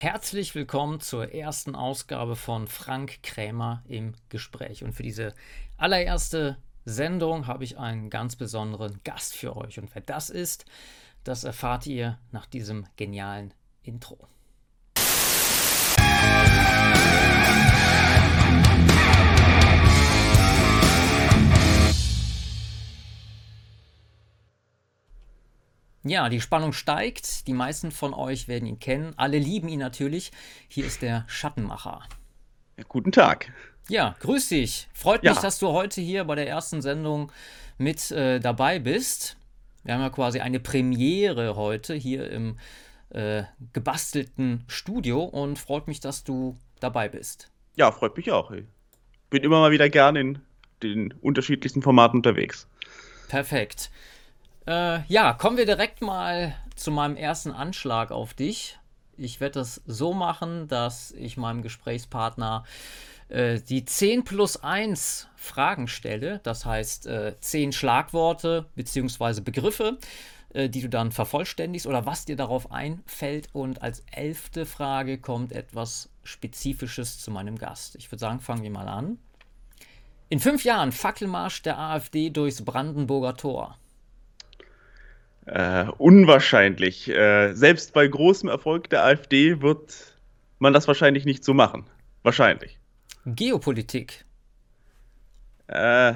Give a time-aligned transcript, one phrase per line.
[0.00, 4.84] Herzlich willkommen zur ersten Ausgabe von Frank Krämer im Gespräch.
[4.84, 5.34] Und für diese
[5.76, 9.80] allererste Sendung habe ich einen ganz besonderen Gast für euch.
[9.80, 10.66] Und wer das ist,
[11.24, 14.28] das erfahrt ihr nach diesem genialen Intro.
[26.08, 27.46] Ja, die Spannung steigt.
[27.46, 29.12] Die meisten von euch werden ihn kennen.
[29.16, 30.32] Alle lieben ihn natürlich.
[30.68, 32.02] Hier ist der Schattenmacher.
[32.78, 33.52] Ja, guten Tag.
[33.88, 34.88] Ja, grüß dich.
[34.94, 35.32] Freut ja.
[35.32, 37.30] mich, dass du heute hier bei der ersten Sendung
[37.76, 39.36] mit äh, dabei bist.
[39.84, 42.58] Wir haben ja quasi eine Premiere heute hier im
[43.10, 43.44] äh,
[43.74, 47.50] gebastelten Studio und freut mich, dass du dabei bist.
[47.76, 48.50] Ja, freut mich auch.
[48.50, 48.64] Ich
[49.28, 50.38] bin immer mal wieder gern in
[50.82, 52.66] den unterschiedlichsten Formaten unterwegs.
[53.28, 53.90] Perfekt.
[54.68, 58.78] Äh, ja, kommen wir direkt mal zu meinem ersten Anschlag auf dich.
[59.16, 62.64] Ich werde das so machen, dass ich meinem Gesprächspartner
[63.30, 66.40] äh, die 10 plus 1 Fragen stelle.
[66.42, 69.40] Das heißt, äh, 10 Schlagworte bzw.
[69.40, 69.96] Begriffe,
[70.52, 73.48] äh, die du dann vervollständigst oder was dir darauf einfällt.
[73.54, 77.96] Und als elfte Frage kommt etwas Spezifisches zu meinem Gast.
[77.96, 79.18] Ich würde sagen, fangen wir mal an.
[80.28, 83.78] In fünf Jahren Fackelmarsch der AfD durchs Brandenburger Tor.
[85.48, 87.08] Äh, unwahrscheinlich.
[87.08, 90.18] Äh, selbst bei großem Erfolg der AfD wird
[90.58, 91.84] man das wahrscheinlich nicht so machen.
[92.22, 92.78] Wahrscheinlich.
[93.24, 94.26] Geopolitik.
[95.68, 96.14] Äh,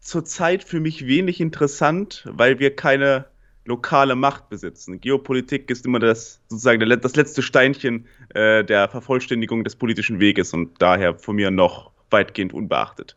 [0.00, 3.26] zurzeit für mich wenig interessant, weil wir keine
[3.64, 5.00] lokale Macht besitzen.
[5.00, 10.80] Geopolitik ist immer das sozusagen das letzte Steinchen äh, der Vervollständigung des politischen Weges und
[10.80, 13.16] daher von mir noch weitgehend unbeachtet.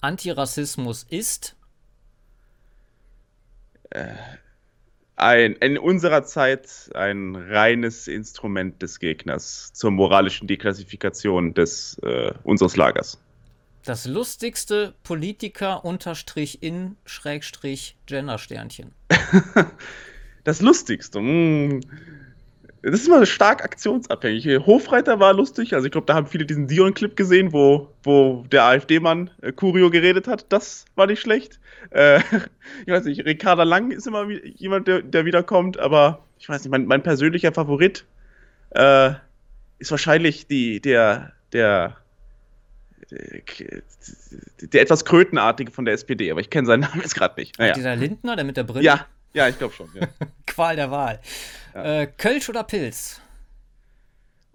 [0.00, 1.56] Antirassismus ist
[3.90, 4.14] äh,
[5.18, 12.76] ein, in unserer Zeit ein reines Instrument des Gegners zur moralischen Deklassifikation des, äh, unseres
[12.76, 13.18] Lagers.
[13.84, 18.92] Das lustigste Politiker unterstrich in Schrägstrich Gendersternchen.
[20.44, 21.20] das lustigste.
[21.20, 21.80] Mh.
[22.82, 24.46] Das ist immer stark aktionsabhängig.
[24.66, 28.64] Hofreiter war lustig, also ich glaube, da haben viele diesen Dion-Clip gesehen, wo, wo der
[28.64, 30.46] AfD-Mann äh, Curio geredet hat.
[30.52, 31.58] Das war nicht schlecht.
[31.90, 32.18] Äh,
[32.86, 36.70] ich weiß nicht, Ricarda Lang ist immer jemand, der, der wiederkommt, aber ich weiß nicht,
[36.70, 38.04] mein, mein persönlicher Favorit
[38.70, 39.10] äh,
[39.78, 41.96] ist wahrscheinlich die, der, der,
[43.10, 43.82] der,
[44.62, 47.58] der, etwas Krötenartige von der SPD, aber ich kenne seinen Namen jetzt gerade nicht.
[47.58, 47.72] Naja.
[47.72, 48.84] Dieser Lindner, der mit der Brille?
[48.84, 49.06] Ja,
[49.38, 49.88] ja, ich glaube schon.
[49.94, 50.08] Ja.
[50.46, 51.20] Qual der Wahl.
[51.74, 52.00] Ja.
[52.00, 53.20] Äh, Kölsch oder Pilz?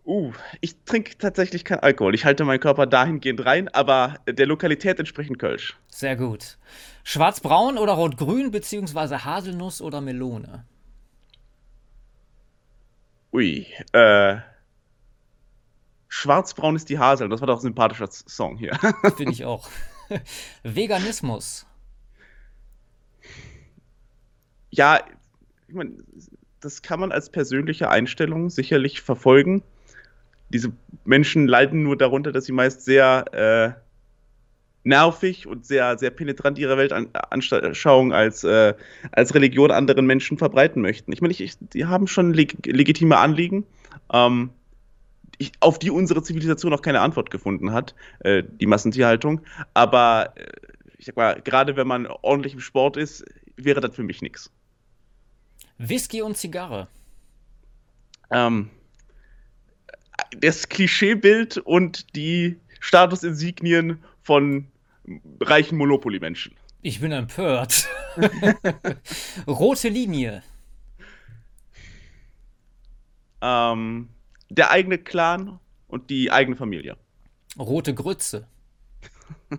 [0.06, 2.14] Uh, ich trinke tatsächlich keinen Alkohol.
[2.14, 5.78] Ich halte meinen Körper dahingehend rein, aber der Lokalität entsprechend Kölsch.
[5.88, 6.58] Sehr gut.
[7.06, 10.66] Schwarz-braun oder rot-grün, beziehungsweise Haselnuss oder Melone?
[13.32, 14.38] Ui, äh.
[16.10, 17.30] Schwarz-braun ist die Hasel.
[17.30, 18.78] Das war doch ein sympathischer Song hier.
[19.16, 19.70] Finde ich auch.
[20.64, 21.66] Veganismus.
[24.74, 25.02] Ja,
[25.68, 25.92] ich meine,
[26.60, 29.62] das kann man als persönliche Einstellung sicherlich verfolgen.
[30.50, 30.74] Diese
[31.06, 33.80] Menschen leiden nur darunter, dass sie meist sehr äh,
[34.84, 38.74] nervig und sehr, sehr penetrant ihre Weltanschauung als, äh,
[39.12, 41.12] als Religion anderen Menschen verbreiten möchten.
[41.12, 43.68] Ich meine, ich, ich, die haben schon leg legitime Anliegen,
[44.12, 44.50] ähm,
[45.38, 49.42] ich, auf die unsere Zivilisation noch keine Antwort gefunden hat, äh, die Massentierhaltung.
[49.76, 50.48] Aber äh,
[50.98, 53.24] ich sag mal, gerade wenn man ordentlich im Sport ist,
[53.56, 54.52] wäre das für mich nichts.
[55.78, 56.88] Whisky und Zigarre.
[58.32, 58.70] Ähm,
[60.40, 64.68] das Klischeebild und die Statusinsignien von
[65.42, 66.56] reichen Monopoly-Menschen.
[66.82, 67.88] Ich bin empört.
[69.48, 70.44] Rote Linie.
[73.42, 74.10] Ähm,
[74.50, 76.98] der eigene Clan und die eigene Familie.
[77.58, 78.48] Rote Grütze.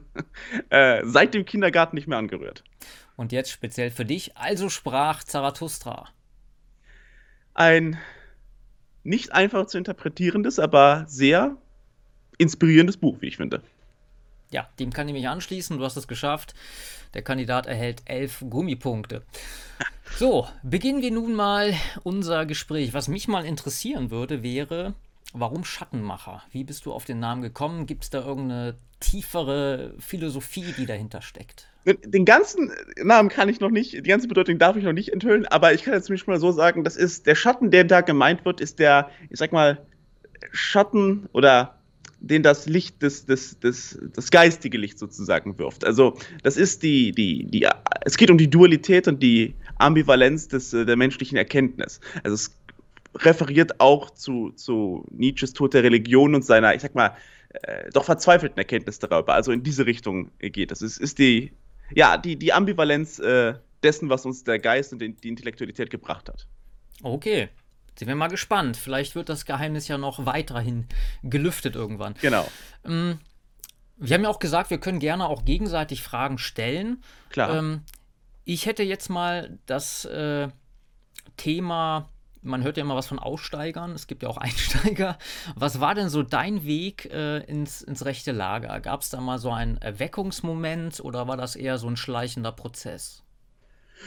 [0.70, 2.64] äh, seit dem Kindergarten nicht mehr angerührt.
[3.16, 6.08] Und jetzt speziell für dich, also sprach Zarathustra.
[7.54, 7.98] Ein
[9.04, 11.56] nicht einfach zu interpretierendes, aber sehr
[12.38, 13.62] inspirierendes Buch, wie ich finde.
[14.50, 15.78] Ja, dem kann ich mich anschließen.
[15.78, 16.54] Du hast es geschafft.
[17.12, 19.22] Der Kandidat erhält elf Gummipunkte.
[20.16, 22.94] So, beginnen wir nun mal unser Gespräch.
[22.94, 24.94] Was mich mal interessieren würde, wäre,
[25.32, 26.42] warum Schattenmacher?
[26.50, 27.86] Wie bist du auf den Namen gekommen?
[27.86, 31.68] Gibt es da irgendeine tiefere Philosophie, die dahinter steckt?
[31.86, 32.72] Den ganzen
[33.02, 35.82] Namen kann ich noch nicht, die ganze Bedeutung darf ich noch nicht enthüllen, aber ich
[35.82, 38.78] kann jetzt zumindest mal so sagen, das ist der Schatten, der da gemeint wird, ist
[38.78, 39.84] der, ich sag mal,
[40.50, 41.78] Schatten oder
[42.20, 45.84] den das Licht des, des, des, das geistige Licht sozusagen wirft.
[45.84, 47.66] Also das ist die, die, die,
[48.04, 52.00] es geht um die Dualität und die Ambivalenz des, der menschlichen Erkenntnis.
[52.22, 52.56] Also es
[53.16, 57.14] referiert auch zu, zu Nietzsches Tod der Religion und seiner, ich sag mal,
[57.50, 59.34] äh, doch verzweifelten Erkenntnis darüber.
[59.34, 60.80] Also in diese Richtung geht das.
[60.80, 61.52] Es ist die,
[61.92, 66.28] ja, die, die Ambivalenz äh, dessen, was uns der Geist und die, die Intellektualität gebracht
[66.28, 66.46] hat.
[67.02, 67.48] Okay.
[67.96, 68.76] Sind wir mal gespannt.
[68.76, 70.86] Vielleicht wird das Geheimnis ja noch weiterhin
[71.22, 72.14] gelüftet irgendwann.
[72.20, 72.46] Genau.
[72.84, 73.20] Ähm,
[73.96, 77.02] wir haben ja auch gesagt, wir können gerne auch gegenseitig Fragen stellen.
[77.30, 77.56] Klar.
[77.56, 77.82] Ähm,
[78.44, 80.48] ich hätte jetzt mal das äh,
[81.36, 82.08] Thema,
[82.44, 85.18] man hört ja immer was von Aussteigern, es gibt ja auch Einsteiger.
[85.56, 88.80] Was war denn so dein Weg äh, ins, ins rechte Lager?
[88.80, 93.22] Gab es da mal so einen Erweckungsmoment oder war das eher so ein schleichender Prozess?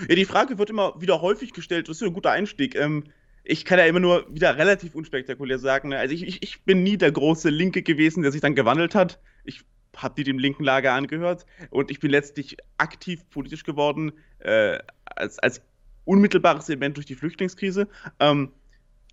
[0.07, 2.75] Ja, die Frage wird immer wieder häufig gestellt, das ist ja ein guter Einstieg.
[2.75, 3.05] Ähm,
[3.43, 5.89] ich kann ja immer nur wieder relativ unspektakulär sagen.
[5.89, 5.97] Ne?
[5.97, 9.19] Also ich, ich, ich, bin nie der große Linke gewesen, der sich dann gewandelt hat.
[9.45, 9.61] Ich
[9.95, 15.39] habe die dem linken Lager angehört und ich bin letztlich aktiv politisch geworden äh, als,
[15.39, 15.61] als
[16.07, 17.87] unmittelbares Event durch die Flüchtlingskrise.
[18.19, 18.51] Ähm,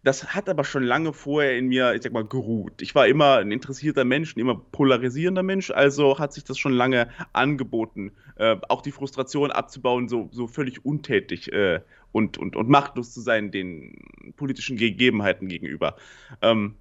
[0.05, 2.82] das hat aber schon lange vorher in mir, ich sag mal, geruht.
[2.82, 6.75] Ich war immer ein interessierter Mensch, ein immer polarisierender Mensch, also hat sich das schon
[6.75, 11.81] lange angeboten, äh, auch die Frustration abzubauen, so, so völlig untätig äh,
[12.12, 15.97] und, und, und machtlos zu sein den politischen Gegebenheiten gegenüber.
[16.43, 16.75] Ähm,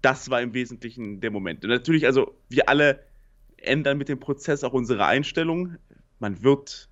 [0.00, 1.64] das war im Wesentlichen der Moment.
[1.64, 3.04] Und natürlich, also wir alle
[3.58, 5.76] ändern mit dem Prozess auch unsere Einstellung.
[6.18, 6.88] Man wird,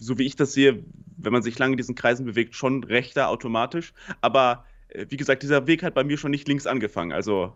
[0.00, 0.82] so wie ich das sehe,
[1.16, 3.92] wenn man sich lange in diesen Kreisen bewegt, schon rechter automatisch.
[4.20, 7.12] Aber äh, wie gesagt, dieser Weg hat bei mir schon nicht links angefangen.
[7.12, 7.52] Also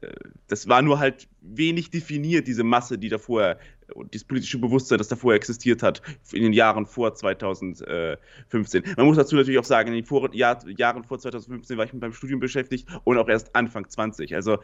[0.00, 0.12] äh,
[0.48, 3.56] das war nur halt wenig definiert, diese Masse, die davor,
[4.12, 6.02] dieses politische Bewusstsein, das davor existiert hat,
[6.32, 8.84] in den Jahren vor 2015.
[8.96, 11.92] Man muss dazu natürlich auch sagen, in den vor, Jahr, Jahren vor 2015 war ich
[11.92, 14.34] mit meinem Studium beschäftigt und auch erst Anfang 20.
[14.34, 14.58] Also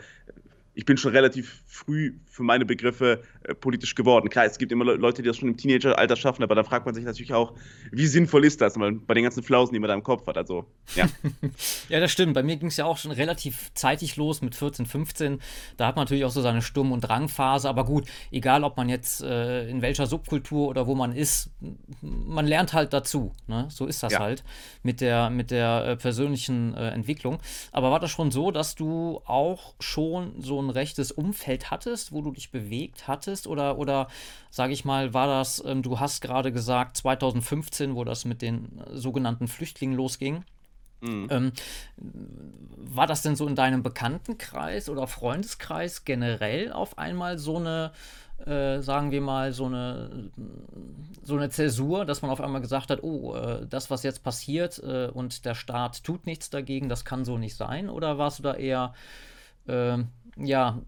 [0.80, 4.30] ich bin schon relativ früh für meine Begriffe äh, politisch geworden.
[4.30, 6.94] Klar, es gibt immer Leute, die das schon im Teenageralter schaffen, aber da fragt man
[6.94, 7.52] sich natürlich auch,
[7.92, 10.38] wie sinnvoll ist das bei den ganzen Flausen, die man da im Kopf hat.
[10.38, 10.64] Also,
[10.96, 11.06] ja.
[11.90, 12.32] ja, das stimmt.
[12.32, 15.38] Bei mir ging es ja auch schon relativ zeitig los mit 14, 15.
[15.76, 17.68] Da hat man natürlich auch so seine Sturm- und Drangphase.
[17.68, 21.50] Aber gut, egal ob man jetzt äh, in welcher Subkultur oder wo man ist,
[22.00, 23.34] man lernt halt dazu.
[23.48, 23.66] Ne?
[23.68, 24.20] So ist das ja.
[24.20, 24.44] halt
[24.82, 27.38] mit der, mit der äh, persönlichen äh, Entwicklung.
[27.70, 32.22] Aber war das schon so, dass du auch schon so ein rechtes Umfeld hattest, wo
[32.22, 33.46] du dich bewegt hattest?
[33.46, 34.08] Oder, oder
[34.50, 38.78] sage ich mal, war das, ähm, du hast gerade gesagt, 2015, wo das mit den
[38.78, 40.44] äh, sogenannten Flüchtlingen losging?
[41.00, 41.28] Mhm.
[41.30, 41.52] Ähm,
[41.96, 47.92] war das denn so in deinem Bekanntenkreis oder Freundeskreis generell auf einmal so eine,
[48.46, 50.30] äh, sagen wir mal, so eine,
[51.22, 54.78] so eine Zäsur, dass man auf einmal gesagt hat, oh, äh, das, was jetzt passiert
[54.82, 57.88] äh, und der Staat tut nichts dagegen, das kann so nicht sein?
[57.88, 58.94] Oder warst du da eher
[59.68, 60.08] ähm,
[60.44, 60.82] ja,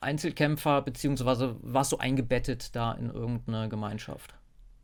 [0.00, 4.34] Einzelkämpfer, beziehungsweise warst du eingebettet da in irgendeine Gemeinschaft?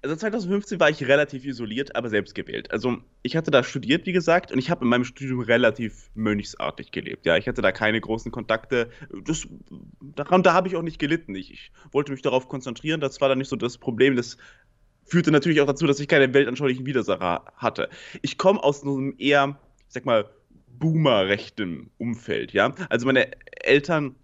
[0.03, 2.71] Also 2015 war ich relativ isoliert, aber selbst gewählt.
[2.71, 6.91] Also ich hatte da studiert, wie gesagt, und ich habe in meinem Studium relativ mönchsartig
[6.91, 7.27] gelebt.
[7.27, 8.89] Ja, ich hatte da keine großen Kontakte.
[9.25, 9.47] Das,
[10.01, 11.35] daran, da habe ich auch nicht gelitten.
[11.35, 13.03] Ich, ich wollte mich darauf konzentrieren.
[13.03, 14.17] Das war dann nicht so das Problem.
[14.17, 14.39] Das
[15.05, 17.91] führte natürlich auch dazu, dass ich keine weltanschaulichen Widersacher hatte.
[18.23, 20.31] Ich komme aus einem eher, ich sag mal,
[20.79, 22.75] boomer-rechtem Umfeld, ja.
[22.89, 23.31] Also meine
[23.63, 24.15] Eltern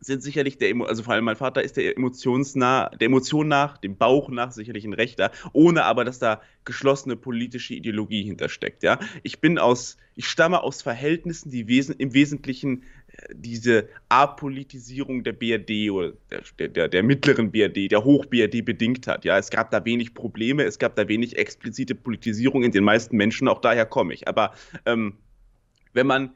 [0.00, 3.96] sind sicherlich der, also vor allem mein Vater ist der emotionsnah, der Emotion nach, dem
[3.96, 8.98] Bauch nach sicherlich ein Rechter, ohne aber, dass da geschlossene politische Ideologie hintersteckt, ja.
[9.22, 15.32] Ich bin aus, ich stamme aus Verhältnissen, die wesen, im Wesentlichen äh, diese Apolitisierung der
[15.32, 16.12] BRD oder
[16.58, 19.24] der, der, der mittleren BRD, der Hoch-BRD bedingt hat.
[19.24, 23.16] Ja, es gab da wenig Probleme, es gab da wenig explizite Politisierung in den meisten
[23.16, 24.28] Menschen, auch daher komme ich.
[24.28, 24.52] Aber
[24.84, 25.14] ähm,
[25.96, 26.30] wenn man,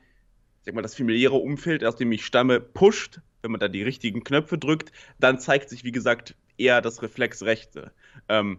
[0.62, 4.24] sag mal, das familiäre Umfeld, aus dem ich stamme, pusht, wenn man da die richtigen
[4.24, 7.92] Knöpfe drückt, dann zeigt sich, wie gesagt, eher das Reflexrechte.
[8.28, 8.58] Ähm,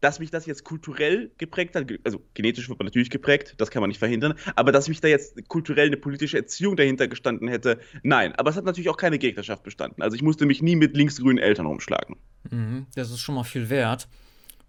[0.00, 3.80] dass mich das jetzt kulturell geprägt hat, also genetisch wird man natürlich geprägt, das kann
[3.80, 7.78] man nicht verhindern, aber dass mich da jetzt kulturell eine politische Erziehung dahinter gestanden hätte,
[8.02, 8.34] nein.
[8.34, 10.02] Aber es hat natürlich auch keine Gegnerschaft bestanden.
[10.02, 12.16] Also ich musste mich nie mit linksgrünen Eltern rumschlagen.
[12.50, 14.08] Mhm, das ist schon mal viel wert.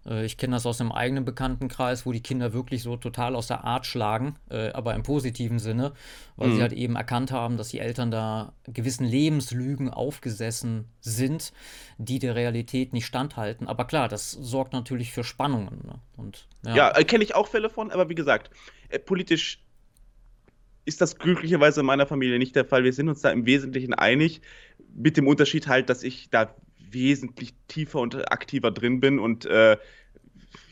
[0.06, 3.46] Äh, ich kenne das aus einem eigenen Bekanntenkreis, wo die Kinder wirklich so total aus
[3.46, 5.92] der Art schlagen, äh, aber im positiven Sinne,
[6.36, 6.56] weil mhm.
[6.56, 11.52] sie halt eben erkannt haben, dass die Eltern da gewissen Lebenslügen aufgesessen sind,
[11.98, 13.66] die der Realität nicht standhalten.
[13.66, 15.80] Aber klar, das sorgt natürlich für Spannungen.
[15.84, 16.00] Ne?
[16.16, 18.50] Und, ja, ja äh, kenne ich auch Fälle von, aber wie gesagt,
[18.88, 19.60] äh, politisch
[20.86, 22.84] ist das glücklicherweise in meiner Familie nicht der Fall.
[22.84, 24.42] Wir sind uns da im Wesentlichen einig,
[24.94, 26.54] mit dem Unterschied halt, dass ich da
[26.90, 29.76] wesentlich tiefer und aktiver drin bin und äh,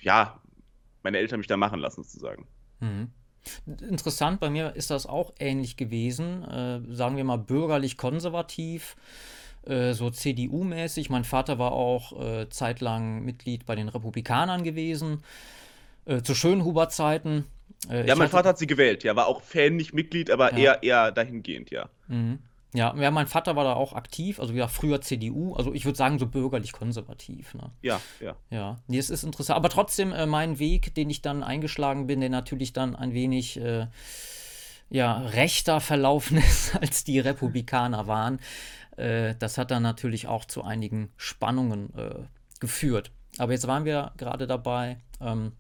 [0.02, 0.40] ja,
[1.02, 2.46] meine Eltern mich da machen lassen, sozusagen.
[2.80, 3.10] Mhm.
[3.66, 6.44] Interessant, bei mir ist das auch ähnlich gewesen.
[6.44, 8.96] Äh, sagen wir mal bürgerlich-konservativ,
[9.66, 11.10] äh, so CDU-mäßig.
[11.10, 15.24] Mein Vater war auch äh, zeitlang Mitglied bei den Republikanern gewesen.
[16.04, 17.46] Äh, zu Schönhuber-Zeiten
[17.90, 20.58] Äh, ja, mein Vater hat sie gewählt, ja, war auch Fan, nicht Mitglied, aber ja.
[20.58, 21.88] eher, eher dahingehend, ja.
[22.06, 22.38] Mhm.
[22.74, 25.98] Ja, ja, mein Vater war da auch aktiv, also wieder früher CDU, also ich würde
[25.98, 27.54] sagen so bürgerlich-konservativ.
[27.54, 27.70] Ne?
[27.82, 28.34] Ja, ja.
[28.50, 29.58] Ja, nee, es ist interessant.
[29.58, 33.60] Aber trotzdem, äh, mein Weg, den ich dann eingeschlagen bin, der natürlich dann ein wenig
[33.60, 33.88] äh,
[34.88, 38.40] ja, rechter verlaufen ist, als die Republikaner waren,
[38.96, 42.14] äh, das hat dann natürlich auch zu einigen Spannungen äh,
[42.58, 43.10] geführt.
[43.38, 45.52] Aber jetzt waren wir gerade dabei, ähm,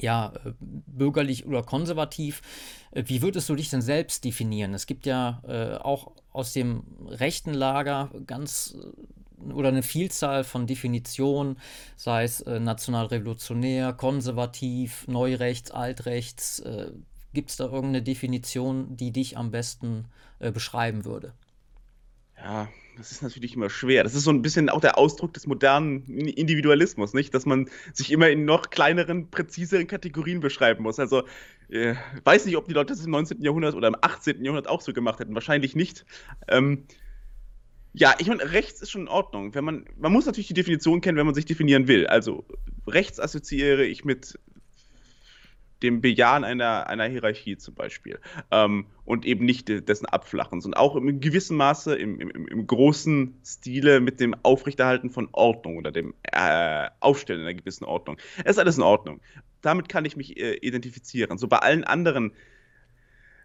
[0.00, 2.42] ja, äh, bürgerlich oder konservativ.
[2.90, 4.74] Äh, wie würdest du dich denn selbst definieren?
[4.74, 10.66] Es gibt ja äh, auch aus dem rechten Lager ganz äh, oder eine Vielzahl von
[10.66, 11.58] Definitionen,
[11.96, 16.60] sei es äh, nationalrevolutionär, konservativ, neurechts, altrechts.
[16.60, 16.92] Äh,
[17.34, 20.06] Gibt es da irgendeine Definition, die dich am besten
[20.38, 21.34] beschreiben würde?
[22.36, 24.02] Ja, das ist natürlich immer schwer.
[24.02, 27.32] Das ist so ein bisschen auch der Ausdruck des modernen Individualismus, nicht?
[27.32, 30.98] Dass man sich immer in noch kleineren, präziseren Kategorien beschreiben muss.
[30.98, 31.22] Also,
[31.68, 33.40] äh, weiß nicht, ob die Leute das im 19.
[33.42, 34.44] Jahrhundert oder im 18.
[34.44, 35.34] Jahrhundert auch so gemacht hätten.
[35.34, 36.04] Wahrscheinlich nicht.
[36.48, 36.84] Ähm,
[37.94, 39.54] ja, ich meine, rechts ist schon in Ordnung.
[39.54, 42.06] Wenn man, man muss natürlich die Definition kennen, wenn man sich definieren will.
[42.08, 42.44] Also,
[42.86, 44.38] rechts assoziiere ich mit
[45.82, 48.18] dem Bejahen einer, einer Hierarchie zum Beispiel
[48.50, 53.38] ähm, und eben nicht dessen Abflachen, sondern auch im gewissen Maße, im, im, im großen
[53.44, 58.18] Stile mit dem Aufrechterhalten von Ordnung oder dem äh, Aufstellen einer gewissen Ordnung.
[58.44, 59.20] Es ist alles in Ordnung.
[59.62, 61.38] Damit kann ich mich äh, identifizieren.
[61.38, 62.32] So bei allen anderen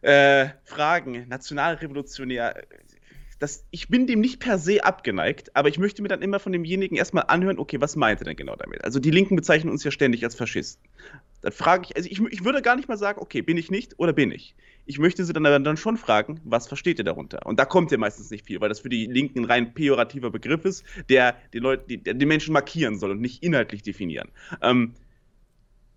[0.02, 2.66] äh, Fragen, nationalrevolutionär,
[3.40, 6.52] das, ich bin dem nicht per se abgeneigt, aber ich möchte mir dann immer von
[6.52, 8.84] demjenigen erstmal anhören, okay, was meint er denn genau damit?
[8.84, 10.88] Also die Linken bezeichnen uns ja ständig als Faschisten.
[11.43, 14.00] Dann frage ich, also ich, ich würde gar nicht mal sagen, okay, bin ich nicht
[14.00, 14.55] oder bin ich?
[14.85, 17.45] Ich möchte sie dann, dann schon fragen, was versteht ihr darunter?
[17.45, 20.31] Und da kommt ja meistens nicht viel, weil das für die Linken ein rein pejorativer
[20.31, 24.29] Begriff ist, der die Leute, die, die Menschen markieren soll und nicht inhaltlich definieren.
[24.62, 24.93] Ähm,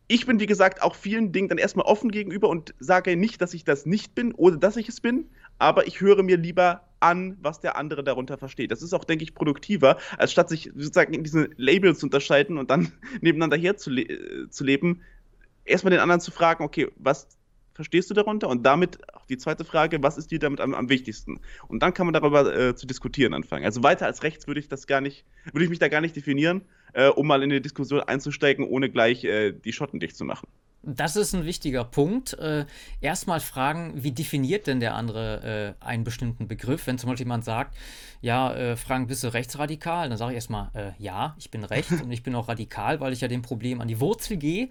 [0.09, 3.55] ich bin, wie gesagt, auch vielen Dingen dann erstmal offen gegenüber und sage nicht, dass
[3.55, 7.37] ich das nicht bin oder dass ich es bin, aber ich höre mir lieber an,
[7.41, 8.71] was der andere darunter versteht.
[8.71, 12.59] Das ist auch, denke ich, produktiver, als statt sich sozusagen in diesen Labels zu unterscheiden
[12.59, 14.65] und dann nebeneinander herzuleben, äh, zu
[15.67, 17.29] erstmal den anderen zu fragen, okay, was
[17.77, 18.49] verstehst du darunter?
[18.49, 21.41] Und damit auch die zweite Frage, was ist dir damit am, am wichtigsten?
[21.69, 23.65] Und dann kann man darüber äh, zu diskutieren anfangen.
[23.65, 26.17] Also weiter als rechts würde ich das gar nicht, würde ich mich da gar nicht
[26.17, 26.63] definieren,
[26.95, 30.49] äh, um mal in eine Diskussion einzusteigen, ohne gleich äh, die Schotten dicht zu machen.
[30.89, 32.35] Das ist ein wichtiger Punkt.
[32.35, 32.65] Äh,
[33.01, 36.87] erstmal fragen, wie definiert denn der andere äh, einen bestimmten Begriff?
[36.87, 37.77] Wenn zum Beispiel jemand sagt,
[38.21, 40.09] ja, äh, Frank, bist du rechtsradikal?
[40.09, 43.21] Dann sage ich erstmal, ja, ich bin rechts und ich bin auch radikal, weil ich
[43.21, 44.69] ja dem Problem an die Wurzel gehe.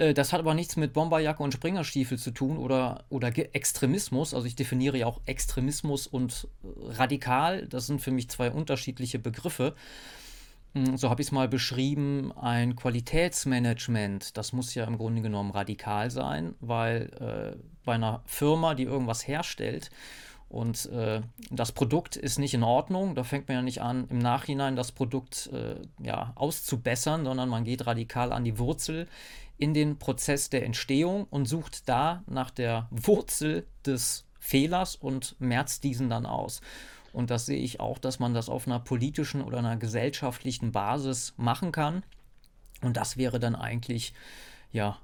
[0.00, 4.34] Äh, das hat aber nichts mit Bomberjacke und Springerstiefel zu tun oder, oder Extremismus.
[4.34, 7.66] Also ich definiere ja auch Extremismus und äh, radikal.
[7.68, 9.74] Das sind für mich zwei unterschiedliche Begriffe.
[10.74, 15.50] Hm, so habe ich es mal beschrieben, ein Qualitätsmanagement, das muss ja im Grunde genommen
[15.50, 19.90] radikal sein, weil äh, bei einer Firma, die irgendwas herstellt
[20.48, 24.18] und äh, das Produkt ist nicht in Ordnung, da fängt man ja nicht an, im
[24.18, 29.08] Nachhinein das Produkt äh, ja, auszubessern, sondern man geht radikal an die Wurzel
[29.60, 35.84] in den Prozess der Entstehung und sucht da nach der Wurzel des Fehlers und merzt
[35.84, 36.62] diesen dann aus.
[37.12, 41.34] Und das sehe ich auch, dass man das auf einer politischen oder einer gesellschaftlichen Basis
[41.36, 42.02] machen kann.
[42.80, 44.14] Und das wäre dann eigentlich,
[44.72, 44.98] ja,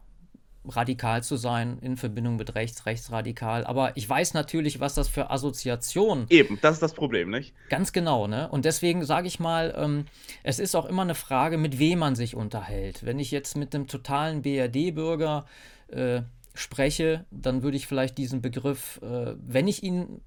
[0.68, 3.64] radikal zu sein in Verbindung mit rechts, rechtsradikal.
[3.64, 6.26] Aber ich weiß natürlich, was das für Assoziationen.
[6.30, 7.54] Eben, das ist das Problem, nicht?
[7.68, 8.48] Ganz genau, ne?
[8.48, 10.06] Und deswegen sage ich mal, ähm,
[10.42, 13.04] es ist auch immer eine Frage, mit wem man sich unterhält.
[13.04, 15.46] Wenn ich jetzt mit einem totalen BRD-Bürger
[15.88, 16.22] äh,
[16.54, 20.20] spreche, dann würde ich vielleicht diesen Begriff, äh, wenn ich ihn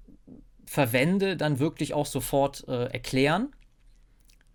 [0.64, 3.52] verwende, dann wirklich auch sofort äh, erklären.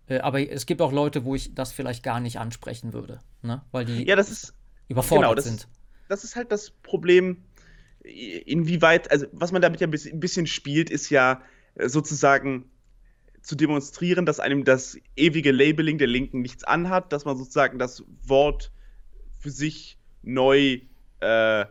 [0.08, 3.62] Äh, aber es gibt auch Leute, wo ich das vielleicht gar nicht ansprechen würde, ne?
[3.72, 4.54] weil die ja, das ist,
[4.88, 5.68] überfordert genau, das sind.
[6.08, 7.44] Das ist halt das Problem,
[8.06, 11.42] inwieweit, also was man damit ja ein bisschen spielt, ist ja
[11.74, 12.70] äh, sozusagen
[13.42, 18.04] zu demonstrieren, dass einem das ewige Labeling der Linken nichts anhat, dass man sozusagen das
[18.24, 18.72] Wort
[19.38, 20.80] für sich neu
[21.20, 21.64] äh,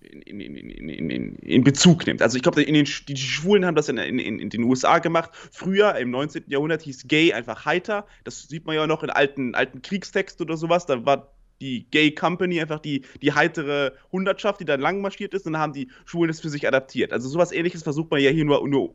[0.00, 2.22] in, in, in, in, Bezug nimmt.
[2.22, 5.30] Also ich glaube, die Schwulen haben das in, in, den USA gemacht.
[5.50, 6.44] Früher, im 19.
[6.46, 8.06] Jahrhundert, hieß gay einfach heiter.
[8.24, 10.86] Das sieht man ja noch in alten, alten Kriegstexten oder sowas.
[10.86, 15.46] Da war die Gay Company einfach die, die heitere Hundertschaft, die dann lang marschiert ist,
[15.46, 17.12] und dann haben die Schwulen das für sich adaptiert.
[17.12, 18.94] Also sowas ähnliches versucht man ja hier nur, nur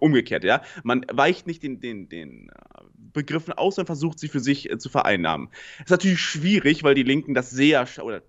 [0.00, 0.62] umgekehrt, ja.
[0.82, 4.78] Man weicht nicht den, den, den äh, Begriffen aus, sondern versucht sie für sich äh,
[4.78, 5.48] zu vereinnahmen.
[5.80, 8.22] Ist natürlich schwierig, weil die Linken das sehr, oder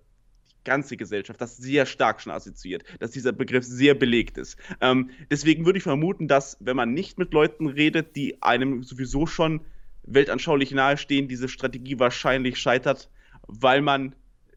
[0.64, 4.58] ganze Gesellschaft das sehr stark schon assoziiert, dass dieser Begriff sehr belegt ist.
[4.80, 9.26] Ähm, deswegen würde ich vermuten, dass wenn man nicht mit Leuten redet, die einem sowieso
[9.26, 9.60] schon
[10.02, 13.08] weltanschaulich nahestehen, diese Strategie wahrscheinlich scheitert,
[13.52, 14.14] weil man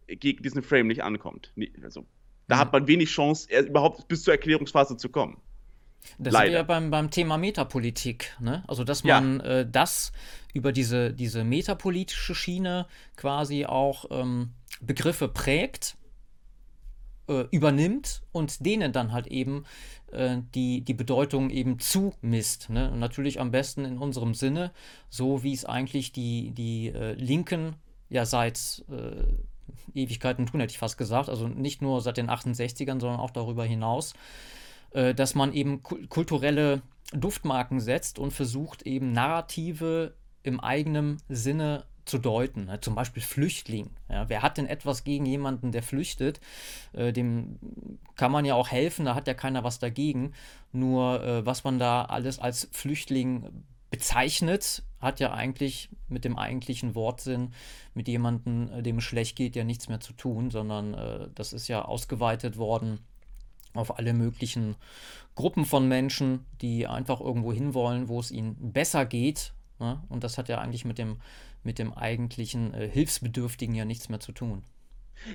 [0.08, 1.54] gegen diesen Frame nicht ankommt.
[1.84, 2.06] Also,
[2.48, 2.60] da mhm.
[2.60, 5.38] hat man wenig Chance, überhaupt bis zur Erklärungsphase zu kommen.
[6.18, 6.46] Das Leider.
[6.46, 8.36] sind wir ja beim, beim Thema Metapolitik.
[8.40, 8.64] Ne?
[8.68, 9.60] Also, dass man ja.
[9.60, 10.12] äh, das
[10.54, 15.98] über diese, diese metapolitische Schiene quasi auch ähm, Begriffe prägt,
[17.28, 19.64] äh, übernimmt und denen dann halt eben
[20.12, 22.70] äh, die, die Bedeutung eben zumisst.
[22.70, 22.92] Ne?
[22.92, 24.72] Und natürlich am besten in unserem Sinne,
[25.10, 27.76] so wie es eigentlich die, die äh, Linken
[28.10, 29.24] ja seit äh,
[29.94, 31.30] Ewigkeiten tun, hätte ich fast gesagt.
[31.30, 34.14] Also nicht nur seit den 68ern, sondern auch darüber hinaus
[34.94, 36.82] äh, dass man eben kulturelle
[37.14, 42.66] Duftmarken setzt und versucht eben Narrative im eigenen Sinne zu deuten.
[42.66, 42.82] Ne?
[42.82, 43.92] Zum Beispiel Flüchtling.
[44.10, 46.42] Ja, wer hat denn etwas gegen jemanden, der flüchtet?
[46.94, 47.60] Äh, dem
[48.16, 50.34] kann man ja auch helfen, da hat ja keiner was dagegen.
[50.72, 56.96] Nur äh, was man da alles als Flüchtling bezeichnet, hat ja eigentlich mit dem eigentlichen
[56.96, 57.54] Wortsinn,
[57.94, 61.54] mit jemandem, äh, dem es schlecht geht, ja nichts mehr zu tun, sondern äh, das
[61.54, 63.02] ist ja ausgeweitet worden
[63.76, 64.78] auf alle möglichen
[65.36, 69.54] Gruppen von Menschen, die einfach irgendwo hinwollen, wo es ihnen besser geht.
[69.78, 70.02] Ne?
[70.10, 71.18] Und das hat ja eigentlich mit dem,
[71.62, 74.64] mit dem eigentlichen äh, Hilfsbedürftigen ja nichts mehr zu tun.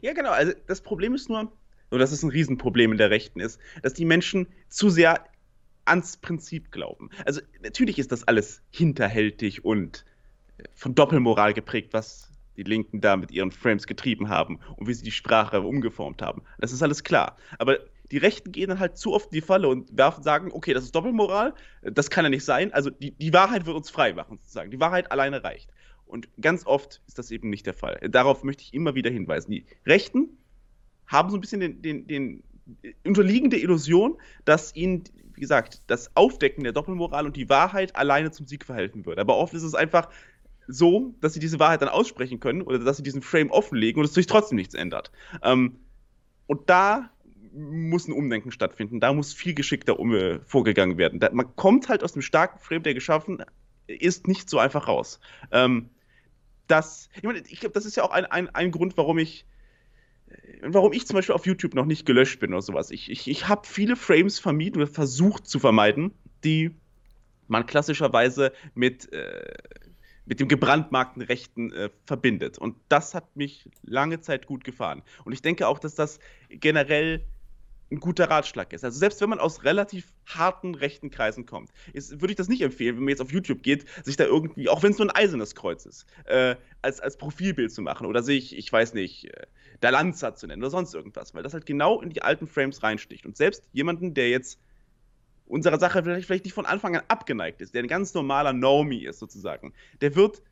[0.03, 0.31] Ja, genau.
[0.31, 1.53] Also das Problem ist nur,
[1.91, 5.25] und das ist ein Riesenproblem in der Rechten ist, dass die Menschen zu sehr
[5.89, 7.11] ans Prinzip glauben.
[7.25, 10.05] Also natürlich ist das alles hinterhältig und
[10.59, 14.95] äh, von Doppelmoral geprägt, was die Linken da mit ihren Frames getrieben haben und wie
[14.95, 16.43] sie die Sprache umgeformt haben.
[16.59, 17.37] Das ist alles klar.
[17.59, 17.79] Aber
[18.11, 20.85] die Rechten gehen dann halt zu oft in die Falle und werfen, sagen, okay, das
[20.85, 22.73] ist Doppelmoral, das kann ja nicht sein.
[22.73, 24.71] Also die, die Wahrheit wird uns frei machen, sozusagen.
[24.71, 25.71] Die Wahrheit alleine reicht.
[26.07, 27.99] Und ganz oft ist das eben nicht der Fall.
[28.11, 29.51] Darauf möchte ich immer wieder hinweisen.
[29.51, 30.39] Die Rechten
[31.07, 32.43] haben so ein bisschen den, den, den
[33.05, 35.05] unterliegende Illusion, dass ihnen,
[35.39, 39.21] wie gesagt, das Aufdecken der Doppelmoral und die Wahrheit alleine zum Sieg verhelfen wird.
[39.21, 40.09] Aber oft ist es einfach
[40.67, 44.07] so, dass sie diese Wahrheit dann aussprechen können oder dass sie diesen Frame offenlegen und
[44.07, 45.13] es sich trotzdem nichts ändert.
[45.45, 45.77] Ähm,
[46.49, 47.09] und da
[47.53, 48.99] muss ein Umdenken stattfinden.
[48.99, 51.21] Da muss viel geschickter um, äh, vorgegangen werden.
[51.21, 53.45] Da, man kommt halt aus dem starken Frame, der geschaffen
[53.87, 55.21] ist, nicht so einfach raus.
[55.53, 55.89] Ähm,
[56.67, 59.47] das, ich meine, ich glaube, das ist ja auch ein, ein, ein Grund, warum ich,
[60.63, 62.91] warum ich zum Beispiel auf YouTube noch nicht gelöscht bin oder sowas.
[62.91, 66.13] Ich, ich, ich habe viele Frames vermieden oder versucht zu vermeiden,
[66.45, 66.71] die
[67.47, 69.55] man klassischerweise mit, äh,
[70.27, 72.59] mit dem gebrandmarkten Rechten äh, verbindet.
[72.59, 75.03] Und das hat mich lange Zeit gut gefahren.
[75.25, 76.19] Und ich denke auch, dass das
[76.51, 77.25] generell
[77.91, 78.85] ein guter Ratschlag ist.
[78.85, 82.61] Also selbst wenn man aus relativ harten rechten Kreisen kommt, ist, würde ich das nicht
[82.61, 85.17] empfehlen, wenn man jetzt auf YouTube geht, sich da irgendwie, auch wenn es nur ein
[85.17, 89.47] eisernes Kreuz ist, äh, als, als Profilbild zu machen oder sich, ich weiß nicht, äh,
[89.83, 92.83] der Lanza zu nennen oder sonst irgendwas, weil das halt genau in die alten Frames
[92.83, 93.25] reinsticht.
[93.25, 94.61] Und selbst jemanden, der jetzt
[95.47, 99.07] unserer Sache vielleicht, vielleicht nicht von Anfang an abgeneigt ist, der ein ganz normaler Normie
[99.07, 100.43] ist sozusagen, der wird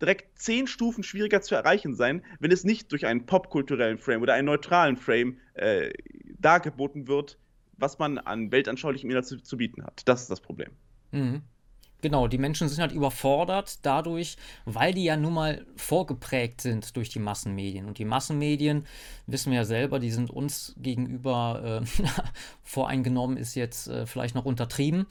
[0.00, 4.34] direkt zehn Stufen schwieriger zu erreichen sein, wenn es nicht durch einen popkulturellen Frame oder
[4.34, 5.90] einen neutralen Frame äh,
[6.38, 7.38] dargeboten wird,
[7.76, 10.02] was man an weltanschaulichem Inhalt zu, zu bieten hat.
[10.06, 10.70] Das ist das Problem.
[11.12, 11.42] Mhm.
[12.00, 17.08] Genau, die Menschen sind halt überfordert dadurch, weil die ja nun mal vorgeprägt sind durch
[17.08, 17.86] die Massenmedien.
[17.86, 18.86] Und die Massenmedien,
[19.26, 22.02] wissen wir ja selber, die sind uns gegenüber äh,
[22.62, 25.06] voreingenommen, ist jetzt äh, vielleicht noch untertrieben.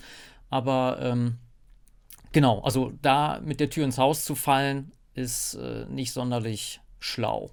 [0.49, 1.35] Aber ähm,
[2.31, 7.51] genau, also da mit der Tür ins Haus zu fallen, ist äh, nicht sonderlich schlau.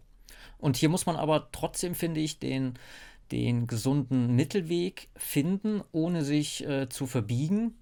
[0.59, 2.79] Und hier muss man aber trotzdem, finde ich, den,
[3.35, 7.75] den gesunden Mittelweg finden, ohne sich äh, zu verbiegen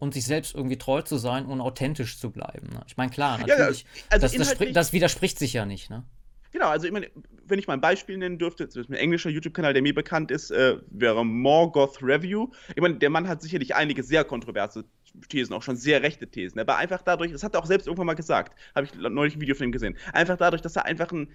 [0.00, 2.70] und sich selbst irgendwie treu zu sein und authentisch zu bleiben.
[2.72, 2.80] Ne?
[2.88, 5.90] Ich meine, klar, natürlich, ja, also das, das, das, widerspricht sich ja nicht.
[5.90, 6.02] Ne?
[6.50, 7.08] Genau, also ich meine,
[7.46, 10.32] wenn ich mal ein Beispiel nennen dürfte, das ist ein englischer YouTube-Kanal, der mir bekannt
[10.32, 12.48] ist, äh, wäre Morgoth Review.
[12.74, 14.86] Ich meine, der Mann hat sicherlich einige sehr kontroverse
[15.28, 18.06] Thesen, auch schon sehr rechte Thesen, aber einfach dadurch, das hat er auch selbst irgendwann
[18.06, 21.12] mal gesagt, habe ich neulich ein Video von ihm gesehen, einfach dadurch, dass er einfach
[21.12, 21.28] ein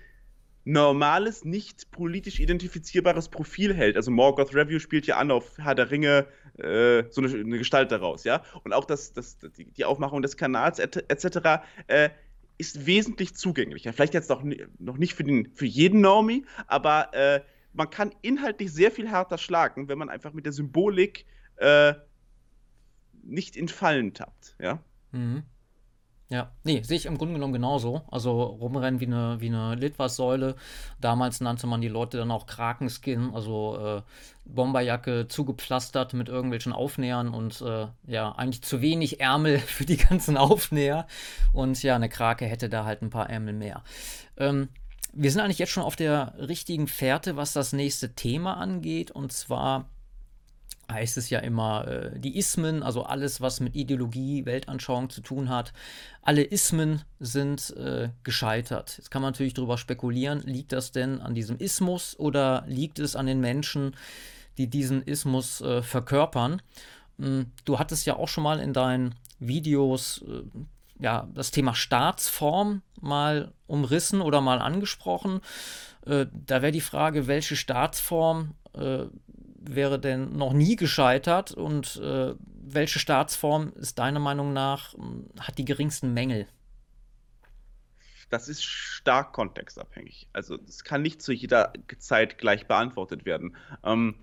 [0.63, 3.95] normales, nicht politisch identifizierbares Profil hält.
[3.95, 7.91] Also Morgoth Review spielt ja an auf Herr der Ringe, äh, so eine, eine, Gestalt
[7.91, 8.43] daraus, ja.
[8.63, 11.63] Und auch das, das, die, die Aufmachung des Kanals etc.
[11.87, 12.09] Äh,
[12.57, 13.91] ist wesentlich zugänglicher.
[13.91, 14.43] Vielleicht jetzt noch,
[14.77, 17.41] noch nicht für, den, für jeden Normie, aber äh,
[17.73, 21.93] man kann inhaltlich sehr viel härter schlagen, wenn man einfach mit der Symbolik äh,
[23.23, 24.83] nicht in Fallen tappt, ja.
[25.11, 25.43] Mhm.
[26.31, 28.03] Ja, nee, sehe ich im Grunde genommen genauso.
[28.09, 30.55] Also rumrennen wie eine, wie eine Litwas-Säule.
[31.01, 34.01] Damals nannte man die Leute dann auch Krakenskin, also äh,
[34.45, 40.37] Bomberjacke zugepflastert mit irgendwelchen Aufnähern und äh, ja, eigentlich zu wenig Ärmel für die ganzen
[40.37, 41.05] Aufnäher.
[41.51, 43.83] Und ja, eine Krake hätte da halt ein paar Ärmel mehr.
[44.37, 44.69] Ähm,
[45.11, 49.11] wir sind eigentlich jetzt schon auf der richtigen Fährte, was das nächste Thema angeht.
[49.11, 49.89] Und zwar
[50.91, 55.49] heißt es ja immer, äh, die Ismen, also alles, was mit Ideologie, Weltanschauung zu tun
[55.49, 55.73] hat,
[56.21, 58.95] alle Ismen sind äh, gescheitert.
[58.97, 63.15] Jetzt kann man natürlich darüber spekulieren, liegt das denn an diesem Ismus oder liegt es
[63.15, 63.95] an den Menschen,
[64.57, 66.61] die diesen Ismus äh, verkörpern?
[67.17, 70.43] Hm, du hattest ja auch schon mal in deinen Videos äh,
[70.99, 75.41] ja, das Thema Staatsform mal umrissen oder mal angesprochen.
[76.05, 79.05] Äh, da wäre die Frage, welche Staatsform äh,
[79.61, 85.57] wäre denn noch nie gescheitert und äh, welche Staatsform ist deiner Meinung nach, hm, hat
[85.57, 86.47] die geringsten Mängel?
[88.29, 90.29] Das ist stark kontextabhängig.
[90.31, 93.55] Also das kann nicht zu jeder Zeit gleich beantwortet werden.
[93.83, 94.15] Ähm,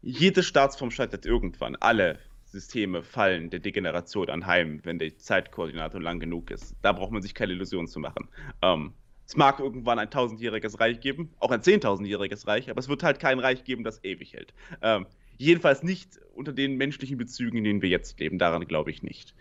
[0.00, 1.76] jede Staatsform scheitert irgendwann.
[1.76, 6.76] Alle Systeme fallen der Degeneration anheim, wenn der Zeitkoordinator lang genug ist.
[6.82, 8.28] Da braucht man sich keine Illusionen zu machen.
[8.62, 8.94] Ähm,
[9.30, 13.20] es mag irgendwann ein tausendjähriges Reich geben, auch ein zehntausendjähriges Reich, aber es wird halt
[13.20, 14.52] kein Reich geben, das ewig hält.
[14.82, 15.06] Ähm,
[15.38, 18.38] jedenfalls nicht unter den menschlichen Bezügen, in denen wir jetzt leben.
[18.40, 19.36] Daran glaube ich nicht.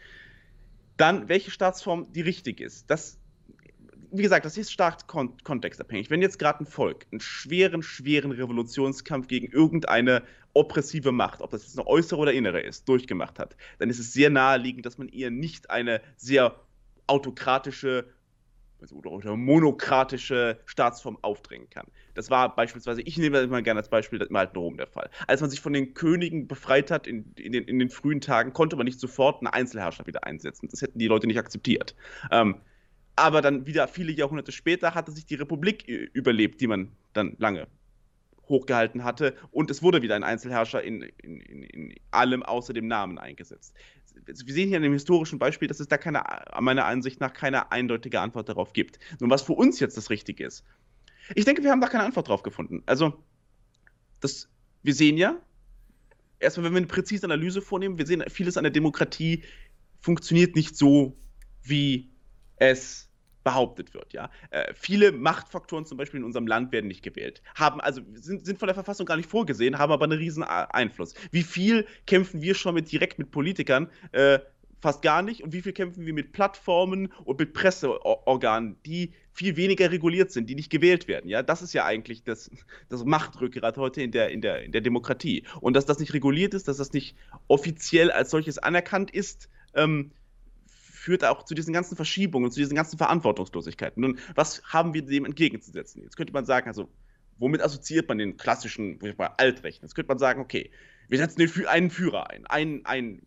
[0.95, 2.91] Dann, welche Staatsform die richtig ist.
[2.91, 3.17] Das,
[4.12, 6.12] wie gesagt, das ist stark kon kontextabhängig.
[6.12, 10.21] Wenn jetzt gerade ein Volk einen schweren, schweren Revolutionskampf gegen irgendeine
[10.54, 14.13] oppressive Macht, ob das jetzt eine äußere oder innere ist, durchgemacht hat, dann ist es
[14.13, 16.60] sehr naheliegend, dass man ihr nicht eine sehr
[17.08, 18.06] autokratische
[18.92, 21.88] oder, oder monokratische Staatsform aufdrängen kann.
[22.13, 25.10] Das war beispielsweise, ich nehme das immer gerne als Beispiel im alten Rom der Fall.
[25.28, 28.54] Als man sich von den Königen befreit hat in, in, den, in den frühen Tagen,
[28.54, 30.68] konnte man nicht sofort einen Einzelherrscher wieder einsetzen.
[30.70, 31.96] Das hätten die Leute nicht akzeptiert.
[32.32, 32.62] Ähm,
[33.15, 37.68] aber dann wieder viele Jahrhunderte später hatte sich die Republik überlebt, die man dann lange
[38.48, 39.36] hochgehalten hatte.
[39.52, 43.76] Und es wurde wieder ein Einzelherrscher in, in, in, in allem außer dem Namen eingesetzt.
[44.26, 46.24] Wir sehen hier in dem historischen Beispiel, dass es da keine,
[46.60, 49.00] meiner Ansicht nach keine eindeutige Antwort darauf gibt.
[49.19, 50.63] Nun, was für uns jetzt das Richtige ist.
[51.36, 52.84] Ich denke, wir haben da keine Antwort drauf gefunden.
[52.86, 53.24] Also,
[54.19, 54.50] das,
[54.84, 55.39] wir sehen ja,
[56.39, 59.43] erstmal, wenn wir eine präzise Analyse vornehmen, wir sehen, vieles an der Demokratie
[60.00, 61.17] funktioniert nicht so,
[61.63, 62.10] wie
[62.56, 63.09] es
[63.43, 64.13] behauptet wird.
[64.13, 64.30] Ja?
[64.52, 68.60] Äh, viele Machtfaktoren zum Beispiel in unserem Land werden nicht gewählt, haben also sind, sind
[68.60, 71.13] von der Verfassung gar nicht vorgesehen, haben aber einen riesen Einfluss.
[71.32, 73.89] Wie viel kämpfen wir schon mit direkt mit Politikern?
[74.12, 74.39] Äh,
[74.82, 75.43] fast gar nicht.
[75.43, 80.49] Und wie viel kämpfen wir mit Plattformen und mit Presseorganen, die viel weniger reguliert sind,
[80.49, 81.30] die nicht gewählt werden.
[81.30, 82.52] Ja, das ist ja eigentlich das,
[82.89, 85.43] das Machtrückgrat heute in der, in, der, in der Demokratie.
[85.62, 87.15] Und dass das nicht reguliert ist, dass das nicht
[87.47, 90.12] offiziell als solches anerkannt ist, ähm,
[91.10, 94.00] führt auch zu diesen ganzen Verschiebungen, zu diesen ganzen Verantwortungslosigkeiten.
[94.00, 96.04] Nun, was haben wir dem entgegenzusetzen?
[96.04, 96.88] Jetzt könnte man sagen, also,
[97.39, 99.86] womit assoziiert man den klassischen, ich mal, Altrechten?
[99.86, 100.69] Jetzt könnte man sagen, okay,
[101.08, 103.22] wir setzen einen Führer ein, einen, einen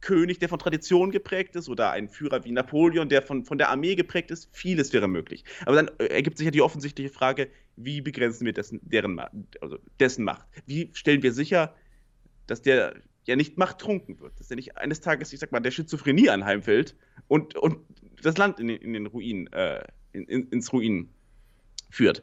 [0.00, 3.68] König, der von Tradition geprägt ist, oder einen Führer wie Napoleon, der von, von der
[3.68, 4.48] Armee geprägt ist.
[4.52, 5.44] Vieles wäre möglich.
[5.66, 9.20] Aber dann äh, ergibt sich ja die offensichtliche Frage, wie begrenzen wir dessen, deren,
[9.60, 10.46] also dessen Macht?
[10.64, 11.74] Wie stellen wir sicher,
[12.46, 12.94] dass der
[13.28, 16.96] ja nicht machttrunken wird, dass er nicht eines Tages, ich sag mal, der Schizophrenie anheimfällt
[17.28, 17.78] und, und
[18.22, 21.10] das Land in, in den Ruin, äh, in, in, ins Ruin
[21.90, 22.22] führt.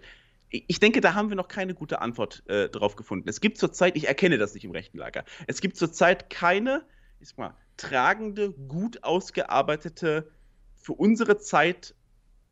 [0.49, 3.27] Ich denke, da haben wir noch keine gute Antwort äh, drauf gefunden.
[3.29, 6.85] Es gibt zurzeit, ich erkenne das nicht im rechten Lager, es gibt zurzeit keine,
[7.19, 10.31] ich sag mal, tragende, gut ausgearbeitete,
[10.75, 11.95] für unsere Zeit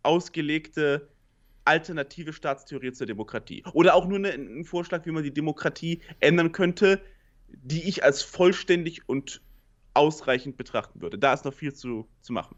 [0.04, 1.10] ausgelegte
[1.66, 3.64] alternative Staatstheorie zur Demokratie.
[3.74, 7.02] Oder auch nur eine, ein Vorschlag, wie man die Demokratie ändern könnte,
[7.62, 9.42] die ich als vollständig und
[9.94, 11.18] ausreichend betrachten würde.
[11.18, 12.56] Da ist noch viel zu, zu machen.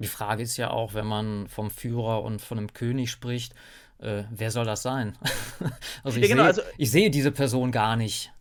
[0.00, 3.54] Die Frage ist ja auch, wenn man vom Führer und von einem König spricht,
[3.98, 5.16] äh, wer soll das sein?
[6.02, 8.32] also, ich ja, genau, sehe, also ich sehe diese Person gar nicht.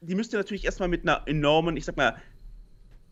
[0.00, 2.16] Die müsste natürlich erstmal mit einer enormen, ich sag mal,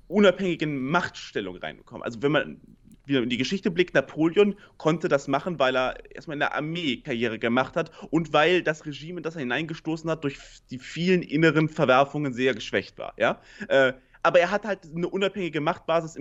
[0.08, 2.02] unabhängigen Machtstellung reinkommen.
[2.02, 2.60] Also wenn man
[3.06, 6.98] wieder in die Geschichte blickt, Napoleon konnte das machen, weil er erstmal in der Armee
[6.98, 10.38] Karriere gemacht hat und weil das Regime, in das er hineingestoßen hat, durch
[10.70, 13.14] die vielen inneren Verwerfungen sehr geschwächt war.
[13.16, 13.40] Ja?
[13.68, 16.18] Äh, aber er hat halt eine unabhängige Machtbasis,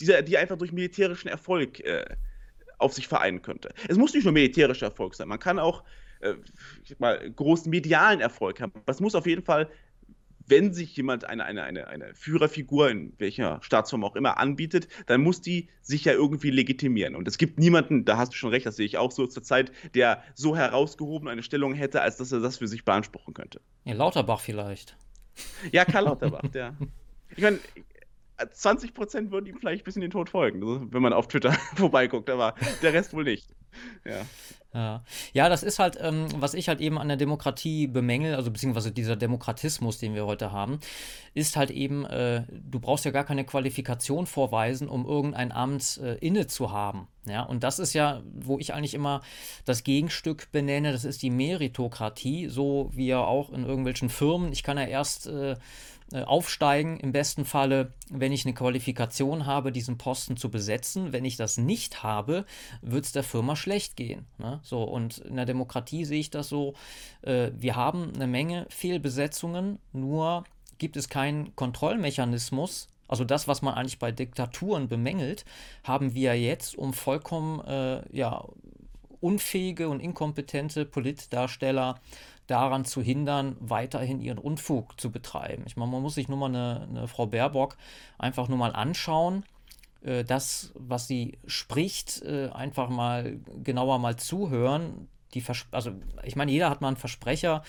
[0.00, 2.04] die, einfach durch militärischen Erfolg äh,
[2.78, 3.70] auf sich vereinen könnte.
[3.88, 5.84] Es muss nicht nur militärischer Erfolg sein, man kann auch
[6.20, 6.34] äh,
[6.98, 8.72] mal, großen medialen Erfolg haben.
[8.86, 9.70] Es muss auf jeden Fall
[10.50, 15.22] wenn sich jemand eine, eine, eine, eine Führerfigur in welcher Staatsform auch immer anbietet, dann
[15.22, 17.14] muss die sich ja irgendwie legitimieren.
[17.14, 19.42] Und es gibt niemanden, da hast du schon recht, das sehe ich auch so zur
[19.42, 23.60] Zeit, der so herausgehoben eine Stellung hätte, als dass er das für sich beanspruchen könnte.
[23.84, 24.96] Ja, Lauterbach vielleicht.
[25.72, 26.76] Ja, Karl Lauterbach, der.
[27.36, 27.58] Ich meine,
[28.52, 32.30] 20 Prozent würden ihm vielleicht bis in den Tod folgen, wenn man auf Twitter vorbeiguckt,
[32.30, 33.48] aber der Rest wohl nicht.
[34.04, 34.26] Ja.
[34.72, 35.02] Ja.
[35.32, 38.92] ja, das ist halt, ähm, was ich halt eben an der Demokratie bemängel, also beziehungsweise
[38.92, 40.78] dieser Demokratismus, den wir heute haben,
[41.34, 46.14] ist halt eben, äh, du brauchst ja gar keine Qualifikation vorweisen, um irgendein Amt äh,
[46.18, 47.08] inne zu haben.
[47.26, 49.22] Ja, und das ist ja, wo ich eigentlich immer
[49.64, 54.52] das Gegenstück benenne, das ist die Meritokratie, so wie ja auch in irgendwelchen Firmen.
[54.52, 55.56] Ich kann ja erst äh,
[56.18, 61.12] aufsteigen, im besten Falle, wenn ich eine Qualifikation habe, diesen Posten zu besetzen.
[61.12, 62.44] Wenn ich das nicht habe,
[62.82, 64.26] wird es der Firma schlecht gehen.
[64.38, 64.60] Ne?
[64.62, 66.74] So, und in der Demokratie sehe ich das so,
[67.22, 70.44] äh, wir haben eine Menge Fehlbesetzungen, nur
[70.78, 75.44] gibt es keinen Kontrollmechanismus, also das, was man eigentlich bei Diktaturen bemängelt,
[75.82, 78.44] haben wir jetzt, um vollkommen äh, ja,
[79.20, 82.00] unfähige und inkompetente Politdarsteller
[82.50, 85.64] daran zu hindern, weiterhin ihren Unfug zu betreiben.
[85.66, 87.76] Ich meine, man muss sich nur mal eine, eine Frau Baerbock
[88.18, 89.44] einfach nur mal anschauen,
[90.02, 95.08] äh, das, was sie spricht, äh, einfach mal genauer mal zuhören.
[95.34, 95.92] Die also
[96.24, 97.62] ich meine, jeder hat mal einen Versprecher,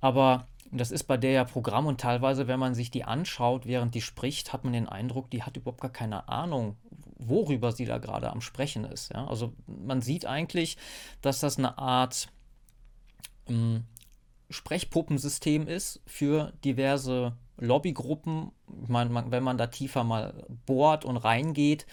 [0.00, 3.94] aber das ist bei der ja Programm und teilweise, wenn man sich die anschaut, während
[3.94, 6.76] die spricht, hat man den Eindruck, die hat überhaupt gar keine Ahnung,
[7.18, 9.12] worüber sie da gerade am Sprechen ist.
[9.12, 9.26] Ja?
[9.26, 10.78] Also man sieht eigentlich,
[11.20, 12.28] dass das eine Art
[13.48, 13.84] ähm,
[14.52, 18.52] Sprechpuppensystem ist für diverse Lobbygruppen.
[18.82, 21.86] Ich meine, wenn man da tiefer mal bohrt und reingeht,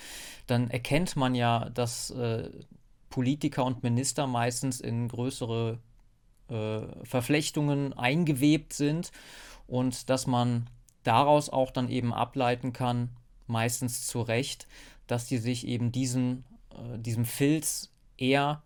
[0.48, 2.50] dann erkennt man ja, dass äh,
[3.10, 5.80] Politiker und Minister meistens in größere
[6.50, 9.12] äh, Verflechtungen eingewebt sind
[9.68, 10.70] und dass man
[11.04, 13.10] daraus auch dann eben ableiten kann,
[13.48, 14.68] meistens zu Recht,
[15.08, 18.64] dass die sich eben diesen, äh, diesem Filz eher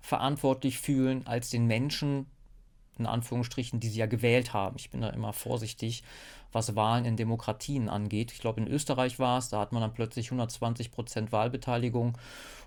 [0.00, 2.26] verantwortlich fühlen als den Menschen,
[3.00, 4.76] in Anführungsstrichen, die sie ja gewählt haben.
[4.78, 6.04] Ich bin da immer vorsichtig,
[6.52, 8.32] was Wahlen in Demokratien angeht.
[8.32, 12.16] Ich glaube, in Österreich war es, da hat man dann plötzlich 120 Prozent Wahlbeteiligung.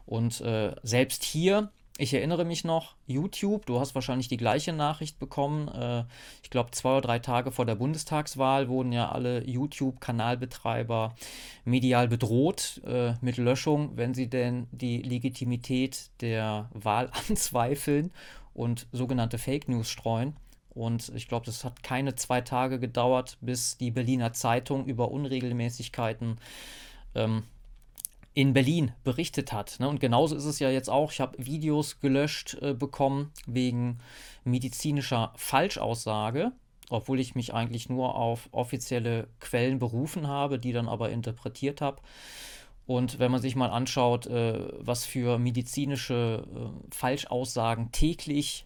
[0.06, 5.20] Und äh, selbst hier, ich erinnere mich noch, YouTube, du hast wahrscheinlich die gleiche Nachricht
[5.20, 5.68] bekommen.
[5.68, 6.06] Äh,
[6.42, 11.14] ich glaube, zwei oder drei Tage vor der Bundestagswahl wurden ja alle YouTube-Kanalbetreiber
[11.66, 18.12] medial bedroht äh, mit Löschung, wenn sie denn die Legitimität der Wahl anzweifeln
[18.54, 20.36] und sogenannte Fake News streuen.
[20.70, 26.40] Und ich glaube, das hat keine zwei Tage gedauert, bis die Berliner Zeitung über Unregelmäßigkeiten
[27.16, 27.44] ähm,
[28.34, 29.80] in Berlin berichtet hat.
[29.80, 29.88] Ne?
[29.88, 31.12] Und genauso ist es ja jetzt auch.
[31.12, 34.00] Ich habe Videos gelöscht äh, bekommen wegen
[34.44, 36.52] medizinischer Falschaussage,
[36.90, 42.02] obwohl ich mich eigentlich nur auf offizielle Quellen berufen habe, die dann aber interpretiert habe.
[42.86, 48.66] Und wenn man sich mal anschaut, äh, was für medizinische äh, Falschaussagen täglich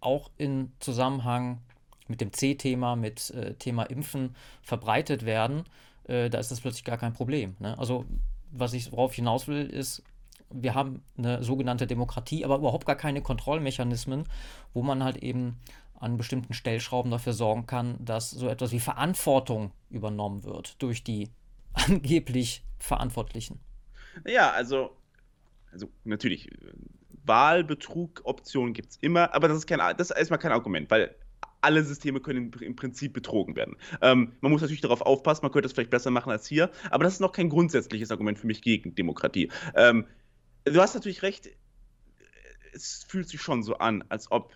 [0.00, 1.60] auch in Zusammenhang
[2.08, 5.64] mit dem C-Thema, mit äh, Thema Impfen verbreitet werden,
[6.04, 7.54] da ist das plötzlich gar kein Problem.
[7.60, 7.78] Ne?
[7.78, 8.06] Also
[8.50, 10.02] was ich worauf hinaus will, ist,
[10.50, 14.24] wir haben eine sogenannte Demokratie, aber überhaupt gar keine Kontrollmechanismen,
[14.74, 15.60] wo man halt eben
[15.94, 21.30] an bestimmten Stellschrauben dafür sorgen kann, dass so etwas wie Verantwortung übernommen wird durch die
[21.74, 23.60] angeblich Verantwortlichen.
[24.26, 24.96] Ja, also,
[25.72, 26.50] also natürlich,
[27.24, 31.14] Wahlbetrug, Optionen gibt es immer, aber das ist, kein, das ist erstmal kein Argument, weil
[31.60, 33.76] alle Systeme können im, Prinzip betrogen werden.
[34.00, 37.04] Ähm, man muss natürlich darauf aufpassen, man könnte es vielleicht besser machen als hier, aber
[37.04, 39.50] das ist noch kein grundsätzliches Argument für mich gegen Demokratie.
[39.74, 40.06] Ähm,
[40.64, 41.48] du hast natürlich recht,
[42.72, 44.52] es fühlt sich schon so an, als ob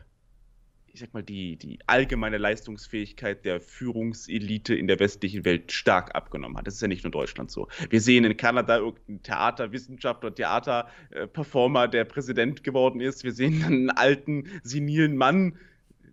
[0.97, 6.57] ich sag mal, die, die allgemeine Leistungsfähigkeit der Führungselite in der westlichen Welt stark abgenommen
[6.57, 6.67] hat.
[6.67, 7.69] Das ist ja nicht nur Deutschland so.
[7.91, 13.25] Wir sehen in Kanada irgendeinen Theaterwissenschaftler, Theaterperformer, der Präsident geworden ist.
[13.25, 15.59] Wir sehen einen alten, senilen Mann,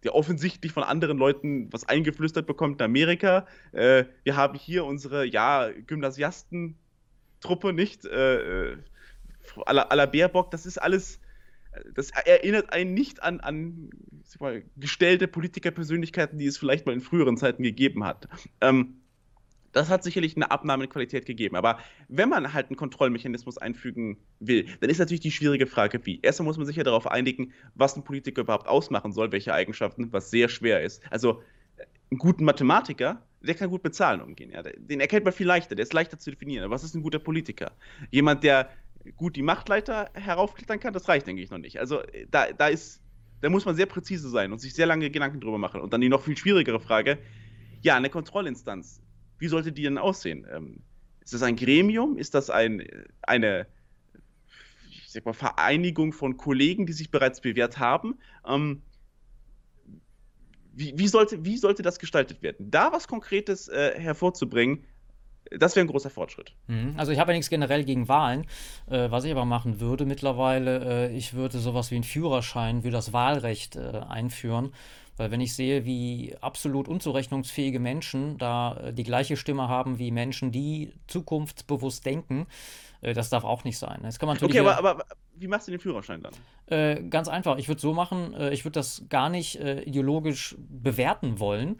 [0.04, 3.48] der offensichtlich von anderen Leuten was eingeflüstert bekommt in Amerika.
[3.72, 8.04] Äh, wir haben hier unsere, ja, Gymnasiastentruppe, nicht?
[8.06, 8.78] Äh, äh
[9.65, 11.19] à la Baerbock, das ist alles
[11.93, 13.89] das erinnert einen nicht an, an
[14.39, 18.27] mal, gestellte Politikerpersönlichkeiten, die es vielleicht mal in früheren Zeiten gegeben hat.
[18.62, 18.95] Ähm,
[19.71, 21.55] das hat sicherlich eine Abnahme in Qualität gegeben.
[21.55, 26.19] Aber wenn man halt einen Kontrollmechanismus einfügen will, dann ist natürlich die schwierige Frage, wie.
[26.21, 30.13] Erstmal muss man sich ja darauf einigen, was ein Politiker überhaupt ausmachen soll, welche Eigenschaften,
[30.13, 31.01] was sehr schwer ist.
[31.09, 31.41] Also
[32.12, 34.51] einen guten Mathematiker, der kann gut bezahlen umgehen.
[34.51, 34.62] Ja.
[34.62, 36.63] Den erkennt man viel leichter, der ist leichter zu definieren.
[36.63, 37.71] Aber was ist ein guter Politiker?
[38.12, 38.69] Jemand, der
[39.16, 41.80] gut die Machtleiter heraufklettern kann, das reicht, denke ich, noch nicht.
[41.80, 43.02] Also da, da ist,
[43.42, 45.82] da muss man sehr präzise sein und sich sehr lange Gedanken drüber machen.
[45.82, 47.20] Und dann die noch viel schwierigere Frage:
[47.82, 49.02] Ja, eine Kontrollinstanz.
[49.39, 50.48] Wie sollte die denn aussehen?
[50.50, 50.84] Ähm,
[51.22, 52.18] ist das ein Gremium?
[52.18, 52.88] Ist das ein,
[53.22, 53.68] eine
[54.89, 58.20] ich sag mal, Vereinigung von Kollegen, die sich bereits bewährt haben?
[58.48, 58.82] Ähm,
[60.74, 62.72] wie, wie, sollte, wie sollte das gestaltet werden?
[62.72, 64.86] Da was Konkretes äh, hervorzubringen,
[65.51, 66.53] das wäre ein großer Fortschritt.
[66.67, 66.93] Mhm.
[66.97, 68.47] Also ich habe ja nichts generell gegen Wahlen.
[68.89, 72.91] Äh, was ich aber machen würde mittlerweile, äh, ich würde sowas wie einen Führerschein, wie
[72.91, 74.73] das Wahlrecht äh, einführen.
[75.15, 80.12] Weil wenn ich sehe, wie absolut unzurechnungsfähige Menschen da äh, die gleiche Stimme haben wie
[80.12, 82.47] Menschen, die zukunftsbewusst denken,
[83.01, 83.99] äh, das darf auch nicht sein.
[84.01, 84.60] Das kann man natürlich.
[84.60, 86.34] Okay, aber, aber wie machst du den Führerschein dann?
[86.65, 87.58] Äh, ganz einfach.
[87.58, 91.79] Ich würde so machen, ich würde das gar nicht ideologisch bewerten wollen.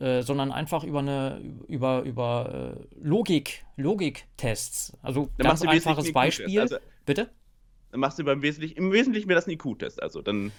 [0.00, 4.96] Äh, sondern einfach über eine über, über äh, Logik, Logiktests.
[5.02, 6.60] Also dann ganz einfaches Beispiel.
[6.60, 7.30] Also, Bitte?
[7.90, 10.00] Dann machst du beim Wesentlichen, im Wesentlichen wäre das ein IQ-Test.
[10.00, 10.52] Also dann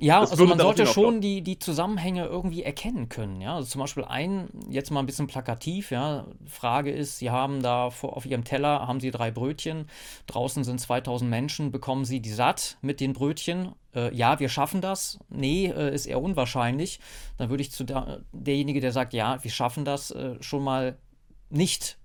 [0.00, 3.40] ja, das also man sollte schon die, die Zusammenhänge irgendwie erkennen können.
[3.42, 3.56] Ja?
[3.56, 7.90] Also zum Beispiel ein, jetzt mal ein bisschen plakativ, ja, Frage ist, Sie haben da
[7.90, 9.88] vor, auf Ihrem Teller, haben Sie drei Brötchen,
[10.26, 13.72] draußen sind 2000 Menschen, bekommen Sie die satt mit den Brötchen?
[13.94, 15.18] Äh, ja, wir schaffen das.
[15.28, 17.00] Nee, äh, ist eher unwahrscheinlich.
[17.38, 20.98] Dann würde ich zu der, derjenige, der sagt, ja, wir schaffen das, äh, schon mal
[21.48, 21.98] nicht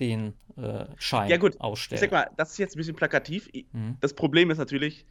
[0.00, 1.60] den äh, Schein ja, gut.
[1.60, 2.02] ausstellen.
[2.02, 3.48] Ich sag mal, das ist jetzt ein bisschen plakativ.
[3.72, 3.96] Mhm.
[4.00, 5.06] Das Problem ist natürlich,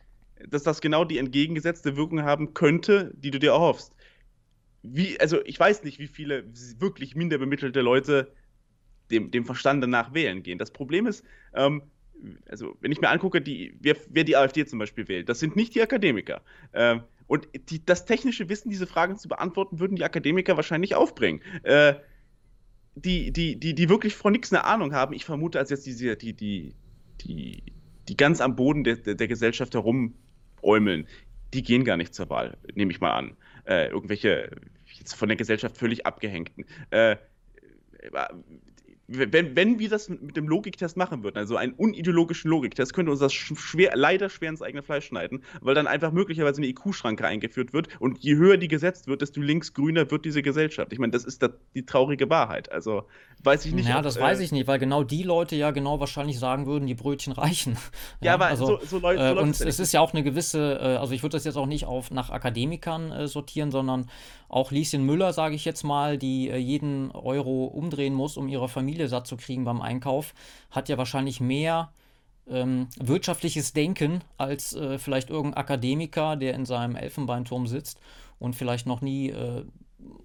[0.47, 3.93] dass das genau die entgegengesetzte Wirkung haben könnte, die du dir erhoffst.
[4.83, 6.45] Wie, also ich weiß nicht, wie viele
[6.77, 8.31] wirklich minder bemittelte Leute
[9.12, 10.60] dem, dem Verstand danach wählen gehen.
[10.60, 11.83] Das Problem ist, ähm,
[12.49, 15.56] also wenn ich mir angucke, die, wer, wer, die AfD zum Beispiel wählt, das sind
[15.56, 16.41] nicht die Akademiker.
[16.73, 21.41] Ähm, und die, das technische Wissen, diese Fragen zu beantworten, würden die Akademiker wahrscheinlich aufbringen.
[21.63, 21.95] Äh,
[22.95, 26.15] die, die, die, die wirklich von nichts eine Ahnung haben, ich vermute, als jetzt diese,
[26.15, 26.73] die, die,
[27.21, 27.63] die,
[28.08, 30.15] die ganz am Boden der, der, Gesellschaft herum
[30.62, 31.08] äumeln,
[31.53, 33.38] die gehen gar nicht zur Wahl, nehme ich mal an.
[33.65, 34.49] Äh, irgendwelche
[34.86, 36.65] jetzt von der Gesellschaft völlig abgehängten.
[36.89, 37.17] Äh,
[39.08, 43.22] wenn, wenn wir das mit dem Logiktest machen würden, also einen unideologischen Logiktest, könnte uns
[43.22, 47.72] das schwer, leider schwer ins eigene Fleisch schneiden, weil dann einfach möglicherweise eine IQ-Schranke eingeführt
[47.72, 50.91] wird und je höher die gesetzt wird, desto linksgrüner wird diese Gesellschaft.
[50.91, 51.41] Ich meine, das ist
[51.74, 52.70] die traurige Wahrheit.
[52.70, 53.04] Also
[53.43, 53.88] weiß ich nicht.
[53.88, 56.86] Ja, das äh, weiß ich nicht, weil genau die Leute ja genau wahrscheinlich sagen würden,
[56.86, 57.78] die Brötchen reichen.
[58.20, 60.24] ja, ja, aber also, so, so, Leute, so äh, Und es ist ja auch eine
[60.24, 64.10] gewisse, äh, also ich würde das jetzt auch nicht auf nach Akademikern äh, sortieren, sondern
[64.49, 68.69] auch Lieschen Müller, sage ich jetzt mal, die äh, jeden Euro umdrehen muss, um ihre
[68.69, 70.33] Familie satt zu kriegen beim Einkauf,
[70.71, 71.91] hat ja wahrscheinlich mehr
[72.49, 77.99] ähm, wirtschaftliches Denken als äh, vielleicht irgendein Akademiker, der in seinem Elfenbeinturm sitzt
[78.39, 79.63] und vielleicht noch nie äh,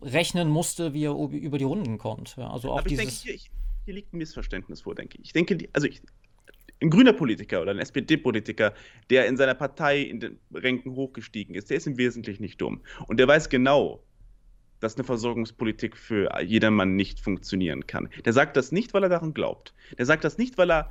[0.03, 2.37] rechnen musste, wie er über die Runden kommt.
[2.37, 3.51] Ja, also auch Aber ich dieses denke, hier,
[3.85, 5.27] hier, liegt ein Missverständnis vor, denke ich.
[5.27, 6.03] Ich denke, also ich,
[6.81, 8.75] ein grüner Politiker oder ein SPD-Politiker,
[9.11, 12.83] der in seiner Partei in den Ränken hochgestiegen ist, der ist im Wesentlichen nicht dumm.
[13.07, 14.03] Und der weiß genau,
[14.83, 18.09] dass eine Versorgungspolitik für jedermann nicht funktionieren kann.
[18.25, 19.75] Der sagt das nicht, weil er daran glaubt.
[19.97, 20.91] Der sagt das nicht, weil er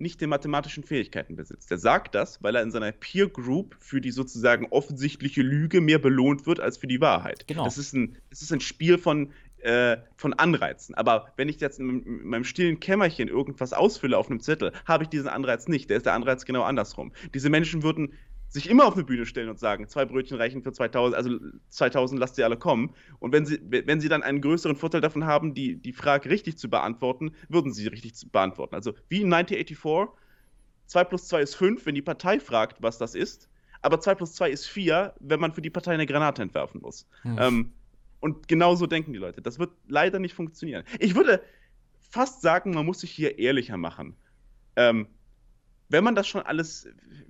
[0.00, 1.70] nicht die mathematischen Fähigkeiten besitzt.
[1.70, 5.98] Der sagt das, weil er in seiner Peer Group für die sozusagen offensichtliche Lüge mehr
[5.98, 7.46] belohnt wird als für die Wahrheit.
[7.46, 7.64] Genau.
[7.64, 10.94] Das ist ein, das ist ein Spiel von, äh, von Anreizen.
[10.94, 15.04] Aber wenn ich jetzt in, in meinem stillen Kämmerchen irgendwas ausfülle auf einem Zettel, habe
[15.04, 15.90] ich diesen Anreiz nicht.
[15.90, 17.12] Der ist der Anreiz genau andersrum.
[17.34, 18.14] Diese Menschen würden
[18.50, 22.18] sich immer auf eine Bühne stellen und sagen, zwei Brötchen reichen für 2000, also 2000
[22.18, 22.94] lasst sie alle kommen.
[23.20, 26.58] Und wenn sie, wenn sie dann einen größeren Vorteil davon haben, die, die Frage richtig
[26.58, 28.74] zu beantworten, würden sie richtig beantworten.
[28.74, 30.14] Also wie in 1984,
[30.86, 33.48] 2 plus 2 ist 5, wenn die Partei fragt, was das ist.
[33.82, 37.06] Aber 2 plus 2 ist 4, wenn man für die Partei eine Granate entwerfen muss.
[37.22, 37.36] Hm.
[37.40, 37.72] Ähm,
[38.18, 39.40] und genau so denken die Leute.
[39.40, 40.84] Das wird leider nicht funktionieren.
[40.98, 41.40] Ich würde
[42.10, 44.16] fast sagen, man muss sich hier ehrlicher machen.
[44.74, 45.06] Ähm,
[45.90, 46.88] wenn man das schon alles,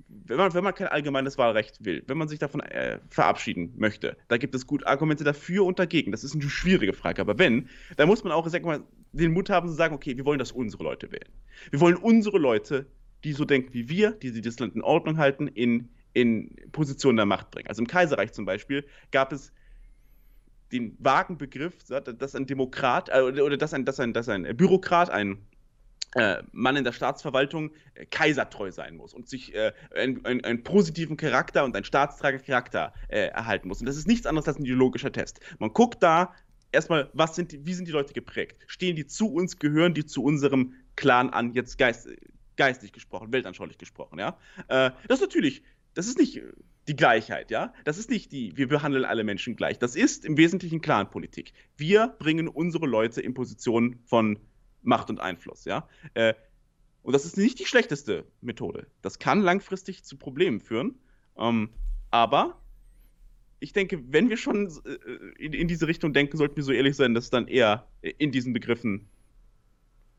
[0.08, 4.16] wenn man, wenn man kein allgemeines Wahlrecht will, wenn man sich davon äh, verabschieden möchte,
[4.28, 6.12] da gibt es gut Argumente dafür und dagegen.
[6.12, 7.22] Das ist eine schwierige Frage.
[7.22, 10.24] Aber wenn, dann muss man auch sag mal, den Mut haben zu sagen, okay, wir
[10.24, 11.28] wollen, dass unsere Leute wählen.
[11.70, 12.86] Wir wollen unsere Leute,
[13.24, 17.16] die so denken wie wir, die, die das Land in Ordnung halten, in, in Positionen
[17.16, 17.68] der Macht bringen.
[17.68, 19.52] Also im Kaiserreich zum Beispiel gab es
[20.70, 25.10] den vagen Begriff, dass ein Demokrat äh, oder dass ein, dass ein, dass ein Bürokrat,
[25.10, 25.38] ein
[26.52, 31.64] Mann in der Staatsverwaltung äh, kaisertreu sein muss und sich äh, einen, einen, positiven Charakter
[31.64, 33.80] und einen staatstragenden Charakter äh, erhalten muss.
[33.80, 35.40] Und das ist nichts anderes als ein ideologischer Test.
[35.58, 36.34] Man guckt da
[36.72, 38.56] erstmal, was sind die, wie sind die Leute geprägt?
[38.66, 42.08] Stehen die zu uns, gehören die zu unserem Clan an, jetzt geist,
[42.56, 44.36] geistig gesprochen, weltanschaulich gesprochen, ja?
[44.68, 45.62] Äh, das ist natürlich,
[45.94, 46.40] das ist nicht
[46.88, 47.72] die Gleichheit, ja?
[47.84, 49.78] Das ist nicht die, wir behandeln alle Menschen gleich.
[49.78, 51.52] Das ist im Wesentlichen Clanpolitik.
[51.76, 54.38] Wir bringen unsere Leute in Positionen von
[54.82, 55.88] Macht und Einfluss, ja.
[56.14, 56.34] Äh,
[57.02, 58.86] und das ist nicht die schlechteste Methode.
[59.02, 60.98] Das kann langfristig zu Problemen führen.
[61.38, 61.70] Ähm,
[62.10, 62.60] aber
[63.58, 64.94] ich denke, wenn wir schon äh,
[65.38, 68.52] in, in, diese Richtung denken, sollten wir so ehrlich sein, dass dann eher in diesen
[68.52, 69.08] Begriffen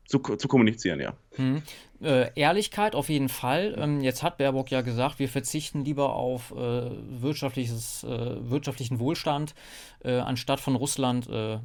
[0.06, 1.14] zu, zu kommunizieren, ja.
[1.36, 1.62] Hm.
[2.02, 3.74] Äh, Ehrlichkeit auf jeden Fall.
[3.78, 6.90] Ähm, jetzt hat Baerbock ja gesagt, wir verzichten lieber auf äh,
[7.22, 9.54] wirtschaftliches, äh, wirtschaftlichen Wohlstand,
[10.04, 11.58] äh, anstatt von Russland äh,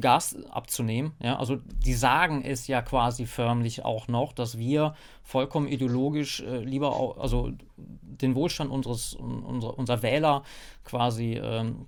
[0.00, 1.12] Gas abzunehmen.
[1.22, 1.38] Ja?
[1.38, 6.96] Also die sagen es ja quasi förmlich auch noch, dass wir vollkommen ideologisch äh, lieber
[6.96, 10.42] auch, also den Wohlstand unseres, unser, unserer Wähler
[10.84, 11.86] quasi ähm,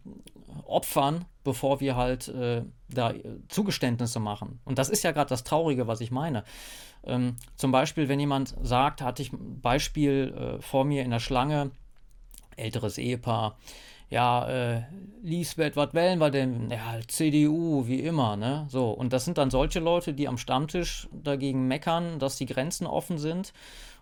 [0.67, 2.33] opfern, bevor wir halt
[2.89, 3.13] da
[3.49, 4.61] Zugeständnisse machen.
[4.65, 6.45] Und das ist ja gerade das Traurige, was ich meine.
[7.07, 11.21] Ähm, zum Beispiel, wenn jemand sagt, hatte ich ein Beispiel äh, vor mir in der
[11.21, 11.71] Schlange,
[12.57, 13.59] älteres Ehepaar,
[14.11, 14.83] ja, äh,
[15.23, 16.71] Lisbeth, was wählen wir denn?
[16.71, 18.67] Ja, CDU, wie immer, ne?
[18.69, 22.87] So, und das sind dann solche Leute, die am Stammtisch dagegen meckern, dass die Grenzen
[22.87, 23.53] offen sind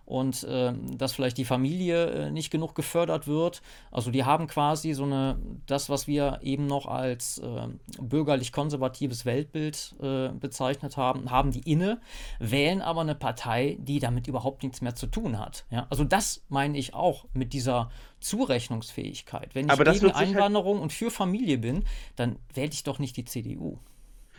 [0.05, 3.61] und äh, dass vielleicht die Familie äh, nicht genug gefördert wird.
[3.91, 7.67] Also die haben quasi so eine, das, was wir eben noch als äh,
[7.99, 9.95] bürgerlich-konservatives Weltbild
[10.39, 11.99] bezeichnet haben, haben die inne,
[12.39, 15.65] wählen aber eine Partei, die damit überhaupt nichts mehr zu tun hat.
[15.69, 15.87] Ja?
[15.89, 17.89] Also das meine ich auch mit dieser
[18.19, 19.55] Zurechnungsfähigkeit.
[19.55, 21.83] Wenn ich gegen Einwanderung halt und für Familie bin,
[22.15, 23.77] dann wähle ich doch nicht die CDU.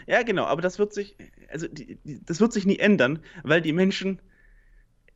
[0.06, 1.16] Ja, genau, aber das wird sich,
[1.50, 4.20] also die, die, das wird sich nie ändern, weil die Menschen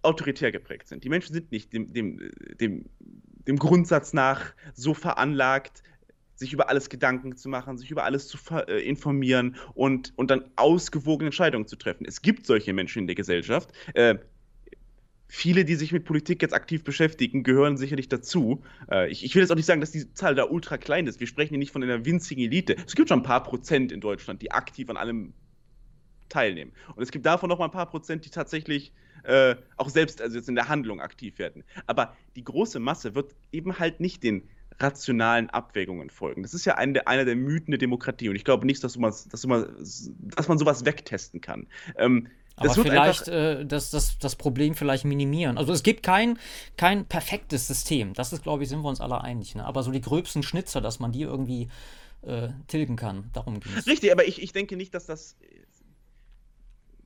[0.03, 1.05] autoritär geprägt sind.
[1.05, 2.31] Die Menschen sind nicht dem, dem,
[2.61, 2.85] dem,
[3.47, 5.83] dem Grundsatz nach so veranlagt,
[6.39, 10.45] sich über alles Gedanken zu machen, sich über alles zu äh, informieren und, und dann
[10.57, 12.05] ausgewogene Entscheidungen zu treffen.
[12.07, 13.73] Es gibt solche Menschen in der Gesellschaft.
[13.95, 14.19] Äh,
[15.27, 18.63] viele, die sich mit Politik jetzt aktiv beschäftigen, gehören sicherlich dazu.
[18.91, 21.19] Äh, ich, ich, will jetzt auch nicht sagen, dass die Zahl da ultra klein ist.
[21.19, 22.77] Wir sprechen hier nicht von einer winzigen Elite.
[22.87, 25.35] Es gibt schon ein paar Prozent in Deutschland, die aktiv an allem
[26.29, 26.73] teilnehmen.
[26.95, 28.93] Und es gibt davon noch mal ein paar Prozent, die tatsächlich
[29.29, 31.62] äh, auch selbst also jetzt in der Handlung aktiv werden.
[31.87, 34.49] Aber die große Masse wird eben halt nicht den
[34.81, 36.43] rationalen Abwägungen folgen.
[36.43, 39.12] Das ist ja ein, einer der Mythen der Demokratie und ich glaube nicht, dass, mal,
[39.31, 41.66] dass, mal, dass man sowas wegtesten kann.
[41.97, 45.59] Ähm, aber vielleicht äh, das, das, das Problem vielleicht minimieren.
[45.59, 46.39] Also es gibt kein,
[46.76, 48.14] kein perfektes System.
[48.14, 49.55] Das ist, glaube ich, sind wir uns alle einig.
[49.55, 49.64] Ne?
[49.64, 51.68] Aber so die gröbsten Schnitzer, dass man die irgendwie
[52.22, 53.87] äh, tilgen kann, darum geht es.
[53.87, 55.37] Richtig, aber ich, ich denke nicht, dass das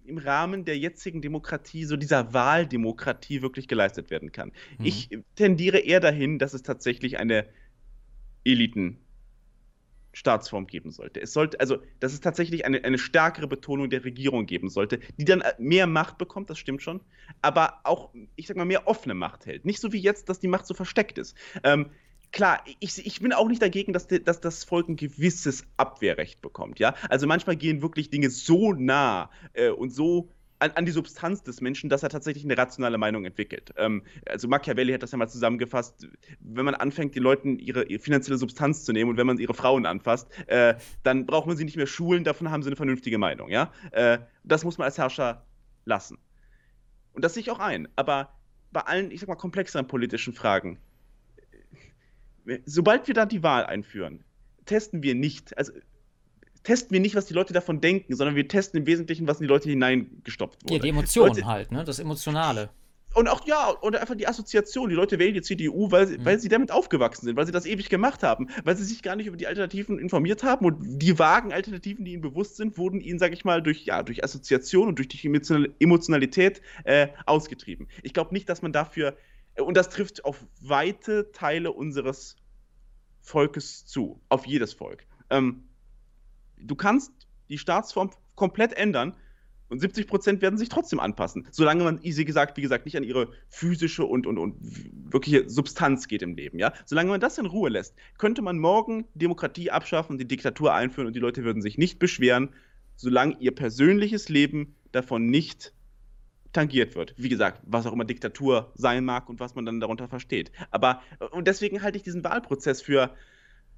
[0.05, 4.50] im Rahmen der jetzigen Demokratie, so dieser Wahldemokratie wirklich geleistet werden kann.
[4.78, 4.84] Mhm.
[4.84, 7.46] Ich tendiere eher dahin, dass es tatsächlich eine
[8.44, 11.20] Eliten-Staatsform geben sollte.
[11.20, 15.24] Es sollte, also, dass es tatsächlich eine, eine stärkere Betonung der Regierung geben sollte, die
[15.24, 17.00] dann mehr Macht bekommt, das stimmt schon,
[17.40, 19.64] aber auch, ich sag mal, mehr offene Macht hält.
[19.64, 21.36] Nicht so wie jetzt, dass die Macht so versteckt ist.
[21.62, 21.90] Ähm,
[22.32, 26.78] klar, ich, ich bin auch nicht dagegen, dass, dass das Volk ein gewisses Abwehrrecht bekommt,
[26.78, 26.94] ja.
[27.08, 31.60] Also manchmal gehen wirklich Dinge so nah äh, und so an, an, die Substanz des
[31.60, 33.74] Menschen, dass er tatsächlich eine rationale Meinung entwickelt.
[33.76, 36.06] Ähm, also Machiavelli hat das ja mal zusammengefasst,
[36.40, 39.54] wenn man anfängt, den Leuten ihre, ihre finanzielle Substanz zu nehmen und wenn man ihre
[39.54, 43.18] Frauen anfasst, äh, dann braucht man sie nicht mehr schulen, davon haben sie eine vernünftige
[43.18, 43.72] Meinung, ja.
[43.90, 45.44] Äh, das muss man als Herrscher
[45.84, 46.18] lassen.
[47.12, 47.88] Und das sehe ich auch ein.
[47.96, 48.32] Aber
[48.70, 50.78] bei allen, ich sag mal, komplexeren politischen Fragen
[52.66, 54.24] sobald wir dann die Wahl einführen,
[54.66, 55.72] testen wir nicht, also
[56.62, 59.45] testen wir nicht, was die Leute davon denken, sondern wir testen im Wesentlichen, was in
[59.45, 60.74] die Leute hineingestopft wurde.
[60.74, 61.84] Ja, die Emotionen Leute, halt, ne?
[61.84, 62.70] Das Emotionale.
[63.14, 64.88] Und auch, ja, oder einfach die Assoziation.
[64.88, 66.24] Die Leute wählen die CDU, weil, mhm.
[66.24, 69.16] weil sie damit aufgewachsen sind, weil sie das ewig gemacht haben, weil sie sich gar
[69.16, 73.01] nicht über die Alternativen informiert haben und die vagen Alternativen, die ihnen bewusst sind, wurden
[73.01, 75.26] ihnen, sag ich mal, durch, ja, durch Assoziation und durch die
[75.78, 77.88] Emotionalität äh, ausgetrieben.
[78.03, 79.16] Ich glaube nicht, dass man dafür
[79.59, 82.36] und das trifft auf weite Teile unseres
[83.20, 85.07] Volkes zu, auf jedes Volk.
[85.30, 85.68] Ähm,
[86.59, 87.12] du kannst
[87.48, 89.16] die Staatsform komplett ändern
[89.68, 93.05] und 70 Prozent werden sich trotzdem anpassen, solange man, wie gesagt, wie gesagt, nicht an
[93.05, 96.59] ihre physische und, und, und wirkliche Substanz geht im Leben.
[96.59, 96.74] Ja?
[96.84, 101.16] Solange man das in Ruhe lässt, könnte man morgen Demokratie abschaffen, die Diktatur einführen und
[101.16, 102.50] die Leute würden sich nicht beschweren,
[102.96, 105.72] solange ihr persönliches Leben davon nicht
[106.53, 107.14] tangiert wird.
[107.16, 110.53] Wie gesagt, was auch immer Diktatur sein mag und was man dann darunter versteht.
[110.70, 113.14] Aber und deswegen halte ich diesen Wahlprozess für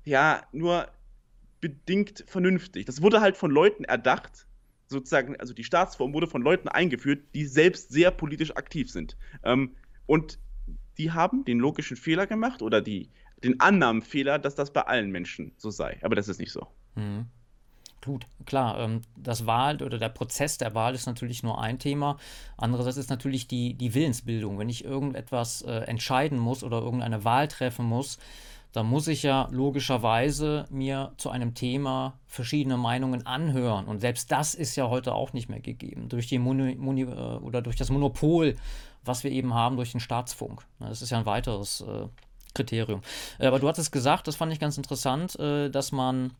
[0.05, 0.89] ja nur
[1.61, 2.85] bedingt vernünftig.
[2.85, 4.47] Das wurde halt von Leuten erdacht,
[4.87, 9.16] sozusagen, also die Staatsform wurde von Leuten eingeführt, die selbst sehr politisch aktiv sind.
[9.43, 9.75] Ähm,
[10.07, 10.39] und
[10.99, 13.11] die haben den logischen Fehler gemacht oder die,
[13.43, 15.99] den Annahmenfehler, dass das bei allen Menschen so sei.
[16.03, 16.66] Aber das ist nicht so.
[16.97, 17.27] Mhm.
[18.05, 22.18] Gut, klar, ähm, das Wahl oder der Prozess der Wahl ist natürlich nur ein Thema.
[22.59, 24.59] Andererseits ist natürlich die, die Willensbildung.
[24.59, 28.18] Wenn ich irgendetwas äh, entscheiden muss oder irgendeine Wahl treffen muss,
[28.72, 33.86] dann muss ich ja logischerweise mir zu einem Thema verschiedene Meinungen anhören.
[33.86, 36.11] Und selbst das ist ja heute auch nicht mehr gegeben.
[36.11, 38.55] Durch die Moni, Moni, äh, oder durch das Monopol,
[39.02, 40.62] was wir eben haben durch den Staatsfunk.
[40.78, 42.07] Das ist ja ein weiteres äh,
[42.52, 43.00] Kriterium.
[43.38, 46.30] Aber du hattest gesagt, das fand ich ganz interessant, dass man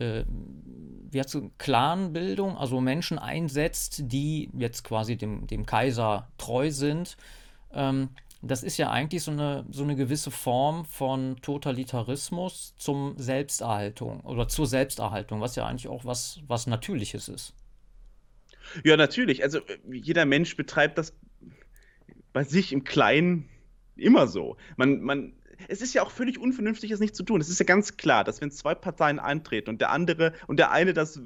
[0.00, 0.24] äh,
[1.10, 7.16] wie hast du, Clanbildung, also Menschen einsetzt, die jetzt quasi dem, dem Kaiser treu sind.
[7.72, 14.20] Ähm, das ist ja eigentlich so eine, so eine gewisse Form von Totalitarismus zum Selbsterhaltung
[14.20, 17.54] oder zur Selbsterhaltung, was ja eigentlich auch was, was Natürliches ist.
[18.84, 19.42] Ja, natürlich.
[19.42, 21.14] Also jeder Mensch betreibt das
[22.32, 23.48] bei sich im Kleinen
[23.96, 24.56] immer so.
[24.76, 25.32] Man, man,
[25.66, 27.40] es ist ja auch völlig unvernünftig, es nicht zu tun.
[27.40, 30.70] Es ist ja ganz klar, dass wenn zwei Parteien eintreten und der andere und der
[30.70, 31.20] eine das, äh,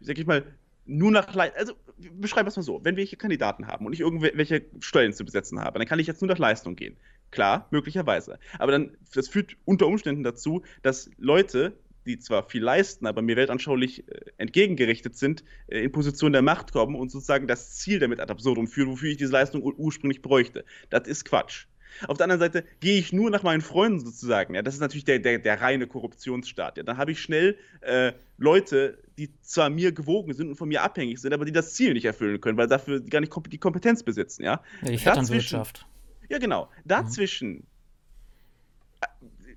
[0.00, 0.44] sag ich mal,
[0.86, 1.74] nur nach Leistung, also
[2.14, 5.24] beschreiben wir es mal so, wenn wir hier Kandidaten haben und ich irgendwelche Stellen zu
[5.24, 6.96] besetzen habe, dann kann ich jetzt nur nach Leistung gehen.
[7.30, 8.38] Klar, möglicherweise.
[8.58, 11.72] Aber dann, das führt unter Umständen dazu, dass Leute,
[12.04, 16.72] die zwar viel leisten, aber mir weltanschaulich äh, entgegengerichtet sind, äh, in Position der Macht
[16.72, 20.64] kommen und sozusagen das Ziel damit ad absurdum führen, wofür ich diese Leistung ursprünglich bräuchte.
[20.90, 21.66] Das ist Quatsch.
[22.08, 24.54] Auf der anderen Seite gehe ich nur nach meinen Freunden sozusagen.
[24.54, 26.76] Ja, das ist natürlich der, der, der reine Korruptionsstaat.
[26.76, 30.82] Ja, dann habe ich schnell äh, Leute, die zwar mir gewogen sind und von mir
[30.82, 34.02] abhängig sind, aber die das Ziel nicht erfüllen können, weil dafür gar nicht die Kompetenz
[34.02, 34.42] besitzen.
[34.42, 35.86] Ja, die Vetternwirtschaft.
[36.28, 36.68] Ja, genau.
[36.84, 37.50] Dazwischen.
[37.50, 37.66] Mhm.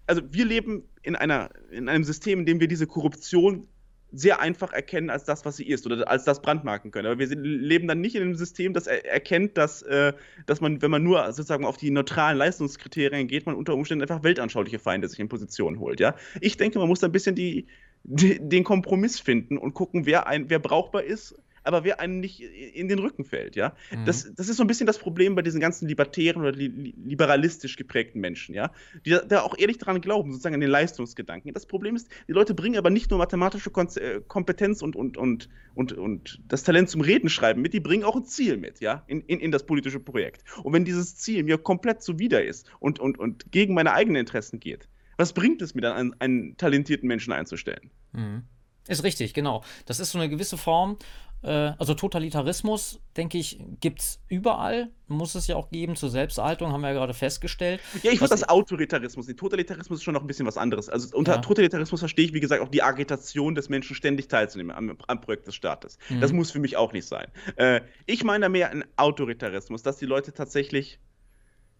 [0.07, 3.67] Also wir leben in, einer, in einem System, in dem wir diese Korruption
[4.15, 7.07] sehr einfach erkennen als das, was sie ist oder als das brandmarken können.
[7.07, 10.13] Aber wir leben dann nicht in einem System, das er erkennt, dass, äh,
[10.45, 14.23] dass man, wenn man nur sozusagen auf die neutralen Leistungskriterien geht, man unter Umständen einfach
[14.23, 15.99] weltanschauliche Feinde sich in Position holt.
[15.99, 16.15] Ja?
[16.39, 17.67] Ich denke, man muss da ein bisschen die,
[18.03, 21.35] den Kompromiss finden und gucken, wer, ein, wer brauchbar ist
[21.65, 23.75] aber wer einem nicht in den Rücken fällt, ja.
[23.91, 24.05] Mhm.
[24.05, 27.75] Das, das ist so ein bisschen das Problem bei diesen ganzen libertären oder li liberalistisch
[27.75, 28.71] geprägten Menschen, ja,
[29.05, 31.53] die da, da, auch ehrlich daran glauben, sozusagen an den Leistungsgedanken.
[31.53, 35.17] Das Problem ist, die Leute bringen aber nicht nur mathematische Kon äh, Kompetenz und, und,
[35.17, 39.03] und, und, und das Talent zum Redenschreiben mit, die bringen auch ein Ziel mit, ja,
[39.07, 40.43] in, in, in das politische Projekt.
[40.63, 44.59] Und wenn dieses Ziel mir komplett zuwider ist und, und, und gegen meine eigenen Interessen
[44.59, 44.87] geht,
[45.17, 47.91] was bringt es mir dann, einen, einen talentierten Menschen einzustellen?
[48.11, 48.43] Mhm.
[48.87, 49.63] Ist richtig, genau.
[49.87, 50.97] Das ist so eine gewisse Form
[51.43, 54.89] also Totalitarismus, denke ich, gibt es überall.
[55.07, 57.79] Muss es ja auch geben zur Selbsterhaltung, haben wir ja gerade festgestellt.
[58.01, 59.27] Ja, ich würde das Autoritarismus.
[59.27, 60.89] Die Totalitarismus ist schon noch ein bisschen was anderes.
[60.89, 61.41] Also unter ja.
[61.41, 65.45] Totalitarismus verstehe ich, wie gesagt, auch die Agitation des Menschen ständig teilzunehmen am, am Projekt
[65.47, 65.99] des Staates.
[66.09, 66.21] Mhm.
[66.21, 67.27] Das muss für mich auch nicht sein.
[67.57, 70.99] Äh, ich meine mehr ein Autoritarismus, dass die Leute tatsächlich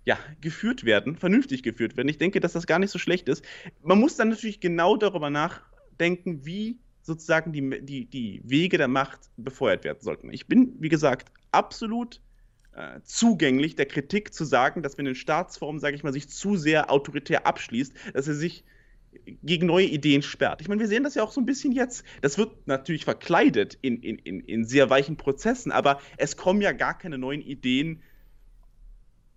[0.06, 2.08] ja, geführt werden, vernünftig geführt werden.
[2.08, 3.43] Ich denke, dass das gar nicht so schlecht ist.
[3.82, 9.30] Man muss dann natürlich genau darüber nachdenken, wie sozusagen die, die, die Wege der Macht
[9.38, 10.32] befeuert werden sollten.
[10.34, 12.20] Ich bin, wie gesagt, absolut
[12.74, 16.58] äh, zugänglich der Kritik zu sagen, dass wenn eine Staatsform, sage ich mal, sich zu
[16.58, 18.64] sehr autoritär abschließt, dass er sich
[19.43, 20.62] gegen neue Ideen sperrt.
[20.62, 22.03] Ich meine, wir sehen das ja auch so ein bisschen jetzt.
[22.22, 26.72] Das wird natürlich verkleidet in, in, in, in sehr weichen Prozessen, aber es kommen ja
[26.72, 28.01] gar keine neuen Ideen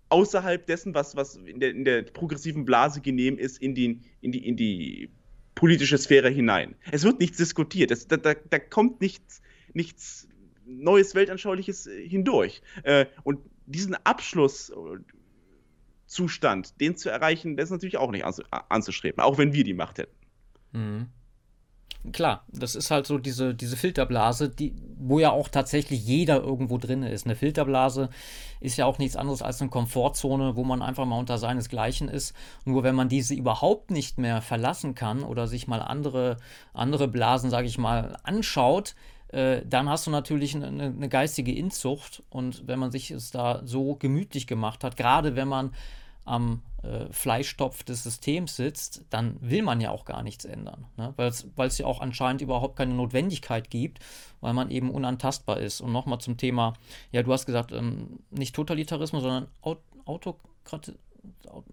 [0.09, 4.31] außerhalb dessen, was, was in, der, in der progressiven Blase genehm ist, in die, in
[4.31, 5.11] die, in die
[5.59, 6.75] politische Sphäre hinein.
[6.89, 7.91] Es wird nichts diskutiert.
[7.91, 9.41] Es, da, da, da, kommt nichts,
[9.73, 10.29] nichts
[10.65, 12.61] Neues, Weltanschauliches äh, hindurch.
[12.83, 19.51] Äh, und diesen Abschlusszustand, den zu erreichen, das ist natürlich auch nicht anzustreben, auch wenn
[19.51, 20.15] wir die Macht hätten.
[20.71, 21.07] Mhm.
[22.13, 26.77] Klar, das ist halt so diese, diese Filterblase, die, wo ja auch tatsächlich jeder irgendwo
[26.77, 27.25] drin ist.
[27.25, 28.09] Eine Filterblase
[28.61, 32.33] ist ja auch nichts anderes als eine Komfortzone, wo man einfach mal unter seinesgleichen ist.
[32.63, 36.37] Nur wenn man diese überhaupt nicht mehr verlassen kann oder sich mal andere,
[36.73, 38.95] andere Blasen, sage ich mal, anschaut,
[39.27, 42.23] äh, dann hast du natürlich eine, eine geistige Inzucht.
[42.29, 45.71] Und wenn man sich es da so gemütlich gemacht hat, gerade wenn man
[46.25, 50.85] am äh, Fleischtopf des Systems sitzt, dann will man ja auch gar nichts ändern.
[50.95, 51.13] Ne?
[51.17, 53.99] Weil es ja auch anscheinend überhaupt keine Notwendigkeit gibt,
[54.39, 55.81] weil man eben unantastbar ist.
[55.81, 56.73] Und nochmal zum Thema,
[57.11, 60.95] ja, du hast gesagt, ähm, nicht Totalitarismus, sondern Aut Autokratie.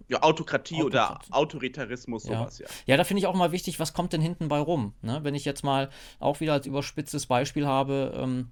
[0.08, 2.66] Ja, Autokratie, Autokratie, oder Autoritarismus, sowas, ja.
[2.66, 4.92] Ja, ja da finde ich auch mal wichtig, was kommt denn hinten bei rum?
[5.02, 5.20] Ne?
[5.22, 5.88] Wenn ich jetzt mal
[6.18, 8.50] auch wieder als überspitztes Beispiel habe, ähm,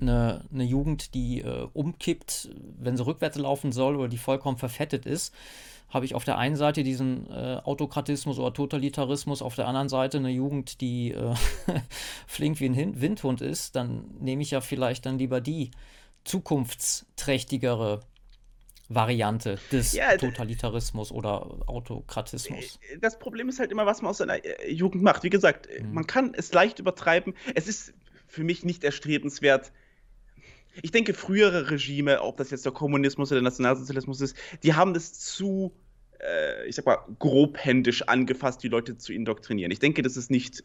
[0.00, 5.06] eine, eine Jugend, die äh, umkippt, wenn sie rückwärts laufen soll oder die vollkommen verfettet
[5.06, 5.34] ist,
[5.88, 10.18] habe ich auf der einen Seite diesen äh, Autokratismus oder Totalitarismus, auf der anderen Seite
[10.18, 11.34] eine Jugend, die äh,
[12.26, 15.70] flink wie ein Windhund ist, dann nehme ich ja vielleicht dann lieber die
[16.24, 18.00] zukunftsträchtigere
[18.88, 22.78] Variante des ja, Totalitarismus oder Autokratismus.
[22.92, 25.24] Äh, das Problem ist halt immer, was man aus seiner äh, Jugend macht.
[25.24, 25.94] Wie gesagt, mhm.
[25.94, 27.34] man kann es leicht übertreiben.
[27.54, 27.94] Es ist
[28.28, 29.72] für mich nicht erstrebenswert,
[30.82, 34.94] ich denke, frühere Regime, ob das jetzt der Kommunismus oder der Nationalsozialismus ist, die haben
[34.94, 35.72] das zu,
[36.20, 39.70] äh, ich sag mal, grobhändisch angefasst, die Leute zu indoktrinieren.
[39.70, 40.62] Ich denke, dass es nicht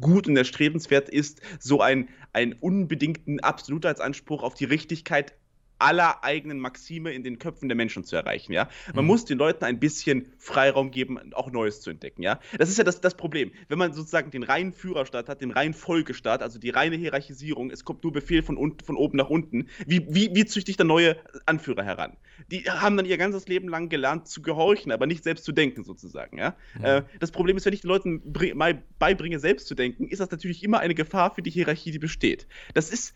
[0.00, 5.34] gut und erstrebenswert ist, so einen, einen unbedingten Absolutheitsanspruch auf die Richtigkeit
[5.82, 8.68] aller eigenen Maxime in den Köpfen der Menschen zu erreichen, ja.
[8.94, 9.08] Man mhm.
[9.08, 12.38] muss den Leuten ein bisschen Freiraum geben, auch Neues zu entdecken, ja.
[12.56, 13.50] Das ist ja das, das Problem.
[13.68, 17.84] Wenn man sozusagen den reinen Führerstaat hat, den reinen Folgestaat, also die reine Hierarchisierung, es
[17.84, 20.84] kommt nur Befehl von, unten, von oben nach unten, wie, wie, wie züchte ich da
[20.84, 21.16] neue
[21.46, 22.16] Anführer heran?
[22.50, 25.82] Die haben dann ihr ganzes Leben lang gelernt zu gehorchen, aber nicht selbst zu denken,
[25.82, 26.54] sozusagen, ja.
[26.78, 26.84] Mhm.
[26.84, 28.22] Äh, das Problem ist, wenn ich den Leuten
[28.54, 31.98] mal beibringe, selbst zu denken, ist das natürlich immer eine Gefahr für die Hierarchie, die
[31.98, 32.46] besteht.
[32.74, 33.14] Das ist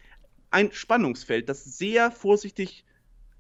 [0.50, 2.84] ein Spannungsfeld, das sehr vorsichtig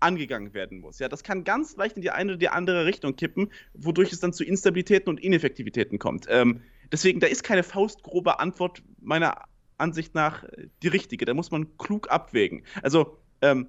[0.00, 0.98] angegangen werden muss.
[0.98, 4.20] Ja, das kann ganz leicht in die eine oder die andere Richtung kippen, wodurch es
[4.20, 6.26] dann zu Instabilitäten und Ineffektivitäten kommt.
[6.28, 9.42] Ähm, deswegen, da ist keine faustgrobe Antwort meiner
[9.78, 11.24] Ansicht nach äh, die richtige.
[11.24, 12.62] Da muss man klug abwägen.
[12.82, 13.68] Also, ähm,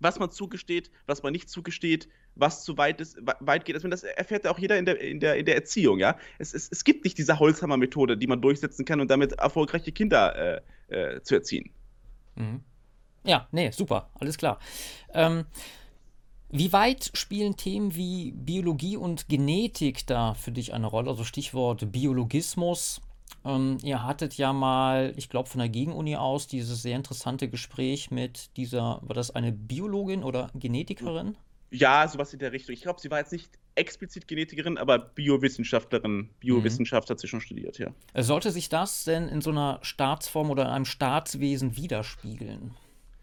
[0.00, 3.74] was man zugesteht, was man nicht zugesteht, was zu weit, ist, weit geht.
[3.74, 5.98] Also das erfährt ja auch jeder in der, in der, in der Erziehung.
[5.98, 6.16] Ja?
[6.38, 10.62] Es, es, es gibt nicht diese Holzhammer-Methode, die man durchsetzen kann und damit erfolgreiche Kinder
[10.88, 11.70] äh, äh, zu erziehen.
[12.38, 12.62] Mhm.
[13.24, 14.58] Ja, nee, super, alles klar.
[15.12, 15.44] Ähm,
[16.50, 21.10] wie weit spielen Themen wie Biologie und Genetik da für dich eine Rolle?
[21.10, 23.02] Also Stichwort Biologismus.
[23.44, 28.10] Ähm, ihr hattet ja mal, ich glaube von der Gegenuni aus, dieses sehr interessante Gespräch
[28.10, 31.36] mit dieser, war das eine Biologin oder Genetikerin?
[31.70, 32.72] Ja, sowas in der Richtung.
[32.72, 36.30] Ich glaube, sie war jetzt nicht explizit Genetikerin, aber Biowissenschaftlerin.
[36.40, 37.12] Biowissenschaft mhm.
[37.12, 37.92] hat sie schon studiert, ja.
[38.14, 42.74] Sollte sich das denn in so einer Staatsform oder in einem Staatswesen widerspiegeln?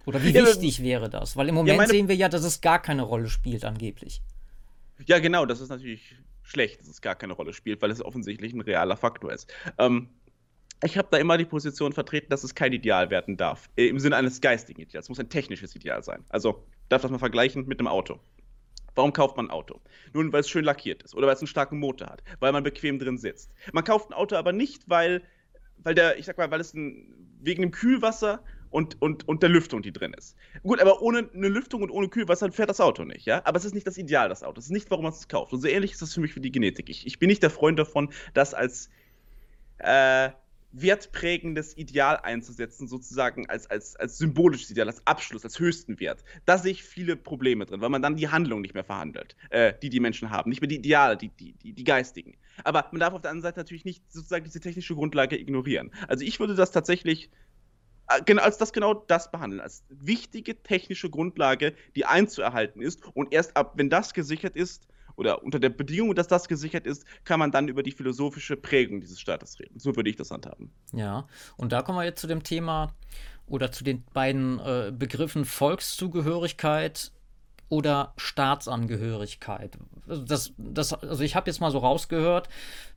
[0.05, 1.35] Oder wie ja, wichtig wäre das?
[1.35, 4.21] Weil im Moment ja, sehen wir ja, dass es gar keine Rolle spielt, angeblich.
[5.05, 8.53] Ja, genau, das ist natürlich schlecht, dass es gar keine Rolle spielt, weil es offensichtlich
[8.53, 9.51] ein realer Faktor ist.
[9.77, 10.09] Ähm,
[10.83, 13.69] ich habe da immer die Position vertreten, dass es kein Ideal werden darf.
[13.75, 15.05] Im Sinne eines geistigen Ideals.
[15.05, 16.23] Es muss ein technisches Ideal sein.
[16.29, 18.19] Also, darf das mal vergleichen mit einem Auto.
[18.95, 19.81] Warum kauft man ein Auto?
[20.13, 22.63] Nun, weil es schön lackiert ist oder weil es einen starken Motor hat, weil man
[22.63, 23.51] bequem drin sitzt.
[23.73, 25.21] Man kauft ein Auto aber nicht, weil,
[25.83, 29.49] weil der, ich sag mal, weil es ein, wegen dem Kühlwasser und, und, und der
[29.49, 30.35] Lüftung, die drin ist.
[30.63, 33.41] Gut, aber ohne eine Lüftung und ohne Kühlwasser fährt das Auto nicht, ja?
[33.45, 34.59] Aber es ist nicht das Ideal, das Auto.
[34.59, 35.53] Es ist nicht, warum man es kauft.
[35.53, 36.89] Und so ähnlich ist das für mich für die Genetik.
[36.89, 38.89] Ich, ich bin nicht der Freund davon, das als
[39.77, 40.29] äh,
[40.81, 46.23] wertprägendes Ideal einzusetzen, sozusagen als, als, als symbolisches Ideal, als Abschluss, als höchsten Wert.
[46.45, 49.73] Da sehe ich viele Probleme drin, weil man dann die Handlung nicht mehr verhandelt, äh,
[49.81, 52.37] die die Menschen haben, nicht mehr die Ideale, die, die, die, die geistigen.
[52.63, 55.91] Aber man darf auf der anderen Seite natürlich nicht sozusagen diese technische Grundlage ignorieren.
[56.07, 57.29] Also ich würde das tatsächlich
[58.07, 63.01] äh, als das genau das behandeln, als wichtige technische Grundlage, die einzuerhalten ist.
[63.13, 67.05] Und erst ab, wenn das gesichert ist, oder unter der Bedingung, dass das gesichert ist,
[67.23, 69.79] kann man dann über die philosophische Prägung dieses Staates reden.
[69.79, 70.71] So würde ich das handhaben.
[70.93, 72.93] Ja, und da kommen wir jetzt zu dem Thema
[73.47, 77.11] oder zu den beiden äh, Begriffen Volkszugehörigkeit
[77.69, 79.77] oder Staatsangehörigkeit.
[80.07, 82.47] Also das, das, also ich habe jetzt mal so rausgehört,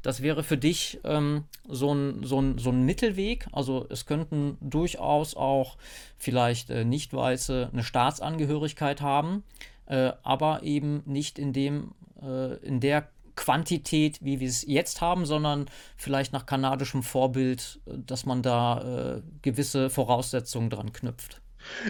[0.02, 3.46] das wäre für dich ähm, so, ein, so, ein, so ein Mittelweg.
[3.52, 5.78] Also es könnten durchaus auch
[6.18, 9.42] vielleicht äh, Nicht-Weiße eine Staatsangehörigkeit haben,
[9.88, 15.24] äh, aber eben nicht in dem, äh, in der Quantität, wie wir es jetzt haben,
[15.24, 15.66] sondern
[15.96, 21.40] vielleicht nach kanadischem Vorbild, äh, dass man da äh, gewisse Voraussetzungen dran knüpft.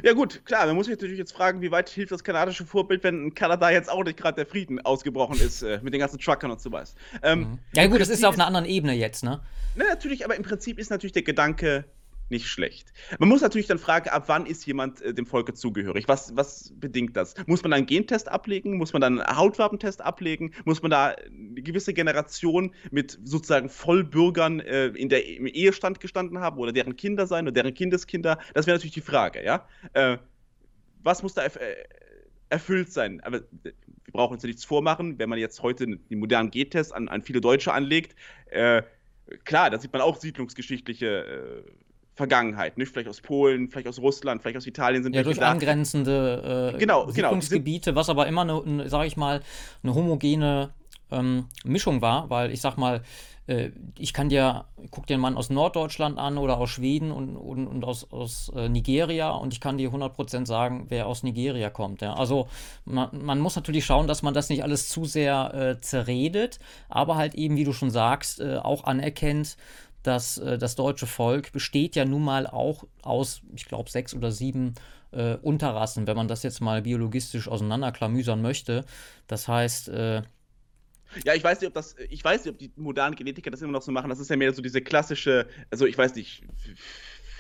[0.03, 3.05] Ja gut, klar, man muss sich natürlich jetzt fragen, wie weit hilft das kanadische Vorbild,
[3.05, 6.19] wenn in Kanada jetzt auch nicht gerade der Frieden ausgebrochen ist äh, mit den ganzen
[6.19, 6.95] Truckern und so was.
[7.23, 7.59] Ähm.
[7.75, 9.41] Ja gut, das ist auf einer anderen Ebene jetzt, ne?
[9.77, 11.85] Na, natürlich, aber im Prinzip ist natürlich der Gedanke,
[12.31, 12.93] nicht schlecht.
[13.19, 16.09] Man muss natürlich dann fragen, ab wann ist jemand äh, dem Volke zugehörig?
[16.09, 17.35] Was, was bedingt das?
[17.47, 18.77] Muss man dann einen Gentest ablegen?
[18.77, 20.53] Muss man dann einen Hautfarbentest ablegen?
[20.65, 26.39] Muss man da eine gewisse Generation mit sozusagen Vollbürgern äh, in der, im Ehestand gestanden
[26.41, 28.39] haben oder deren Kinder sein oder deren Kindeskinder?
[28.55, 29.67] Das wäre natürlich die Frage, ja?
[29.93, 30.19] Äh,
[31.03, 31.77] was muss da erf äh,
[32.51, 33.21] erfüllt sein?
[33.21, 33.73] Aber wir
[34.13, 37.41] brauchen uns ja nichts vormachen, wenn man jetzt heute den modernen G-Test an, an, viele
[37.41, 38.17] Deutsche anlegt.
[38.47, 38.83] Äh,
[39.45, 41.71] klar, da sieht man auch siedlungsgeschichtliche äh,
[42.19, 42.91] Vergangenheit, nicht?
[42.91, 45.53] Vielleicht aus Polen, vielleicht aus Russland, vielleicht aus Italien sind ja durch da.
[45.53, 48.01] angrenzende äh, genau, Siedlungsgebiete, genau.
[48.01, 49.41] was aber immer eine, eine sage ich mal,
[49.85, 50.71] eine homogene
[51.13, 53.03] ähm, Mischung war, weil ich sag mal,
[53.47, 57.37] äh, ich kann dir, guck dir einen Mann aus Norddeutschland an oder aus Schweden und,
[57.37, 61.71] und, und aus, aus äh, Nigeria und ich kann dir 100% sagen, wer aus Nigeria
[61.71, 62.03] kommt.
[62.03, 62.15] Ja?
[62.15, 62.49] Also
[62.85, 66.59] man, man, muss natürlich schauen, dass man das nicht alles zu sehr äh, zerredet,
[66.89, 69.57] aber halt eben, wie du schon sagst, äh, auch anerkennt,
[70.09, 74.33] dass äh, das deutsche Volk besteht ja nun mal auch aus, ich glaube, sechs oder
[74.33, 74.75] sieben
[75.13, 78.85] äh, Unterrassen, wenn man das jetzt mal biologistisch auseinanderklamüsern möchte.
[79.27, 80.23] Das heißt, äh,
[81.25, 83.73] ja, ich weiß nicht, ob das, ich weiß nicht, ob die modernen Genetiker das immer
[83.73, 84.11] noch so machen.
[84.11, 86.43] Das ist ja mehr so diese klassische, also ich weiß nicht,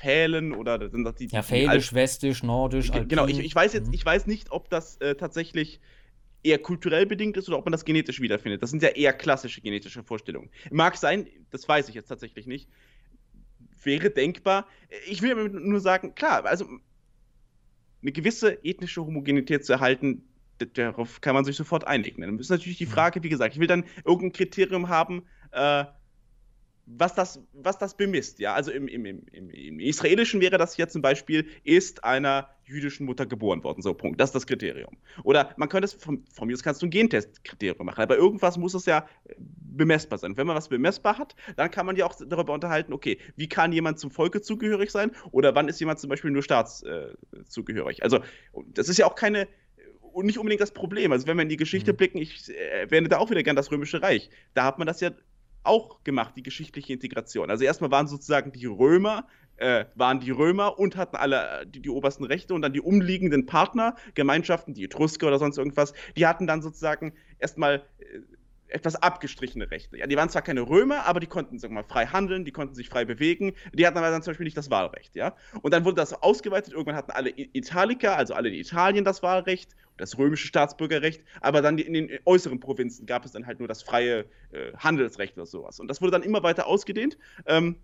[0.01, 1.29] Fälen oder sind das die.
[1.29, 2.91] Ja, Fälisch, Westisch, Nordisch.
[2.91, 3.09] Alpin.
[3.09, 3.95] Genau, ich, ich weiß jetzt, mhm.
[3.95, 5.81] ich weiß nicht, ob das äh, tatsächlich
[6.43, 8.63] eher kulturell bedingt ist oder ob man das genetisch wiederfindet.
[8.63, 10.51] Das sind ja eher klassische genetische Vorstellungen.
[10.71, 12.69] Mag sein, das weiß ich jetzt tatsächlich nicht.
[13.83, 14.67] Wäre denkbar.
[15.09, 16.67] Ich will nur sagen, klar, also
[18.03, 20.25] eine gewisse ethnische Homogenität zu erhalten,
[20.75, 22.23] darauf kann man sich sofort einigen.
[22.23, 22.91] Dann ist natürlich die mhm.
[22.91, 25.23] Frage, wie gesagt, ich will dann irgendein Kriterium haben,
[25.53, 25.85] äh,
[26.97, 28.39] was das, was das bemisst.
[28.39, 28.55] Ja?
[28.55, 33.27] Also im, im, im, im, Israelischen wäre das hier zum Beispiel, ist einer jüdischen Mutter
[33.27, 33.83] geboren worden.
[33.83, 34.21] So, Punkt.
[34.21, 34.97] Das ist das Kriterium.
[35.23, 38.57] Oder man könnte es, von, von mir aus kannst du ein Gentest-Kriterium machen, aber irgendwas
[38.59, 40.37] muss es ja bemessbar sein.
[40.37, 43.73] Wenn man was bemessbar hat, dann kann man ja auch darüber unterhalten, okay, wie kann
[43.73, 48.01] jemand zum Volke zugehörig sein oder wann ist jemand zum Beispiel nur staatszugehörig.
[48.01, 48.21] Äh, also,
[48.75, 49.49] das ist ja auch keine
[50.13, 51.13] und nicht unbedingt das Problem.
[51.13, 51.97] Also wenn wir in die Geschichte mhm.
[51.97, 54.31] blicken, ich äh, erwähne da auch wieder gern das Römische Reich.
[54.55, 55.11] Da hat man das ja
[55.69, 57.51] auch gemacht, die geschichtliche Integration.
[57.51, 61.81] Also erstmal waren sozusagen die Römer, äh, waren die Römer und hatten alle äh, die,
[61.81, 66.27] die, obersten Rechte und dann die umliegenden Partner, Gemeinschaften, die Etrusker oder sonst irgendwas, die
[66.27, 68.21] hatten dann sozusagen erstmal äh,
[68.69, 69.99] etwas abgestrichene Rechte.
[69.99, 72.75] Ja, die waren zwar keine Römer, aber die konnten, sagen mal, frei handeln, die konnten
[72.75, 75.35] sich frei bewegen, die hatten aber dann zum Beispiel nicht das Wahlrecht, ja.
[75.63, 79.75] Und dann wurde das ausgeweitet, irgendwann hatten alle Italiker, also alle in Italien das Wahlrecht,
[79.97, 83.83] das römische Staatsbürgerrecht, aber dann in den äußeren Provinzen gab es dann halt nur das
[83.83, 85.81] freie äh, Handelsrecht oder sowas.
[85.81, 87.19] Und das wurde dann immer weiter ausgedehnt.
[87.47, 87.77] Ähm,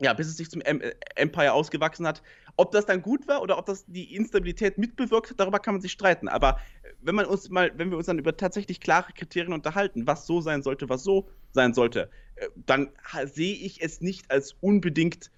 [0.00, 2.22] ja, bis es sich zum äh, Empire ausgewachsen hat.
[2.56, 5.80] Ob das dann gut war oder ob das die Instabilität mitbewirkt hat, darüber kann man
[5.80, 6.28] sich streiten.
[6.28, 10.06] Aber äh, wenn man uns mal, wenn wir uns dann über tatsächlich klare Kriterien unterhalten,
[10.06, 12.90] was so sein sollte, was so sein sollte, äh, dann
[13.24, 15.30] sehe ich es nicht als unbedingt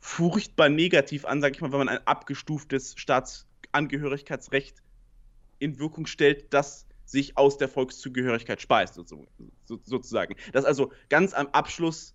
[0.00, 4.82] furchtbar negativ an, sage ich mal, wenn man ein abgestuftes Staatsangehörigkeitsrecht
[5.58, 8.94] in Wirkung stellt, das sich aus der Volkszugehörigkeit speist,
[9.64, 10.34] sozusagen.
[10.52, 12.14] Dass also ganz am Abschluss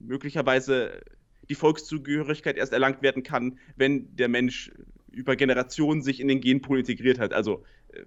[0.00, 1.02] möglicherweise
[1.48, 4.72] die Volkszugehörigkeit erst erlangt werden kann, wenn der Mensch
[5.10, 7.32] über Generationen sich in den Genpool integriert hat.
[7.32, 8.02] Also äh,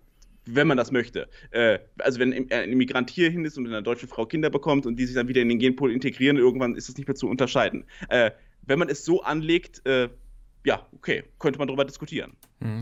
[0.46, 1.30] wenn man das möchte.
[1.52, 5.06] Äh, also wenn ein Immigrant hierhin ist und eine deutsche Frau Kinder bekommt und die
[5.06, 7.86] sich dann wieder in den Genpool integrieren, irgendwann ist das nicht mehr zu unterscheiden.
[8.10, 8.32] Äh,
[8.66, 12.38] wenn man es so anlegt, ja, okay, könnte man darüber diskutieren.
[12.62, 12.80] Mhm.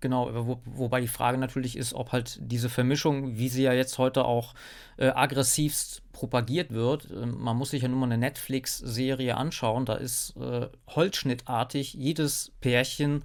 [0.00, 3.98] Genau, wo, wobei die Frage natürlich ist, ob halt diese Vermischung, wie sie ja jetzt
[3.98, 4.54] heute auch
[4.96, 7.08] äh, aggressivst propagiert wird.
[7.10, 9.84] Ähm, man muss sich ja nur mal eine Netflix-Serie anschauen.
[9.84, 13.24] Da ist äh, holzschnittartig jedes Pärchen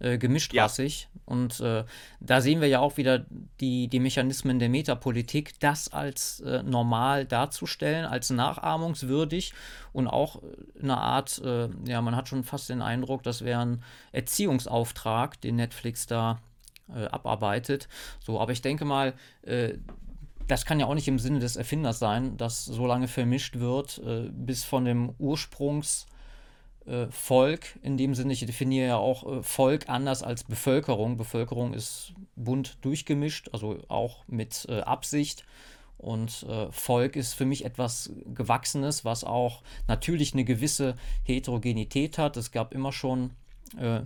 [0.00, 1.08] äh, gemischtrassig.
[1.14, 1.20] Ja.
[1.26, 1.84] Und äh,
[2.20, 3.24] da sehen wir ja auch wieder
[3.60, 9.54] die, die Mechanismen der Metapolitik, das als äh, normal darzustellen, als nachahmungswürdig
[9.92, 10.42] und auch
[10.80, 15.56] eine Art, äh, ja, man hat schon fast den Eindruck, das wäre ein Erziehungsauftrag, den
[15.56, 16.40] Netflix da
[16.92, 17.88] äh, abarbeitet.
[18.18, 19.14] So, aber ich denke mal,
[20.48, 24.00] das kann ja auch nicht im Sinne des Erfinders sein, dass so lange vermischt wird,
[24.04, 26.06] äh, bis von dem Ursprungsvolk,
[26.86, 31.16] äh, in dem Sinne, ich definiere ja auch äh, Volk anders als Bevölkerung.
[31.16, 35.44] Bevölkerung ist bunt durchgemischt, also auch mit äh, Absicht.
[35.98, 42.36] Und äh, Volk ist für mich etwas Gewachsenes, was auch natürlich eine gewisse Heterogenität hat.
[42.36, 43.30] Es gab immer schon
[43.78, 44.00] äh,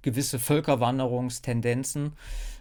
[0.00, 2.12] gewisse Völkerwanderungstendenzen.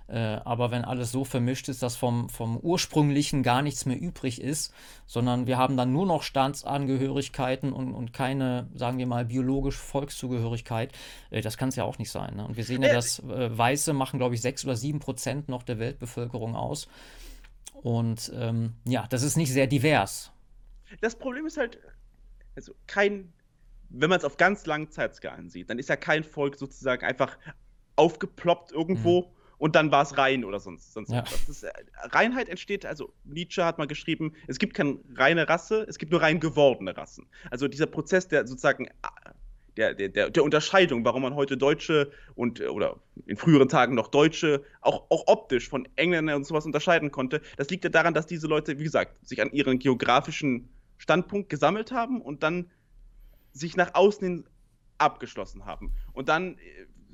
[0.08, 4.42] Äh, aber wenn alles so vermischt ist, dass vom, vom ursprünglichen gar nichts mehr übrig
[4.42, 4.74] ist,
[5.06, 10.92] sondern wir haben dann nur noch Staatsangehörigkeiten und, und keine, sagen wir mal, biologische Volkszugehörigkeit,
[11.30, 12.36] äh, das kann es ja auch nicht sein.
[12.36, 12.46] Ne?
[12.46, 15.64] Und wir sehen ja, dass äh, Weiße machen, glaube ich, sechs oder sieben Prozent noch
[15.64, 16.90] der Weltbevölkerung aus.
[17.74, 20.32] Und ähm, ja, das ist nicht sehr divers.
[21.00, 21.80] Das Problem ist halt,
[22.56, 23.32] also kein,
[23.90, 27.38] wenn man es auf ganz langen Zeitskalen sieht, dann ist ja kein Volk sozusagen einfach
[27.96, 29.22] aufgeploppt irgendwo.
[29.22, 31.24] Mhm und dann war es rein oder sonst, sonst ja.
[31.48, 31.72] Das, äh,
[32.12, 36.22] Reinheit entsteht, also Nietzsche hat mal geschrieben, es gibt keine reine Rasse, es gibt nur
[36.22, 37.28] rein gewordene Rassen.
[37.50, 38.92] Also dieser Prozess, der sozusagen äh,
[39.78, 44.10] der, der, der, Unterscheidung, warum man heute Deutsche und äh, oder in früheren Tagen noch
[44.10, 48.26] Deutsche auch, auch optisch von Engländern und sowas unterscheiden konnte, das liegt ja daran, dass
[48.26, 52.70] diese Leute, wie gesagt, sich an ihren geografischen Standpunkt gesammelt haben und dann
[53.54, 54.44] sich nach außen hin
[54.98, 55.94] abgeschlossen haben.
[56.12, 56.58] Und dann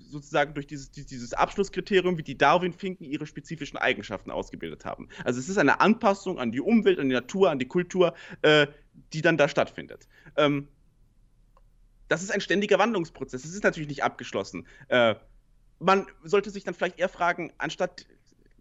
[0.10, 5.10] sozusagen durch dieses, dieses Abschlusskriterium, wie die Darwin-Finken ihre spezifischen Eigenschaften ausgebildet haben.
[5.24, 8.68] Also es ist eine Anpassung an die Umwelt, an die Natur, an die Kultur, äh,
[9.14, 10.08] die dann da stattfindet.
[10.36, 10.68] Ähm,
[12.08, 13.46] das ist ein ständiger Wandlungsprozess.
[13.46, 14.68] Es ist natürlich nicht abgeschlossen.
[14.88, 15.16] Äh,
[15.80, 18.06] man sollte sich dann vielleicht eher fragen, anstatt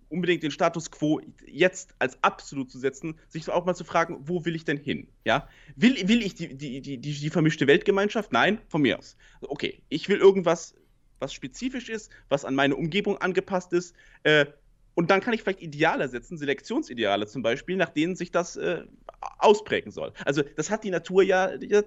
[0.08, 4.44] unbedingt den Status quo jetzt als absolut zu setzen, sich auch mal zu fragen, wo
[4.44, 5.08] will ich denn hin?
[5.24, 5.48] Ja?
[5.76, 8.32] Will, will ich die, die, die, die, die vermischte Weltgemeinschaft?
[8.32, 9.16] Nein, von mir aus.
[9.40, 10.74] Okay, ich will irgendwas
[11.18, 13.94] was spezifisch ist, was an meine Umgebung angepasst ist.
[14.22, 14.46] Äh,
[14.94, 18.82] und dann kann ich vielleicht Ideale setzen, Selektionsideale zum Beispiel, nach denen sich das äh,
[19.38, 20.12] ausprägen soll.
[20.24, 21.82] Also das hat die Natur ja, ja,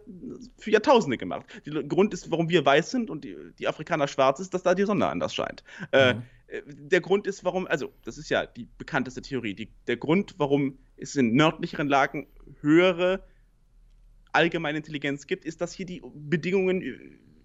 [0.58, 1.46] für Jahrtausende gemacht.
[1.66, 4.76] Der Grund ist, warum wir weiß sind und die, die Afrikaner schwarz ist, dass da
[4.76, 5.62] die Sonne anders scheint.
[5.92, 6.22] Äh, mhm.
[6.48, 10.36] Äh, der Grund ist, warum, also das ist ja die bekannteste Theorie, die, der Grund,
[10.38, 12.28] warum es in nördlicheren Lagen
[12.62, 13.24] höhere
[14.32, 16.82] allgemeine Intelligenz gibt, ist, dass hier die Bedingungen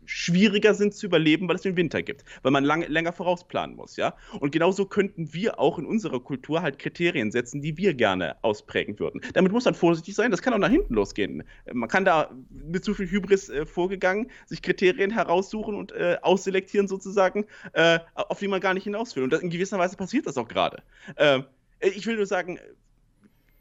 [0.06, 3.96] schwieriger sind zu überleben, weil es den Winter gibt, weil man lang, länger vorausplanen muss,
[3.96, 4.14] ja.
[4.40, 8.98] Und genauso könnten wir auch in unserer Kultur halt Kriterien setzen, die wir gerne ausprägen
[8.98, 9.20] würden.
[9.34, 11.42] Damit muss man vorsichtig sein, das kann auch nach hinten losgehen.
[11.72, 16.88] Man kann da mit zu viel Hybris äh, vorgegangen, sich Kriterien heraussuchen und äh, ausselektieren
[16.88, 19.22] sozusagen, äh, auf die man gar nicht hinaus will.
[19.22, 20.82] Und das, in gewisser Weise passiert das auch gerade.
[21.16, 21.44] Ähm,
[21.80, 22.58] ich will nur sagen,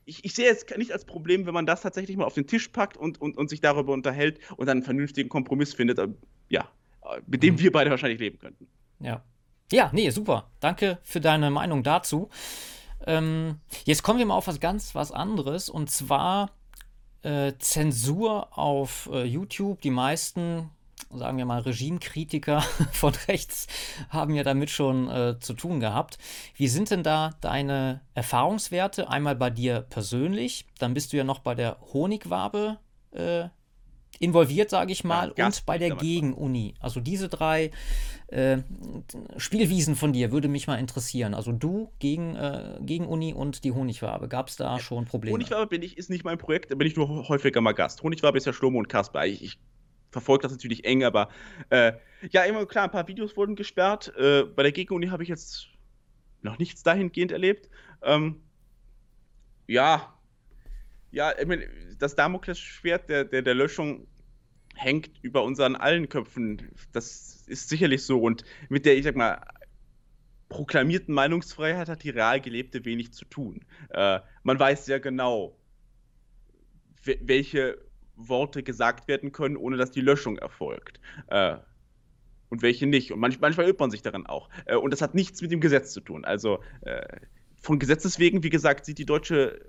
[0.06, 2.68] ich, ich, sehe es nicht als Problem, wenn man das tatsächlich mal auf den Tisch
[2.70, 6.00] packt und, und, und sich darüber unterhält und dann einen vernünftigen Kompromiss findet,
[6.50, 6.68] ja,
[7.28, 7.60] mit dem mhm.
[7.60, 8.68] wir beide wahrscheinlich leben könnten.
[9.00, 9.24] Ja.
[9.72, 10.52] Ja, nee, super.
[10.60, 12.30] Danke für deine Meinung dazu.
[13.08, 16.52] Ähm, jetzt kommen wir mal auf was ganz was anderes und zwar
[17.24, 19.82] äh, Zensur auf äh, YouTube.
[19.82, 20.70] Die meisten
[21.18, 23.68] sagen wir mal, Regimekritiker von rechts
[24.10, 26.18] haben ja damit schon äh, zu tun gehabt.
[26.56, 29.10] Wie sind denn da deine Erfahrungswerte?
[29.10, 32.78] Einmal bei dir persönlich, dann bist du ja noch bei der Honigwabe
[33.12, 33.46] äh,
[34.20, 36.74] involviert, sage ich mal, ja, und bei der Gegenuni.
[36.80, 37.72] Also diese drei
[38.28, 38.58] äh,
[39.38, 41.34] Spielwiesen von dir würde mich mal interessieren.
[41.34, 44.28] Also du gegen, äh, gegen Uni und die Honigwabe.
[44.28, 45.34] Gab es da schon Probleme?
[45.34, 48.04] Honigwabe bin ich, ist nicht mein Projekt, da bin ich nur häufiger mal Gast.
[48.04, 49.26] Honigwabe ist ja Schlomo und Kasper.
[49.26, 49.60] Ich, ich
[50.12, 51.30] verfolge das natürlich eng, aber
[51.70, 51.94] äh,
[52.32, 54.14] ja, immer klar, ein paar Videos wurden gesperrt.
[54.18, 55.68] Äh, bei der Gegenuni habe ich jetzt
[56.42, 57.70] noch nichts dahingehend erlebt.
[58.02, 58.42] Ähm,
[59.68, 60.15] ja,
[61.16, 61.64] ja, ich mein,
[61.98, 64.06] das Damoklesschwert der, der, der Löschung
[64.76, 66.70] hängt über unseren allen Köpfen.
[66.92, 68.22] Das ist sicherlich so.
[68.22, 69.42] Und mit der, ich sag mal,
[70.50, 73.64] proklamierten Meinungsfreiheit hat die real gelebte wenig zu tun.
[73.92, 75.58] Äh, man weiß sehr genau,
[77.04, 77.78] welche
[78.18, 81.00] Worte gesagt werden können, ohne dass die Löschung erfolgt.
[81.28, 81.56] Äh,
[82.50, 83.14] und welche nicht.
[83.14, 84.50] Und manch, manchmal übt man sich darin auch.
[84.66, 86.26] Äh, und das hat nichts mit dem Gesetz zu tun.
[86.26, 87.08] Also äh,
[87.62, 89.62] von Gesetzes wegen, wie gesagt, sieht die deutsche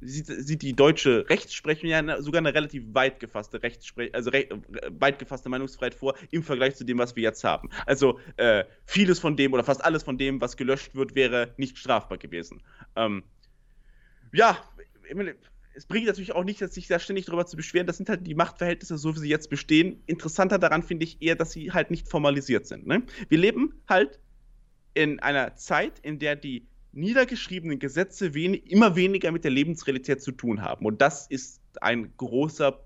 [0.00, 4.48] sieht, sieht die deutsche Rechtsprechung ja sogar eine relativ weit gefasste Rechtsspre also re
[4.90, 7.70] weit gefasste Meinungsfreiheit vor im Vergleich zu dem, was wir jetzt haben.
[7.86, 11.78] Also äh, vieles von dem oder fast alles von dem, was gelöscht wird, wäre nicht
[11.78, 12.62] strafbar gewesen.
[12.96, 13.24] Ähm,
[14.32, 14.58] ja,
[15.74, 17.86] es bringt natürlich auch nicht, sich da ständig darüber zu beschweren.
[17.86, 20.02] Das sind halt die Machtverhältnisse, so wie sie jetzt bestehen.
[20.06, 22.86] Interessanter daran finde ich eher, dass sie halt nicht formalisiert sind.
[22.86, 23.04] Ne?
[23.28, 24.18] Wir leben halt
[24.94, 26.66] in einer Zeit, in der die
[26.98, 30.86] niedergeschriebenen Gesetze wen immer weniger mit der Lebensrealität zu tun haben.
[30.86, 32.80] Und das ist ein großer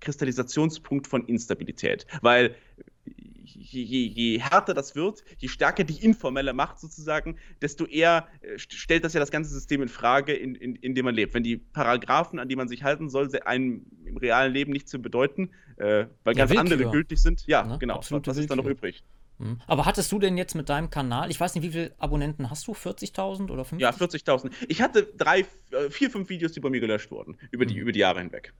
[0.00, 2.06] Kristallisationspunkt von Instabilität.
[2.20, 2.56] Weil
[3.04, 8.58] je, je, je, härter das wird, je stärker die informelle Macht sozusagen, desto eher äh,
[8.58, 11.34] stellt das ja das ganze System in Frage, in, in, in dem man lebt.
[11.34, 15.00] Wenn die Paragraphen, an die man sich halten soll, einem im realen Leben nichts zu
[15.00, 16.60] bedeuten, äh, weil ja, ganz Willkür.
[16.60, 17.78] andere gültig sind, ja, ne?
[17.78, 17.98] genau.
[17.98, 19.02] Was ist da noch übrig?
[19.42, 19.60] Hm.
[19.66, 22.66] Aber hattest du denn jetzt mit deinem Kanal, ich weiß nicht, wie viele Abonnenten hast
[22.68, 22.72] du?
[22.72, 23.80] 40.000 oder 50.000?
[23.80, 24.52] Ja, 40.000.
[24.68, 25.40] Ich hatte drei,
[25.70, 27.80] äh, vier, fünf Videos, die bei mir gelöscht wurden, über die, hm.
[27.80, 28.54] über die Jahre hinweg.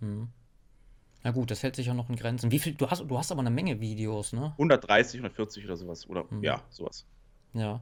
[0.00, 0.28] Hm.
[1.22, 2.50] Na gut, das hält sich ja noch in Grenzen.
[2.50, 4.52] Wie viel, du hast, du hast aber eine Menge Videos, ne?
[4.52, 6.08] 130, 140 oder sowas.
[6.08, 6.42] Oder mhm.
[6.42, 7.06] ja, sowas.
[7.52, 7.80] Ja.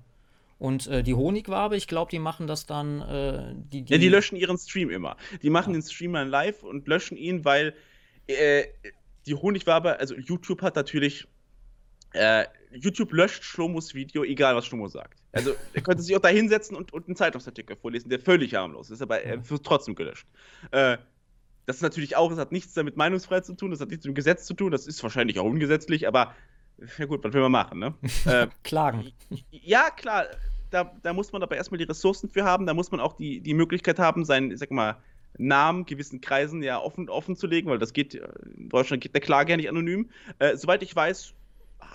[0.58, 3.02] Und äh, die Honigwabe, ich glaube, die machen das dann.
[3.02, 5.16] Äh, die, die ja, die löschen ihren Stream immer.
[5.42, 5.80] Die machen ja.
[5.80, 7.74] den Stream dann live und löschen ihn, weil
[8.26, 8.64] äh,
[9.26, 11.26] die Honigwabe, also YouTube hat natürlich.
[12.14, 15.20] Äh, YouTube löscht Schlomos Video, egal was Schlomo sagt.
[15.32, 18.90] Also er könnte sich auch da hinsetzen und, und einen Zeitungsartikel vorlesen, der völlig harmlos
[18.90, 20.26] ist, aber er wird trotzdem gelöscht.
[20.70, 20.98] Äh,
[21.66, 24.12] das ist natürlich auch, es hat nichts damit Meinungsfreiheit zu tun, das hat nichts mit
[24.12, 26.34] dem Gesetz zu tun, das ist wahrscheinlich auch ungesetzlich, aber
[26.98, 27.94] ja gut, was will man machen, ne?
[28.26, 29.12] äh, Klagen.
[29.50, 30.26] Ja, klar,
[30.70, 33.40] da, da muss man aber erstmal die Ressourcen für haben, da muss man auch die,
[33.40, 34.96] die Möglichkeit haben, seinen, sag mal,
[35.36, 39.20] Namen gewissen Kreisen ja offen, offen zu legen, weil das geht, in Deutschland geht der
[39.20, 40.10] Klage ja nicht anonym.
[40.38, 41.34] Äh, soweit ich weiß,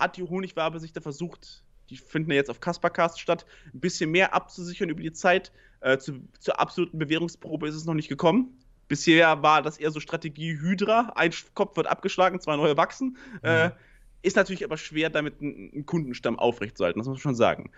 [0.00, 4.10] hat die Honigwabe sich da versucht, die finden ja jetzt auf Kaspercast statt, ein bisschen
[4.10, 5.52] mehr abzusichern über die Zeit.
[5.80, 8.58] Äh, zu, zur absoluten Bewährungsprobe ist es noch nicht gekommen.
[8.88, 13.16] Bisher war das eher so Strategie Hydra, ein Kopf wird abgeschlagen, zwei neue wachsen.
[13.42, 13.48] Mhm.
[13.48, 13.70] Äh,
[14.22, 17.70] ist natürlich aber schwer, damit einen, Kundenstamm aufrechtzuerhalten, das muss man schon sagen.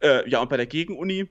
[0.00, 1.28] Äh, ja, und bei der Gegenuni,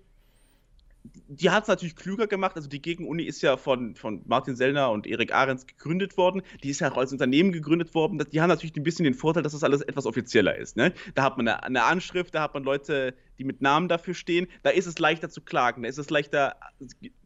[1.04, 2.56] die hat es natürlich klüger gemacht.
[2.56, 6.42] Also die Gegenuni ist ja von, von Martin Sellner und Erik Ahrens gegründet worden.
[6.64, 8.24] Die ist ja auch als Unternehmen gegründet worden.
[8.32, 10.76] Die haben natürlich ein bisschen den Vorteil, dass das alles etwas offizieller ist.
[10.76, 10.94] Ne?
[11.16, 14.48] Da hat man eine, eine, Anschrift, da hat man Leute, die mit Namen dafür stehen.
[14.64, 16.58] Da ist es leichter zu klagen, da ist es leichter,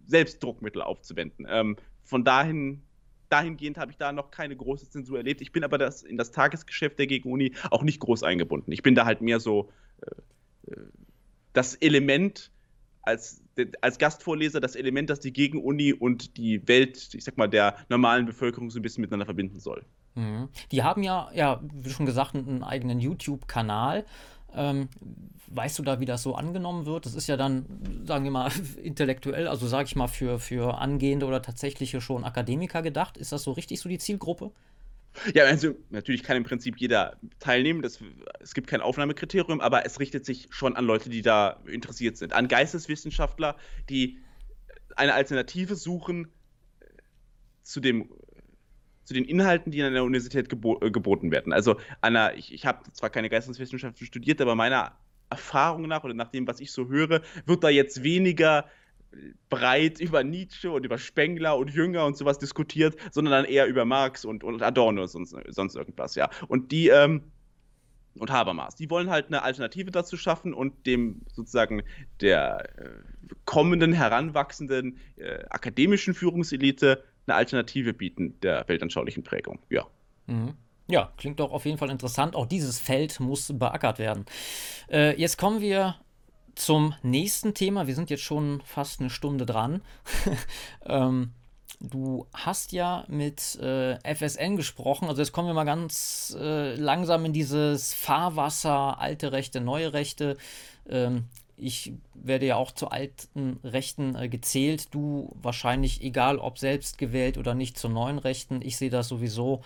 [0.06, 1.48] selbst Druckmittel aufzuwenden.
[1.50, 2.84] Ähm, von dahin,
[3.30, 5.42] dahingehend habe ich da noch keine große Zensur erlebt.
[5.42, 8.72] Ich bin aber das, in das Tagesgeschäft der Gegenuni auch nicht groß eingebunden.
[8.72, 9.72] Ich bin da halt mehr so
[10.02, 10.82] äh, äh
[11.54, 12.52] das Element
[13.04, 13.43] als,
[13.82, 18.26] als Gastvorleser, das Element, das die Gegenuni und die Welt, ich sag mal, der normalen
[18.26, 19.84] Bevölkerung so ein bisschen miteinander verbinden soll.
[20.16, 20.50] Mhm.
[20.72, 24.06] Die haben ja, ja, wie schon gesagt, einen eigenen YouTube-Kanal.
[24.56, 24.90] Ähm,
[25.48, 27.06] weißt du da, wie das so angenommen wird?
[27.06, 27.66] Das ist ja dann,
[28.06, 28.52] sagen wir mal,
[28.84, 33.18] intellektuell, also sage ich mal, für, für angehende oder tatsächliche schon Akademiker gedacht.
[33.18, 34.52] Ist das so richtig so die Zielgruppe?
[35.34, 37.82] Ja, also natürlich kann im Prinzip jeder teilnehmen.
[37.82, 38.00] Das,
[38.40, 42.34] es gibt kein Aufnahmekriterium, aber es richtet sich schon an Leute, die da interessiert sind.
[42.34, 43.56] An Geisteswissenschaftler,
[43.90, 44.20] die
[44.96, 46.28] eine Alternative suchen
[46.80, 46.86] äh,
[47.64, 48.10] zu dem
[49.06, 51.52] zu den Inhalten, die an der Universität gebo äh, geboten werden.
[51.52, 54.98] Also Anna, ich, ich habe zwar keine Geisteswissenschaften studiert, aber meiner
[55.30, 58.66] Erfahrung nach oder nach dem, was ich so höre, wird da jetzt weniger
[59.50, 63.86] breit über Nietzsche und über Spengler und Jünger und sowas diskutiert, sondern dann eher über
[63.86, 66.30] Marx und, und Adorno und sonst, sonst irgendwas, ja.
[66.48, 67.24] Und die, ähm,
[68.20, 71.84] und Habermas, die wollen halt eine Alternative dazu schaffen und dem sozusagen
[72.22, 72.90] der äh,
[73.46, 79.86] kommenden, heranwachsenden äh, akademischen Führungselite eine Alternative bieten der weltanschaulichen Prägung, ja.
[80.28, 80.54] Mhm.
[80.90, 82.36] Ja, klingt doch auf jeden Fall interessant.
[82.36, 84.26] Auch dieses Feld muss beackert werden.
[84.92, 85.96] Äh, jetzt kommen wir
[86.56, 87.88] zum nächsten Thema.
[87.88, 89.82] Wir sind jetzt schon fast eine Stunde dran.
[90.86, 91.32] ähm,
[91.80, 95.08] du hast ja mit äh, FSN gesprochen.
[95.08, 100.38] Also jetzt kommen wir mal ganz äh, langsam in dieses Fahrwasser, alte Rechte, neue Rechte.
[100.88, 101.26] Ähm,
[101.58, 104.94] ich werde ja auch zu alten Rechten äh, gezählt.
[104.94, 108.62] Du wahrscheinlich, egal ob selbst gewählt oder nicht, zu neuen Rechten.
[108.62, 109.62] Ich sehe das sowieso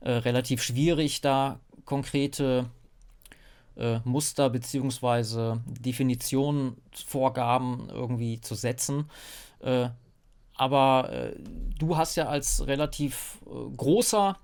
[0.00, 2.66] äh, relativ schwierig, da konkrete
[3.76, 5.56] äh, Muster bzw.
[5.66, 9.10] Definitionsvorgaben irgendwie zu setzen.
[9.60, 9.88] Äh,
[10.54, 11.34] aber äh,
[11.78, 14.36] du hast ja als relativ äh, großer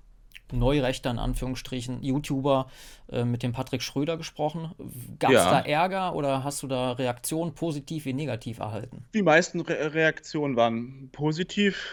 [0.51, 2.67] Neurechter in Anführungsstrichen YouTuber
[3.11, 4.71] äh, mit dem Patrick Schröder gesprochen.
[5.19, 5.51] Gab es ja.
[5.51, 9.05] da Ärger oder hast du da Reaktionen positiv wie negativ erhalten?
[9.13, 11.91] Die meisten Re Reaktionen waren positiv.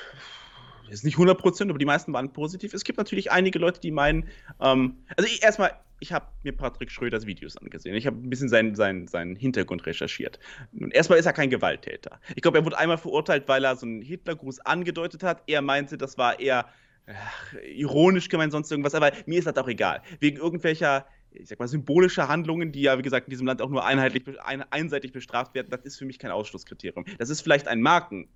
[0.91, 2.75] Ist nicht 100%, aber die meisten waren positiv.
[2.75, 4.29] Es gibt natürlich einige Leute, die meinen,
[4.61, 7.95] ähm, also ich, erstmal, ich habe mir Patrick Schröders Videos angesehen.
[7.95, 10.41] Ich habe ein bisschen seinen, seinen, seinen Hintergrund recherchiert.
[10.73, 12.21] Nun, erstmal ist er kein Gewalttäter.
[12.35, 15.43] Ich glaube, er wurde einmal verurteilt, weil er so einen Hitlergruß angedeutet hat.
[15.47, 16.67] Er meinte, das war eher
[17.07, 18.95] ach, ironisch gemeint, sonst irgendwas.
[18.95, 20.03] Aber mir ist das auch egal.
[20.19, 23.71] Wegen irgendwelcher ich sag mal, symbolischer Handlungen, die ja, wie gesagt, in diesem Land auch
[23.71, 27.05] nur einheitlich, ein, einseitig bestraft werden, das ist für mich kein Ausschlusskriterium.
[27.19, 28.29] Das ist vielleicht ein Marken,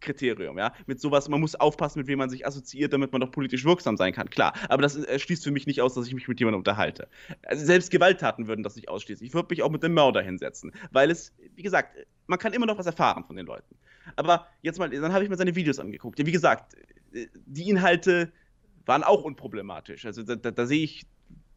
[0.00, 0.72] Kriterium, ja.
[0.86, 3.96] Mit sowas, man muss aufpassen, mit wem man sich assoziiert, damit man doch politisch wirksam
[3.96, 4.54] sein kann, klar.
[4.68, 7.08] Aber das äh, schließt für mich nicht aus, dass ich mich mit jemandem unterhalte.
[7.42, 9.26] Also selbst Gewalttaten würden das nicht ausschließen.
[9.26, 12.66] Ich würde mich auch mit dem Mörder hinsetzen, weil es, wie gesagt, man kann immer
[12.66, 13.76] noch was erfahren von den Leuten.
[14.16, 16.18] Aber jetzt mal, dann habe ich mir seine Videos angeguckt.
[16.18, 16.76] Ja, wie gesagt,
[17.12, 18.32] die Inhalte
[18.84, 20.06] waren auch unproblematisch.
[20.06, 21.06] Also da, da, da sehe ich,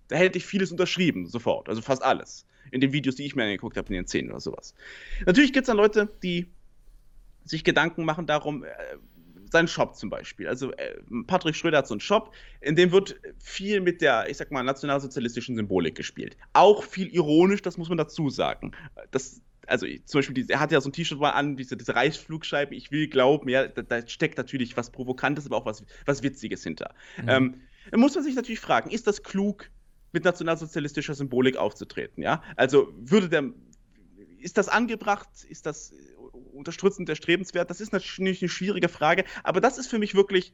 [0.07, 1.69] da hätte ich vieles unterschrieben, sofort.
[1.69, 2.45] Also fast alles.
[2.71, 4.75] In den Videos, die ich mir angeguckt habe, in den Szenen oder sowas.
[5.25, 6.47] Natürlich gibt es dann Leute, die
[7.49, 8.67] sich Gedanken machen darum, äh,
[9.51, 10.47] sein Shop zum Beispiel.
[10.47, 10.95] Also äh,
[11.27, 14.63] Patrick Schröder hat so einen Shop, in dem wird viel mit der, ich sag mal,
[14.63, 16.37] nationalsozialistischen Symbolik gespielt.
[16.53, 18.71] Auch viel ironisch, das muss man dazu sagen.
[19.11, 22.75] Das, also zum Beispiel, er hat ja so ein T-Shirt mal an, diese, diese Reichsflugscheibe,
[22.75, 26.63] ich will glauben, ja, da, da, steckt natürlich was Provokantes, aber auch was, was Witziges
[26.63, 26.93] hinter.
[27.21, 27.29] Mhm.
[27.29, 29.69] Ähm, da muss man sich natürlich fragen, ist das klug,
[30.11, 32.41] mit nationalsozialistischer Symbolik aufzutreten, ja?
[32.55, 33.43] Also würde der,
[34.39, 35.93] ist das angebracht, ist das
[36.59, 37.69] unterstützend, erstrebenswert?
[37.69, 40.53] Das ist natürlich eine schwierige Frage, aber das ist für mich wirklich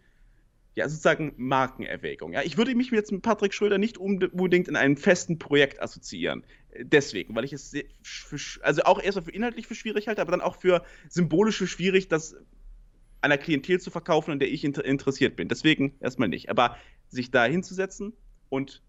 [0.76, 2.34] ja, sozusagen Markenerwägung.
[2.34, 2.41] Ja?
[2.43, 6.43] Ich würde mich jetzt mit Patrick Schröder nicht unbedingt in einem festen Projekt assoziieren.
[6.78, 10.41] Deswegen, weil ich es für, also auch erstmal für inhaltlich für schwierig halte, aber dann
[10.41, 12.36] auch für symbolisch für schwierig, das
[13.22, 15.47] einer Klientel zu verkaufen, an der ich inter interessiert bin.
[15.47, 16.49] Deswegen erstmal nicht.
[16.49, 16.78] Aber
[17.08, 18.14] sich da hinzusetzen
[18.49, 18.84] und,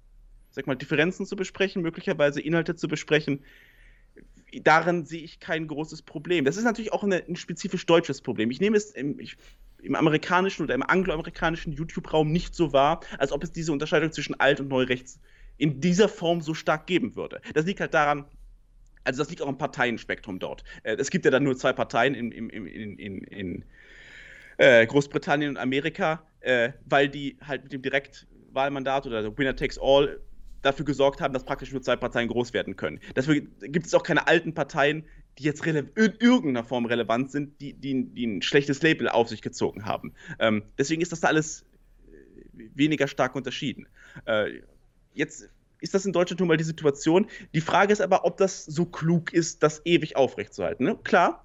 [0.50, 3.44] sag mal, Differenzen zu besprechen, möglicherweise Inhalte zu besprechen,
[4.62, 6.44] darin sehe ich kein großes Problem.
[6.44, 8.50] Das ist natürlich auch eine, ein spezifisch deutsches Problem.
[8.50, 9.36] Ich nehme es im, ich,
[9.82, 14.38] im amerikanischen oder im angloamerikanischen YouTube-Raum nicht so wahr, als ob es diese Unterscheidung zwischen
[14.38, 15.20] alt und neurechts
[15.58, 17.40] in dieser Form so stark geben würde.
[17.54, 18.24] Das liegt halt daran,
[19.04, 20.64] also das liegt auch im Parteienspektrum dort.
[20.82, 23.64] Äh, es gibt ja dann nur zwei Parteien in, in, in, in, in
[24.58, 30.20] äh, Großbritannien und Amerika, äh, weil die halt mit dem Direktwahlmandat oder Winner Takes All
[30.62, 33.00] dafür gesorgt haben, dass praktisch nur zwei Parteien groß werden können.
[33.14, 35.04] Deswegen gibt es auch keine alten Parteien,
[35.38, 39.42] die jetzt in irgendeiner Form relevant sind, die, die, die, ein schlechtes Label auf sich
[39.42, 40.14] gezogen haben.
[40.38, 41.66] Ähm, deswegen ist das da alles
[42.08, 43.86] äh, weniger stark unterschieden.
[44.24, 44.60] Äh,
[45.12, 45.48] jetzt
[45.80, 47.26] ist das in Deutschland nun mal die Situation.
[47.54, 50.86] Die Frage ist aber, ob das so klug ist, das ewig aufrechtzuerhalten.
[50.86, 50.98] Ne?
[51.04, 51.44] Klar,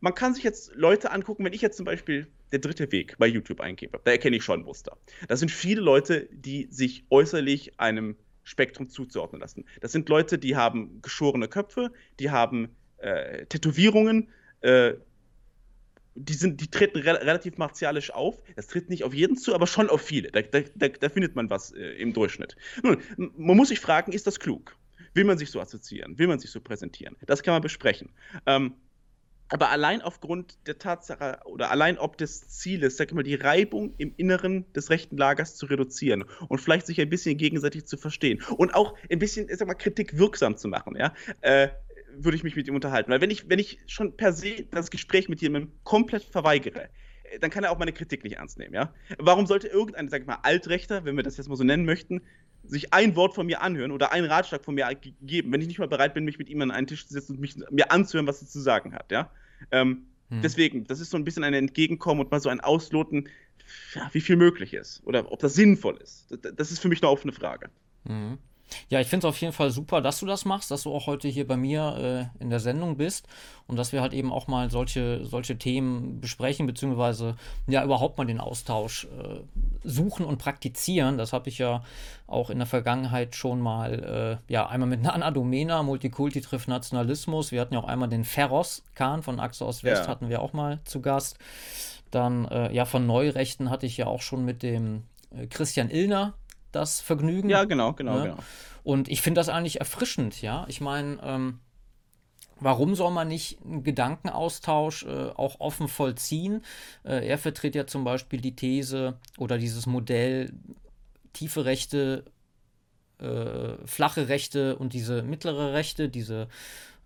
[0.00, 3.26] man kann sich jetzt Leute angucken, wenn ich jetzt zum Beispiel der dritte Weg bei
[3.26, 4.96] YouTube eingebe, da erkenne ich schon Muster.
[5.28, 9.64] Das sind viele Leute, die sich äußerlich einem Spektrum zuzuordnen lassen.
[9.80, 12.68] Das sind Leute, die haben geschorene Köpfe, die haben
[12.98, 14.28] äh, Tätowierungen,
[14.60, 14.94] äh,
[16.14, 18.40] die, sind, die treten re relativ martialisch auf.
[18.54, 20.30] Das tritt nicht auf jeden zu, aber schon auf viele.
[20.30, 22.56] Da, da, da, findet man was äh, im Durchschnitt.
[22.82, 24.76] Nun, man muss sich fragen, ist das klug?
[25.14, 26.18] Will man sich so assoziieren?
[26.18, 27.16] Will man sich so präsentieren?
[27.26, 28.10] Das kann man besprechen.
[28.46, 28.74] Ähm,
[29.48, 33.94] aber allein aufgrund der Tatsache oder allein ob des Zieles, sag ich mal, die Reibung
[33.98, 38.42] im Inneren des rechten Lagers zu reduzieren und vielleicht sich ein bisschen gegenseitig zu verstehen
[38.56, 41.68] und auch ein bisschen, sag mal, Kritik wirksam zu machen, ja, äh,
[42.18, 43.10] würde ich mich mit ihm unterhalten.
[43.10, 46.88] Weil wenn ich, wenn ich schon per se das Gespräch mit jemandem komplett verweigere,
[47.24, 48.92] äh, dann kann er auch meine Kritik nicht ernst nehmen, ja.
[49.18, 52.22] Warum sollte irgendein, sag ich mal, Altrechter, wenn wir das jetzt mal so nennen möchten,
[52.68, 54.88] sich ein Wort von mir anhören oder einen Ratschlag von mir
[55.22, 57.32] geben, wenn ich nicht mal bereit bin, mich mit ihm an einen Tisch zu setzen
[57.32, 59.30] und mich, mir anzuhören, was er zu sagen hat, ja.
[59.70, 60.42] Ähm, hm.
[60.42, 63.28] Deswegen, das ist so ein bisschen ein Entgegenkommen und mal so ein Ausloten,
[63.94, 66.26] ja, wie viel möglich ist oder ob das sinnvoll ist.
[66.30, 67.70] Das, das ist für mich eine offene Frage.
[68.04, 68.38] Mhm.
[68.88, 71.06] Ja, ich finde es auf jeden Fall super, dass du das machst, dass du auch
[71.06, 73.26] heute hier bei mir äh, in der Sendung bist
[73.66, 77.36] und dass wir halt eben auch mal solche, solche Themen besprechen, beziehungsweise
[77.66, 79.40] ja überhaupt mal den Austausch äh,
[79.82, 81.18] suchen und praktizieren.
[81.18, 81.82] Das habe ich ja
[82.26, 87.52] auch in der Vergangenheit schon mal, äh, ja, einmal mit Nana Domena, Multikulti trifft Nationalismus.
[87.52, 90.08] Wir hatten ja auch einmal den Ferros Kahn von Achse Ost-West, ja.
[90.08, 91.38] hatten wir auch mal zu Gast.
[92.10, 95.02] Dann, äh, ja, von Neurechten hatte ich ja auch schon mit dem
[95.36, 96.34] äh, Christian Illner
[96.76, 97.48] das Vergnügen.
[97.48, 98.22] Ja, genau, genau, ne?
[98.22, 98.38] genau.
[98.84, 100.64] Und ich finde das eigentlich erfrischend, ja.
[100.68, 101.60] Ich meine, ähm,
[102.58, 106.64] Warum soll man nicht einen Gedankenaustausch äh, auch offen vollziehen?
[107.04, 110.54] Äh, er vertritt ja zum Beispiel die These oder dieses Modell,
[111.34, 112.24] tiefe Rechte,
[113.18, 116.48] äh, flache Rechte und diese mittlere Rechte, diese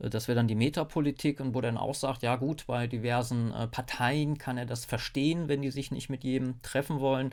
[0.09, 3.67] das wäre dann die Metapolitik und wo dann auch sagt, ja gut, bei diversen äh,
[3.67, 7.31] Parteien kann er das verstehen, wenn die sich nicht mit jedem treffen wollen.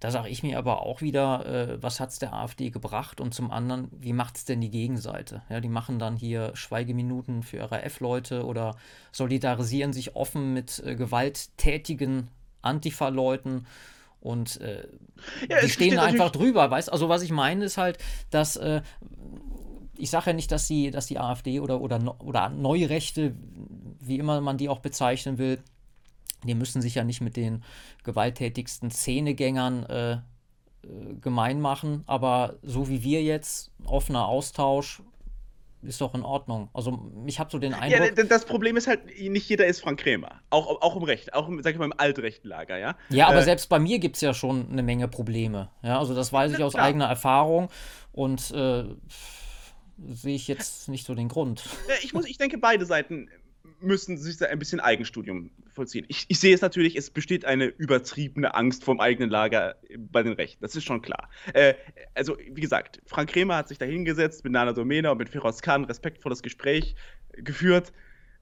[0.00, 3.20] Da sage ich mir aber auch wieder, äh, was hat es der AfD gebracht?
[3.20, 5.42] Und zum anderen, wie macht es denn die Gegenseite?
[5.48, 8.76] Ja, die machen dann hier Schweigeminuten für RAF-Leute oder
[9.12, 12.28] solidarisieren sich offen mit äh, gewalttätigen
[12.62, 13.66] Antifa-Leuten.
[14.20, 14.86] Und äh,
[15.48, 17.98] ja, die stehen einfach drüber, weißt Also, was ich meine, ist halt,
[18.30, 18.82] dass äh,
[20.00, 23.34] ich sage ja nicht, dass, sie, dass die AfD oder, oder, oder Neurechte,
[24.00, 25.62] wie immer man die auch bezeichnen will,
[26.44, 27.62] die müssen sich ja nicht mit den
[28.04, 30.20] gewalttätigsten Szenegängern äh, äh
[31.20, 35.02] gemein machen, aber so wie wir jetzt, offener Austausch,
[35.82, 36.68] ist doch in Ordnung.
[36.74, 38.16] Also ich habe so den Eindruck.
[38.16, 40.40] Ja, das Problem ist halt, nicht jeder ist Frank Krämer.
[40.50, 42.96] Auch, auch im Recht, auch im, sag ich mal, im altrechten Lager, ja.
[43.08, 45.70] Ja, aber äh, selbst bei mir gibt es ja schon eine Menge Probleme.
[45.82, 46.84] Ja, also das weiß ich aus klar.
[46.84, 47.70] eigener Erfahrung.
[48.12, 48.84] Und äh,
[50.08, 51.64] sehe ich jetzt nicht so den Grund.
[52.02, 53.28] Ich, muss, ich denke, beide Seiten
[53.80, 56.04] müssen sich da ein bisschen Eigenstudium vollziehen.
[56.08, 60.34] Ich, ich, sehe es natürlich, es besteht eine übertriebene Angst vom eigenen Lager bei den
[60.34, 60.62] Rechten.
[60.62, 61.30] Das ist schon klar.
[61.54, 61.74] Äh,
[62.14, 65.62] also, wie gesagt, Frank Kremer hat sich da hingesetzt mit Nana Domena und mit Feroz
[65.62, 66.94] Khan respektvolles Gespräch
[67.32, 67.92] geführt.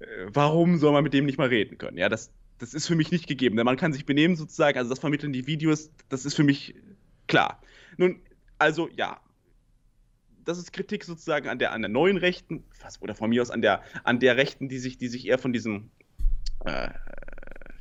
[0.01, 1.99] Äh, warum soll man mit dem nicht mal reden können?
[1.99, 3.57] Ja, das, das ist für mich nicht gegeben.
[3.57, 6.75] Denn man kann sich benehmen sozusagen, also das vermitteln die Videos, das ist für mich
[7.27, 7.63] klar.
[7.97, 8.21] Nun,
[8.59, 9.21] also ja,
[10.49, 12.65] das ist Kritik sozusagen an der, an der neuen Rechten,
[13.01, 15.53] oder von mir aus an der, an der Rechten, die sich, die sich eher von
[15.53, 15.91] diesem,
[16.65, 16.89] äh,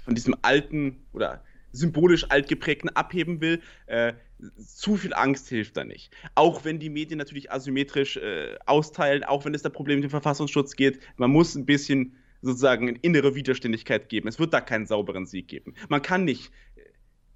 [0.03, 1.41] von diesem alten oder
[1.71, 3.61] symbolisch altgeprägten abheben will.
[3.85, 4.13] Äh,
[4.57, 6.11] zu viel Angst hilft da nicht.
[6.35, 10.11] Auch wenn die Medien natürlich asymmetrisch äh, austeilen, auch wenn es da Problem mit dem
[10.11, 14.27] Verfassungsschutz geht, man muss ein bisschen sozusagen eine innere Widerständigkeit geben.
[14.27, 15.73] Es wird da keinen sauberen Sieg geben.
[15.89, 16.51] Man kann nicht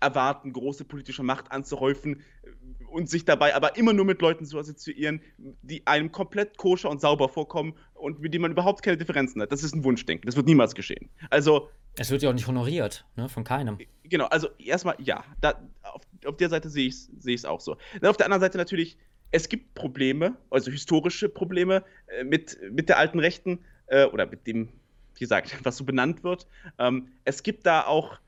[0.02, 4.60] erwarten, große politische Macht anzuhäufen äh, und sich dabei aber immer nur mit Leuten zu
[4.60, 9.42] assoziieren, die einem komplett koscher und sauber vorkommen und mit denen man überhaupt keine Differenzen
[9.42, 9.52] hat.
[9.52, 10.26] Das ist ein Wunschdenken.
[10.26, 11.10] Das wird niemals geschehen.
[11.30, 11.70] Also.
[11.98, 13.78] Es wird ja auch nicht honoriert, ne, von keinem.
[14.04, 17.78] Genau, also erstmal, ja, da, auf, auf der Seite sehe ich es seh auch so.
[18.00, 18.98] Dann auf der anderen Seite natürlich,
[19.32, 24.48] es gibt Probleme, also historische Probleme äh, mit, mit der alten Rechten äh, oder mit
[24.48, 24.70] dem,
[25.16, 26.48] wie gesagt, was so benannt wird.
[26.78, 28.20] Ähm, es gibt da auch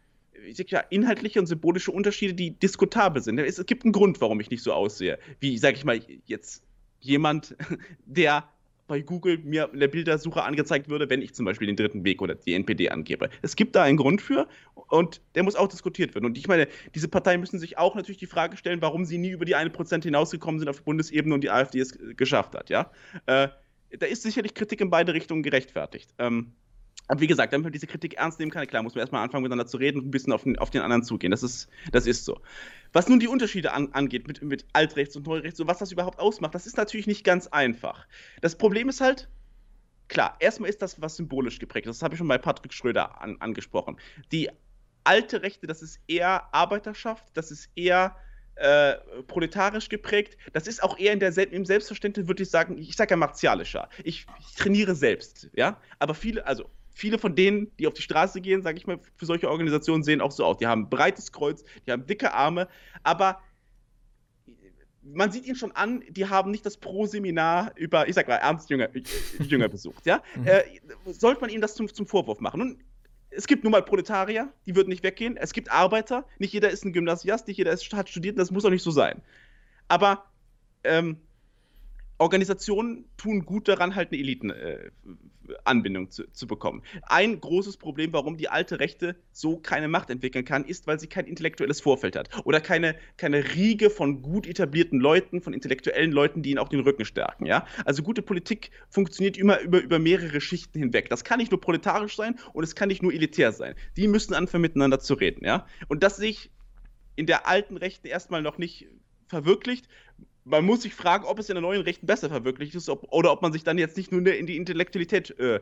[0.67, 3.39] ja, inhaltliche und symbolische Unterschiede, die diskutabel sind.
[3.39, 6.63] Es, gibt einen Grund, warum ich nicht so aussehe, wie, sag ich mal, jetzt
[6.99, 7.55] jemand,
[8.05, 8.47] der
[8.87, 12.21] bei Google mir in der Bildersuche angezeigt würde, wenn ich zum Beispiel den dritten Weg
[12.21, 13.29] oder die NPD angebe.
[13.41, 16.25] Es gibt da einen Grund für und der muss auch diskutiert werden.
[16.25, 19.29] Und ich meine, diese Parteien müssen sich auch natürlich die Frage stellen, warum sie nie
[19.29, 22.69] über die 1% hinausgekommen sind auf Bundesebene und die AfD es geschafft hat.
[22.69, 22.91] Ja?
[23.25, 23.47] Äh,
[23.97, 26.13] da ist sicherlich Kritik in beide Richtungen gerechtfertigt.
[26.17, 26.51] Ähm,
[27.07, 29.43] aber wie gesagt, damit man diese Kritik ernst nehmen kann, klar, muss man erstmal anfangen,
[29.43, 31.31] miteinander zu reden und ein bisschen auf den, auf den anderen zugehen.
[31.31, 32.39] Das ist, das ist so.
[32.93, 36.19] Was nun die Unterschiede an, angeht mit, mit Altrechts und Neurechts und was das überhaupt
[36.19, 38.07] ausmacht, das ist natürlich nicht ganz einfach.
[38.41, 39.27] Das Problem ist halt,
[40.07, 41.87] klar, erstmal ist das was symbolisch geprägt.
[41.87, 43.97] Das habe ich schon bei Patrick Schröder an, angesprochen.
[44.31, 44.49] Die
[45.03, 48.15] alte Rechte, das ist eher Arbeiterschaft, das ist eher
[48.55, 48.93] äh,
[49.27, 50.37] proletarisch geprägt.
[50.53, 53.89] Das ist auch eher in der, im Selbstverständnis, würde ich sagen, ich sage ja martialischer.
[54.03, 55.81] Ich, ich trainiere selbst, ja.
[55.99, 59.25] Aber viele, also viele von denen, die auf die Straße gehen, sage ich mal, für
[59.25, 60.57] solche Organisationen sehen auch so aus.
[60.57, 62.67] Die haben ein breites Kreuz, die haben dicke Arme,
[63.03, 63.39] aber
[65.03, 68.69] man sieht ihn schon an, die haben nicht das Pro-Seminar über, ich sag mal, Ernst
[68.69, 68.89] Jünger,
[69.39, 70.21] Jünger besucht, ja?
[70.35, 70.47] Mhm.
[70.47, 70.63] Äh,
[71.11, 72.59] sollte man ihnen das zum, zum Vorwurf machen?
[72.59, 72.83] Nun,
[73.29, 75.37] es gibt nun mal Proletarier, die würden nicht weggehen.
[75.37, 78.63] Es gibt Arbeiter, nicht jeder ist ein Gymnasiast, nicht jeder ist, hat studiert, das muss
[78.63, 79.21] auch nicht so sein.
[79.87, 80.25] Aber
[80.83, 81.17] ähm,
[82.19, 86.83] Organisationen tun gut daran, halt eine Elitenanbindung äh, zu, zu, bekommen.
[87.03, 91.07] Ein großes Problem, warum die alte Rechte so keine Macht entwickeln kann, ist, weil sie
[91.07, 92.29] kein intellektuelles Vorfeld hat.
[92.45, 96.81] Oder keine, keine Riege von gut etablierten Leuten, von intellektuellen Leuten, die ihnen auch den
[96.81, 97.45] Rücken stärken.
[97.45, 97.65] Ja?
[97.83, 101.09] Also gute Politik funktioniert immer über, über mehrere Schichten hinweg.
[101.09, 103.75] Das kann nicht nur proletarisch sein und es kann nicht nur elitär sein.
[103.97, 105.43] Die müssen anfangen, miteinander zu reden.
[105.43, 105.65] Ja?
[105.87, 106.51] Und das sehe ich
[107.15, 108.87] in der alten Rechten erstmal noch nicht
[109.27, 109.87] verwirklicht
[110.45, 113.31] man muss sich fragen, ob es in der neuen Rechten besser verwirklicht ist ob, oder
[113.31, 115.61] ob man sich dann jetzt nicht nur in die Intellektualität äh,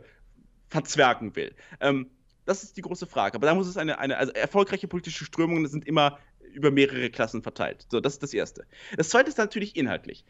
[0.69, 1.53] verzwergen will.
[1.79, 2.09] Ähm,
[2.45, 3.35] das ist die große Frage.
[3.35, 6.17] Aber da muss es eine, eine, also erfolgreiche politische Strömungen sind immer
[6.53, 7.85] über mehrere Klassen verteilt.
[7.89, 8.65] So, das ist das Erste.
[8.97, 10.25] Das Zweite ist natürlich inhaltlich.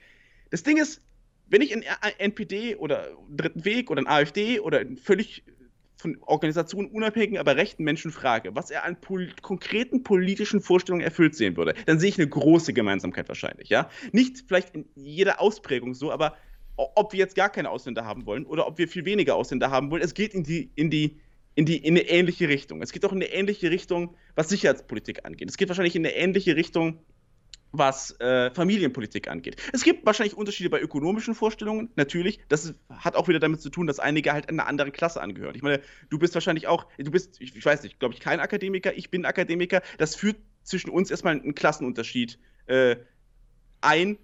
[0.50, 1.02] Das Ding ist,
[1.48, 1.84] wenn ich in
[2.18, 5.44] NPD oder Dritten Weg oder ein AfD oder ein völlig
[6.02, 11.36] von Organisationen unabhängigen, aber rechten Menschen frage, was er an pol konkreten politischen Vorstellungen erfüllt
[11.36, 13.90] sehen würde, dann sehe ich eine große Gemeinsamkeit wahrscheinlich, ja.
[14.12, 16.36] Nicht vielleicht in jeder Ausprägung so, aber
[16.76, 19.92] ob wir jetzt gar keine Ausländer haben wollen oder ob wir viel weniger Ausländer haben
[19.92, 21.20] wollen, es geht in die, in die,
[21.56, 22.82] in die, in eine ähnliche Richtung.
[22.82, 25.50] Es geht auch in eine ähnliche Richtung, was Sicherheitspolitik angeht.
[25.50, 27.00] Es geht wahrscheinlich in eine ähnliche Richtung,
[27.72, 29.62] was äh, Familienpolitik angeht.
[29.72, 32.40] Es gibt wahrscheinlich Unterschiede bei ökonomischen Vorstellungen, natürlich.
[32.50, 35.56] Das hat auch wieder damit zu tun, dass einige halt einer anderen Klasse angehören.
[35.56, 38.94] Ich meine, du bist wahrscheinlich auch, du bist, ich, weiß nicht, glaube ich, kein Akademiker,
[38.96, 39.82] ich bin Akademiker.
[39.98, 42.98] Das führt zwischen uns erstmal einen Klassenunterschied äh,
[43.80, 44.18] ein,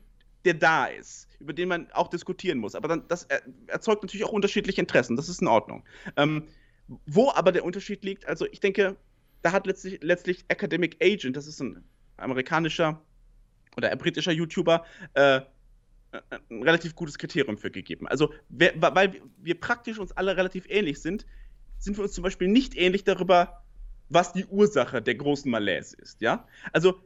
[0.45, 2.75] der da ist, über den man auch diskutieren muss.
[2.75, 3.27] Aber dann, das
[3.67, 5.15] erzeugt natürlich auch unterschiedliche Interessen.
[5.15, 5.83] Das ist in Ordnung.
[6.15, 6.47] Ähm,
[7.05, 8.95] wo aber der Unterschied liegt, also ich denke,
[9.41, 11.83] da hat letztlich, letztlich Academic Agent, das ist ein
[12.17, 13.01] amerikanischer
[13.77, 15.41] oder ein britischer YouTuber äh,
[16.49, 18.07] ein relativ gutes Kriterium für gegeben.
[18.07, 21.25] Also, wer, weil wir praktisch uns alle relativ ähnlich sind,
[21.77, 23.63] sind wir uns zum Beispiel nicht ähnlich darüber,
[24.09, 26.21] was die Ursache der großen Malaise ist.
[26.21, 26.47] Ja?
[26.71, 27.01] Also,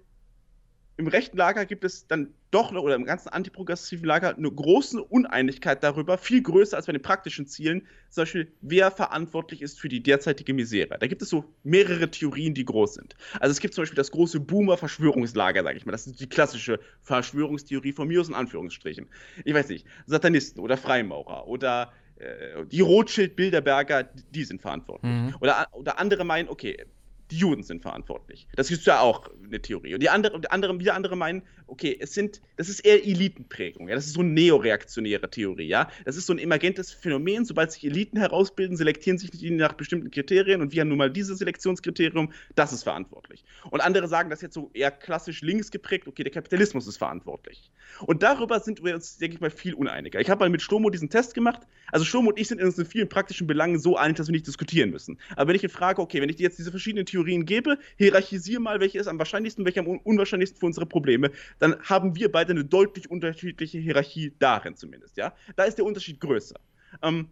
[0.98, 5.02] im rechten Lager gibt es dann doch noch, oder im ganzen antiprogressiven Lager, eine große
[5.02, 9.90] Uneinigkeit darüber, viel größer als bei den praktischen Zielen, zum Beispiel, wer verantwortlich ist für
[9.90, 10.98] die derzeitige Misere.
[11.00, 13.16] Da gibt es so mehrere Theorien, die groß sind.
[13.40, 15.94] Also es gibt zum Beispiel das große Boomer-Verschwörungslager, sage ich mal.
[15.94, 19.08] Das ist die klassische Verschwörungstheorie von mir aus in Anführungsstrichen.
[19.46, 25.12] Ich weiß nicht, Satanisten oder Freimaurer oder äh, die Rothschild-Bilderberger, die sind verantwortlich.
[25.12, 25.36] Mhm.
[25.40, 26.86] Oder, oder andere meinen, okay,
[27.32, 28.48] die Juden sind verantwortlich.
[28.56, 29.94] Das ist ja auch eine Theorie.
[29.94, 33.96] Und die andere, andere, wieder andere meinen, okay, es sind, das ist eher Elitenprägung, ja,
[33.96, 35.90] das ist so eine neoreaktionäre Theorie, ja.
[36.04, 40.12] Das ist so ein emergentes Phänomen, sobald sich Eliten herausbilden, selektieren sich die nach bestimmten
[40.12, 43.46] Kriterien und wir haben nun mal dieses Selektionskriterium, das ist verantwortlich.
[43.70, 47.72] Und andere sagen das jetzt so eher klassisch links geprägt, okay, der Kapitalismus ist verantwortlich.
[48.06, 50.20] Und darüber sind wir uns, denke ich mal, viel uneiniger.
[50.20, 51.62] Ich habe mal mit Stomo diesen Test gemacht.
[51.92, 54.34] Also Stomo und ich sind in uns in vielen praktischen Belangen so einig, dass wir
[54.34, 55.20] nicht diskutieren müssen.
[55.36, 58.62] Aber wenn ich ihn frage, okay, wenn ich dir jetzt diese verschiedenen Theorien gebe, hierarchisiere
[58.62, 61.32] mal, welche ist am wahrscheinlichsten, welche am unwahrscheinlichsten für unsere Probleme,
[61.62, 65.36] dann haben wir beide eine deutlich unterschiedliche Hierarchie darin zumindest, ja.
[65.56, 66.60] Da ist der Unterschied größer.
[67.04, 67.28] Ähm,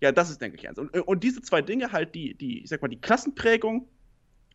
[0.00, 0.78] ja, das ist, denke ich, eins.
[0.78, 3.86] Und, und, diese zwei Dinge, halt die, die, ich sag mal, die Klassenprägung,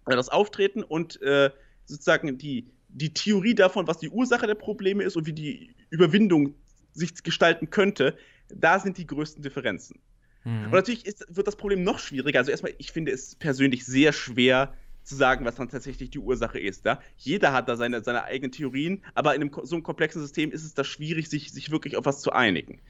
[0.07, 1.51] äh, das Auftreten und äh,
[1.85, 6.55] sozusagen die, die Theorie davon, was die Ursache der Probleme ist und wie die Überwindung
[6.93, 8.17] sich gestalten könnte,
[8.49, 9.99] da sind die größten Differenzen.
[10.43, 10.65] Mhm.
[10.65, 12.39] Und natürlich ist, wird das Problem noch schwieriger.
[12.39, 14.73] Also erstmal, ich finde es persönlich sehr schwer
[15.03, 16.85] zu sagen, was dann tatsächlich die Ursache ist.
[16.85, 16.99] Ja?
[17.17, 20.63] Jeder hat da seine, seine eigenen Theorien, aber in einem, so einem komplexen System ist
[20.63, 22.81] es da schwierig, sich, sich wirklich auf was zu einigen.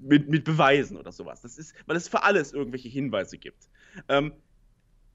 [0.00, 1.42] Mit, mit Beweisen oder sowas.
[1.42, 3.68] Das ist, weil es für alles irgendwelche Hinweise gibt.
[4.08, 4.32] Ähm,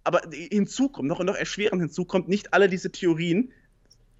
[0.03, 3.53] aber hinzu kommt, noch, noch erschwerend hinzu kommt, nicht alle diese Theorien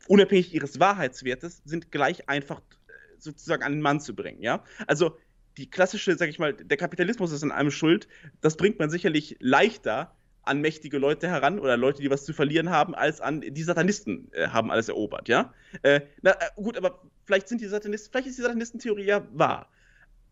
[0.08, 4.64] unabhängig ihres Wahrheitswertes, sind gleich einfach äh, sozusagen an den Mann zu bringen, ja?
[4.88, 5.18] Also
[5.58, 8.08] die klassische, sag ich mal, der Kapitalismus ist an allem schuld,
[8.40, 12.70] das bringt man sicherlich leichter an mächtige Leute heran oder Leute, die was zu verlieren
[12.70, 15.54] haben, als an die Satanisten äh, haben alles erobert, ja?
[15.84, 19.70] Äh, na, äh, gut, aber vielleicht sind die Satanisten, vielleicht ist die Satanistentheorie ja wahr.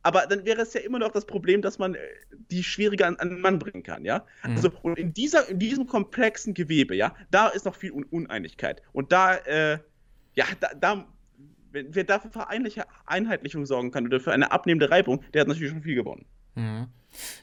[0.01, 1.99] Aber dann wäre es ja immer noch das Problem, dass man äh,
[2.51, 4.25] die schwieriger an, an den Mann bringen kann, ja?
[4.43, 4.55] Mhm.
[4.55, 8.81] Also, und in, dieser, in diesem komplexen Gewebe, ja, da ist noch viel Un Uneinigkeit.
[8.93, 9.79] Und da, äh,
[10.35, 11.07] ja, da, da
[11.71, 15.83] wer dafür für Einheitlichung sorgen kann oder für eine abnehmende Reibung, der hat natürlich schon
[15.83, 16.25] viel gewonnen.
[16.55, 16.87] Mhm.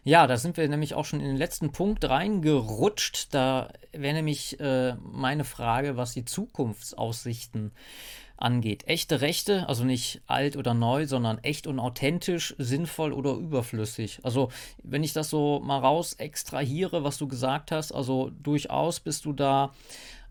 [0.04, 3.34] Ja, da sind wir nämlich auch schon in den letzten Punkt reingerutscht.
[3.34, 7.72] Da wäre nämlich äh, meine Frage, was die Zukunftsaussichten
[8.36, 8.86] angeht.
[8.86, 14.20] Echte Rechte, also nicht alt oder neu, sondern echt und authentisch, sinnvoll oder überflüssig.
[14.22, 14.50] Also
[14.82, 19.32] wenn ich das so mal raus extrahiere, was du gesagt hast, also durchaus bist du
[19.32, 19.72] da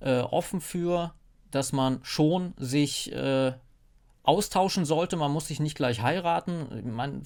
[0.01, 1.13] äh, offen für,
[1.51, 3.53] dass man schon sich äh,
[4.23, 5.15] austauschen sollte.
[5.17, 6.93] Man muss sich nicht gleich heiraten.
[6.95, 7.23] Man,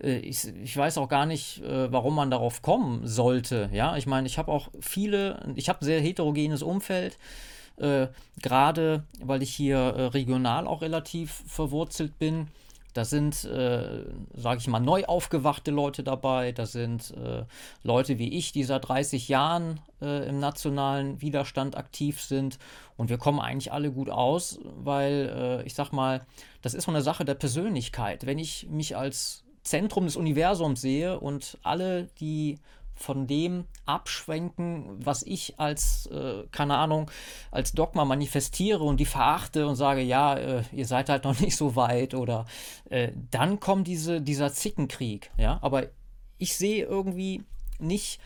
[0.00, 3.68] ich, ich, weiß auch gar nicht, äh, warum man darauf kommen sollte.
[3.72, 7.18] Ja, ich meine, ich habe auch viele, ich habe ein sehr heterogenes Umfeld.
[7.76, 8.08] Äh,
[8.42, 12.48] Gerade weil ich hier äh, regional auch relativ verwurzelt bin.
[12.92, 14.04] Da sind, äh,
[14.34, 16.52] sage ich mal, neu aufgewachte Leute dabei.
[16.52, 17.44] Da sind äh,
[17.82, 22.58] Leute wie ich, die seit 30 Jahren äh, im nationalen Widerstand aktiv sind.
[22.96, 26.26] Und wir kommen eigentlich alle gut aus, weil äh, ich sag mal,
[26.62, 28.26] das ist so eine Sache der Persönlichkeit.
[28.26, 32.58] Wenn ich mich als Zentrum des Universums sehe und alle, die
[32.92, 37.08] von dem abschwenken, was ich als, äh, keine Ahnung,
[37.52, 41.56] als Dogma manifestiere und die verachte und sage, ja, äh, ihr seid halt noch nicht
[41.56, 42.46] so weit oder
[42.90, 45.86] äh, dann kommt diese, dieser Zickenkrieg, ja, aber
[46.36, 47.44] ich sehe irgendwie
[47.78, 48.20] nicht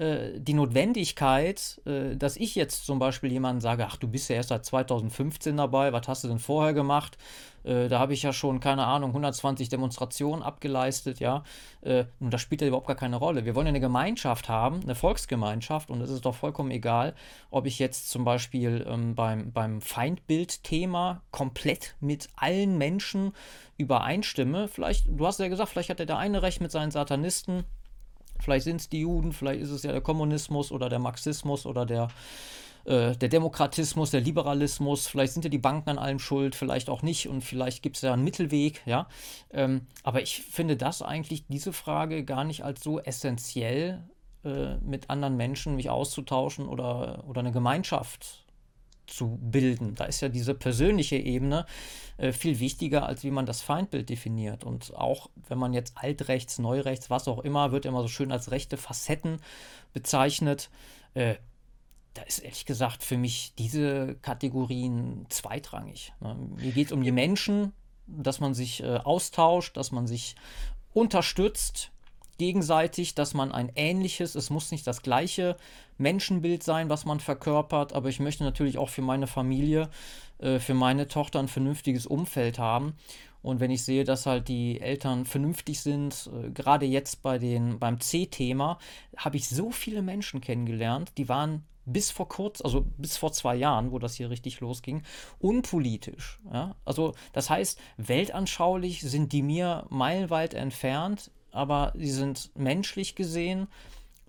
[0.00, 4.36] äh, die Notwendigkeit, äh, dass ich jetzt zum Beispiel jemanden sage, ach, du bist ja
[4.36, 7.18] erst seit 2015 dabei, was hast du denn vorher gemacht?
[7.64, 11.44] Äh, da habe ich ja schon, keine Ahnung, 120 Demonstrationen abgeleistet, ja.
[11.82, 13.44] Äh, und das spielt ja überhaupt gar keine Rolle.
[13.44, 17.14] Wir wollen ja eine Gemeinschaft haben, eine Volksgemeinschaft, und es ist doch vollkommen egal,
[17.50, 23.34] ob ich jetzt zum Beispiel ähm, beim, beim Feindbild-Thema komplett mit allen Menschen
[23.76, 24.66] übereinstimme.
[24.66, 27.64] Vielleicht, du hast ja gesagt, vielleicht hat der eine recht mit seinen Satanisten.
[28.40, 31.86] Vielleicht sind es die Juden, vielleicht ist es ja der Kommunismus oder der Marxismus oder
[31.86, 32.08] der
[32.84, 37.02] äh, der Demokratismus, der Liberalismus, vielleicht sind ja die Banken an allem schuld, vielleicht auch
[37.02, 39.06] nicht und vielleicht gibt es ja einen Mittelweg, ja.
[39.52, 44.02] Ähm, aber ich finde das eigentlich, diese Frage gar nicht als so essentiell
[44.44, 48.39] äh, mit anderen Menschen mich auszutauschen oder, oder eine Gemeinschaft
[49.10, 49.94] zu bilden.
[49.94, 51.66] Da ist ja diese persönliche Ebene
[52.16, 54.64] äh, viel wichtiger, als wie man das Feindbild definiert.
[54.64, 58.50] Und auch wenn man jetzt altrechts, neurechts, was auch immer, wird immer so schön als
[58.50, 59.40] rechte Facetten
[59.92, 60.70] bezeichnet.
[61.14, 61.36] Äh,
[62.14, 66.12] da ist ehrlich gesagt für mich diese Kategorien zweitrangig.
[66.20, 66.36] Ne?
[66.56, 67.72] Mir geht es um die Menschen,
[68.06, 70.34] dass man sich äh, austauscht, dass man sich
[70.92, 71.92] unterstützt
[72.40, 75.58] gegenseitig, dass man ein ähnliches, es muss nicht das gleiche
[75.98, 79.90] Menschenbild sein, was man verkörpert, aber ich möchte natürlich auch für meine Familie,
[80.38, 82.94] äh, für meine Tochter ein vernünftiges Umfeld haben.
[83.42, 87.78] Und wenn ich sehe, dass halt die Eltern vernünftig sind, äh, gerade jetzt bei den,
[87.78, 88.78] beim C-Thema,
[89.18, 93.54] habe ich so viele Menschen kennengelernt, die waren bis vor kurz, also bis vor zwei
[93.54, 95.02] Jahren, wo das hier richtig losging,
[95.40, 96.40] unpolitisch.
[96.50, 96.74] Ja?
[96.86, 103.68] Also das heißt, weltanschaulich sind die mir meilenweit entfernt, aber sie sind menschlich gesehen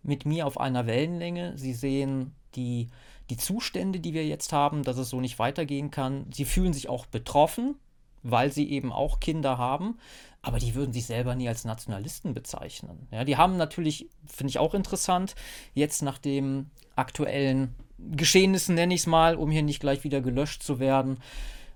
[0.03, 1.57] mit mir auf einer Wellenlänge.
[1.57, 2.89] Sie sehen die,
[3.30, 6.26] die Zustände, die wir jetzt haben, dass es so nicht weitergehen kann.
[6.34, 7.76] Sie fühlen sich auch betroffen,
[8.23, 9.98] weil sie eben auch Kinder haben,
[10.41, 13.07] aber die würden sich selber nie als Nationalisten bezeichnen.
[13.11, 15.35] Ja, die haben natürlich, finde ich auch interessant,
[15.73, 20.64] jetzt nach den aktuellen Geschehnissen, nenne ich es mal, um hier nicht gleich wieder gelöscht
[20.64, 21.19] zu werden,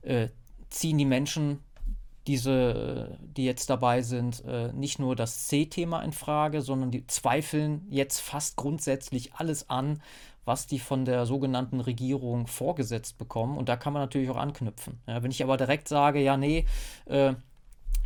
[0.02, 0.30] äh,
[0.70, 1.60] ziehen die Menschen,
[2.28, 7.86] diese, die jetzt dabei sind, äh, nicht nur das C-Thema in Frage, sondern die zweifeln
[7.90, 10.02] jetzt fast grundsätzlich alles an,
[10.44, 13.58] was die von der sogenannten Regierung vorgesetzt bekommen.
[13.58, 15.00] Und da kann man natürlich auch anknüpfen.
[15.08, 16.66] Ja, wenn ich aber direkt sage, ja, nee,
[17.06, 17.34] äh,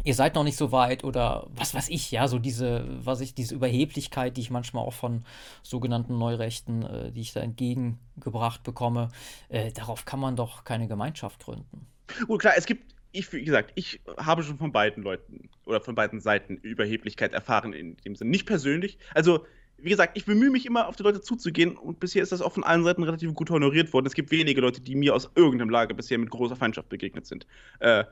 [0.04, 3.34] ihr seid noch nicht so weit oder was weiß ich, ja, so diese, was ich,
[3.34, 5.26] diese Überheblichkeit, die ich manchmal auch von
[5.64, 9.10] sogenannten Neurechten, äh, die ich da entgegengebracht bekomme,
[9.50, 11.88] äh, darauf kann man doch keine Gemeinschaft gründen.
[12.26, 15.96] Gut, klar, es gibt, ich, wie gesagt, ich habe schon von beiden Leuten oder von
[15.96, 18.30] beiden Seiten Überheblichkeit erfahren in dem Sinne.
[18.30, 18.98] Nicht persönlich.
[19.14, 19.46] Also,
[19.78, 22.52] wie gesagt, ich bemühe mich immer, auf die Leute zuzugehen und bisher ist das auch
[22.52, 24.06] von allen Seiten relativ gut honoriert worden.
[24.06, 27.48] Es gibt wenige Leute, die mir aus irgendeinem Lager bisher mit großer Feindschaft begegnet sind.
[27.80, 28.04] Äh,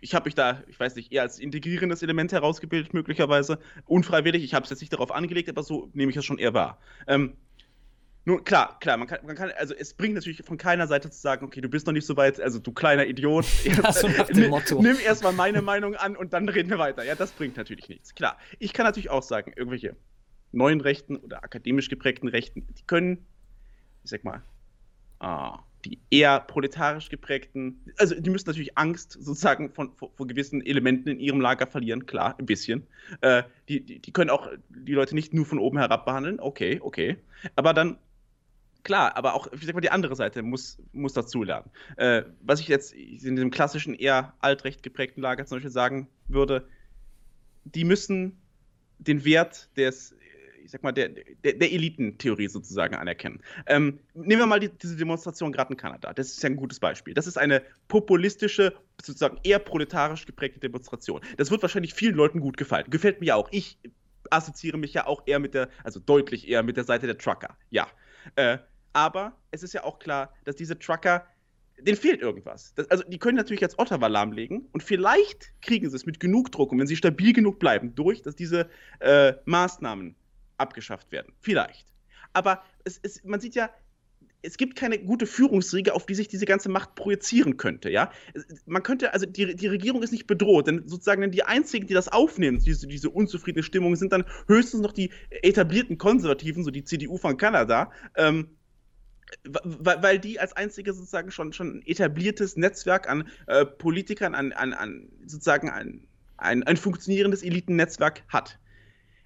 [0.00, 3.58] ich habe mich da, ich weiß nicht, eher als integrierendes Element herausgebildet, möglicherweise.
[3.86, 6.54] Unfreiwillig, ich habe es jetzt nicht darauf angelegt, aber so nehme ich es schon eher
[6.54, 6.78] wahr.
[7.06, 7.34] Ähm,
[8.24, 11.18] nun, klar, klar, man kann, man kann, also es bringt natürlich von keiner Seite zu
[11.18, 13.46] sagen, okay, du bist noch nicht so weit, also du kleiner Idiot.
[13.92, 14.82] So nach dem Motto.
[14.82, 17.04] Nimm erstmal meine Meinung an und dann reden wir weiter.
[17.04, 18.14] Ja, das bringt natürlich nichts.
[18.14, 19.96] Klar, ich kann natürlich auch sagen, irgendwelche
[20.52, 23.26] neuen Rechten oder akademisch geprägten Rechten, die können,
[24.04, 24.42] ich sag mal,
[25.20, 30.64] ah, die eher proletarisch geprägten, also die müssen natürlich Angst sozusagen von, von, von gewissen
[30.64, 32.86] Elementen in ihrem Lager verlieren, klar, ein bisschen.
[33.20, 36.80] Äh, die, die, die, können auch die Leute nicht nur von oben herab behandeln, okay,
[36.82, 37.16] okay.
[37.54, 37.98] Aber dann,
[38.82, 41.70] klar, aber auch, ich sag mal, die andere Seite muss, muss dazulernen.
[41.96, 46.68] Äh, was ich jetzt in dem klassischen, eher altrecht geprägten Lager zum Beispiel sagen würde,
[47.64, 48.40] die müssen
[48.98, 50.14] den Wert des
[50.68, 53.40] ich sag mal, der, der, der Elitentheorie sozusagen anerkennen.
[53.66, 56.12] Ähm, nehmen wir mal die, diese Demonstration gerade in Kanada.
[56.12, 57.14] Das ist ja ein gutes Beispiel.
[57.14, 61.22] Das ist eine populistische, sozusagen eher proletarisch geprägte Demonstration.
[61.38, 62.84] Das wird wahrscheinlich vielen Leuten gut gefallen.
[62.90, 63.48] Gefällt mir auch.
[63.50, 63.78] Ich
[64.28, 67.56] assoziiere mich ja auch eher mit der, also deutlich eher mit der Seite der Trucker.
[67.70, 67.86] Ja.
[68.36, 68.58] Äh,
[68.92, 71.26] aber es ist ja auch klar, dass diese Trucker
[71.80, 72.74] denen fehlt irgendwas.
[72.74, 76.50] Das, also die können natürlich jetzt Ottawa lahmlegen und vielleicht kriegen sie es mit genug
[76.50, 78.68] Druck und wenn sie stabil genug bleiben, durch, dass diese
[79.00, 80.16] äh, Maßnahmen
[80.56, 81.32] abgeschafft werden.
[81.40, 81.86] Vielleicht.
[82.32, 83.70] Aber es, es, man sieht ja,
[84.42, 88.12] es gibt keine gute Führungsriege, auf die sich diese ganze Macht projizieren könnte, ja.
[88.66, 92.08] Man könnte, also die, die Regierung ist nicht bedroht, denn sozusagen die einzigen, die das
[92.08, 95.10] aufnehmen, diese, diese unzufriedene Stimmung, sind dann höchstens noch die
[95.42, 98.50] etablierten Konservativen, so die CDU von Kanada, ähm,
[99.44, 104.72] weil, die als einzige sozusagen schon, schon ein etabliertes Netzwerk an äh, Politikern, an, an,
[104.72, 106.06] an sozusagen ein,
[106.38, 108.58] ein, ein funktionierendes Elitennetzwerk hat.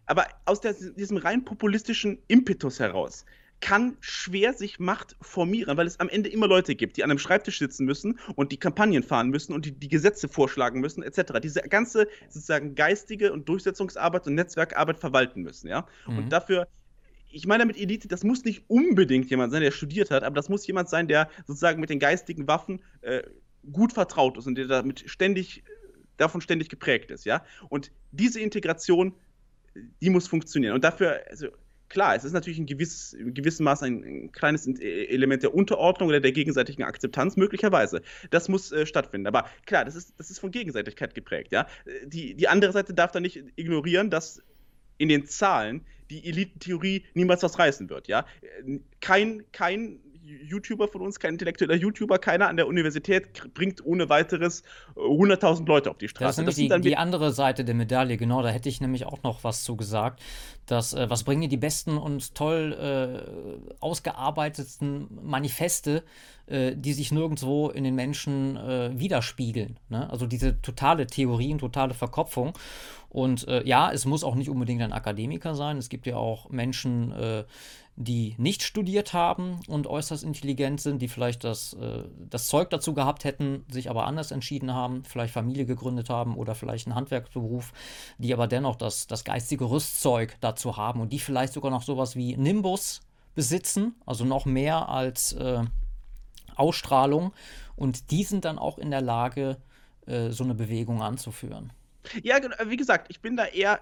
[0.07, 3.25] Aber aus der, diesem rein populistischen Impetus heraus
[3.63, 7.19] kann schwer sich Macht formieren, weil es am Ende immer Leute gibt, die an einem
[7.19, 11.41] Schreibtisch sitzen müssen und die Kampagnen fahren müssen und die, die Gesetze vorschlagen müssen, etc.
[11.43, 15.87] Diese ganze sozusagen geistige und Durchsetzungsarbeit und Netzwerkarbeit verwalten müssen, ja.
[16.07, 16.19] Mhm.
[16.19, 16.67] Und dafür
[17.35, 20.51] ich meine damit Elite, das muss nicht unbedingt jemand sein, der studiert hat, aber das
[20.51, 23.23] muss jemand sein, der sozusagen mit den geistigen Waffen äh,
[23.73, 25.65] gut vertraut ist und der damit ständig,
[26.19, 27.43] davon ständig geprägt ist, ja.
[27.71, 29.15] Und diese Integration,
[30.03, 30.75] die muss funktionieren.
[30.75, 31.49] Und dafür, also
[31.93, 36.09] klar, es ist natürlich in, gewiss, in gewissem Maß ein, ein, kleines Element der Unterordnung
[36.09, 38.01] oder der gegenseitigen Akzeptanz möglicherweise.
[38.31, 39.27] Das muss äh, stattfinden.
[39.27, 41.53] Aber klar, das ist, das ist von Gegenseitigkeit geprägt.
[41.53, 41.67] Ja?
[42.05, 44.43] Die, die andere Seite darf da nicht ignorieren, dass
[44.97, 48.09] in den Zahlen die Elitentheorie niemals was reißen wird.
[48.09, 48.27] Ja?
[49.01, 54.63] Kein, kein YouTuber von uns, kein intellektueller YouTuber, keiner an der Universität bringt ohne weiteres
[54.97, 56.25] 100.000 äh, Leute auf die Straße.
[56.25, 59.05] Das ist nämlich das die, die, andere Seite der Medaille, genau, da hätte ich nämlich
[59.07, 60.21] auch noch was zu gesagt.
[60.67, 66.05] Dass, äh, was bringen die besten und toll äh, ausgearbeiteten Manifeste,
[66.47, 69.79] äh, die sich nirgendwo in den Menschen äh, widerspiegeln?
[69.89, 70.09] Ne?
[70.09, 72.53] Also diese totale Theorie und totale Verkopfung.
[73.09, 75.77] Und äh, ja, es muss auch nicht unbedingt ein Akademiker sein.
[75.77, 77.13] Es gibt ja auch Menschen,
[77.97, 82.95] die nicht studiert haben und äußerst intelligent sind, die vielleicht das, äh, das Zeug dazu
[82.95, 87.73] gehabt hätten, sich aber anders entschieden haben, vielleicht Familie gegründet haben oder vielleicht einen Handwerksberuf,
[88.19, 92.17] die aber dennoch das, das geistige Rüstzeug dazu haben und die vielleicht sogar noch sowas
[92.17, 93.03] wie Nimbus
[93.35, 95.63] besitzen, also noch mehr als äh,
[96.57, 97.33] Ausstrahlung
[97.77, 99.59] und die sind dann auch in der Lage,
[100.07, 101.73] äh, so eine Bewegung anzuführen.
[102.23, 103.81] Ja, wie gesagt, ich bin da eher,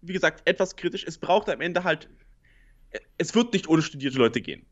[0.00, 1.04] wie gesagt, etwas kritisch.
[1.04, 2.08] Es braucht am Ende halt
[3.18, 4.66] es wird nicht ohne studierte Leute gehen.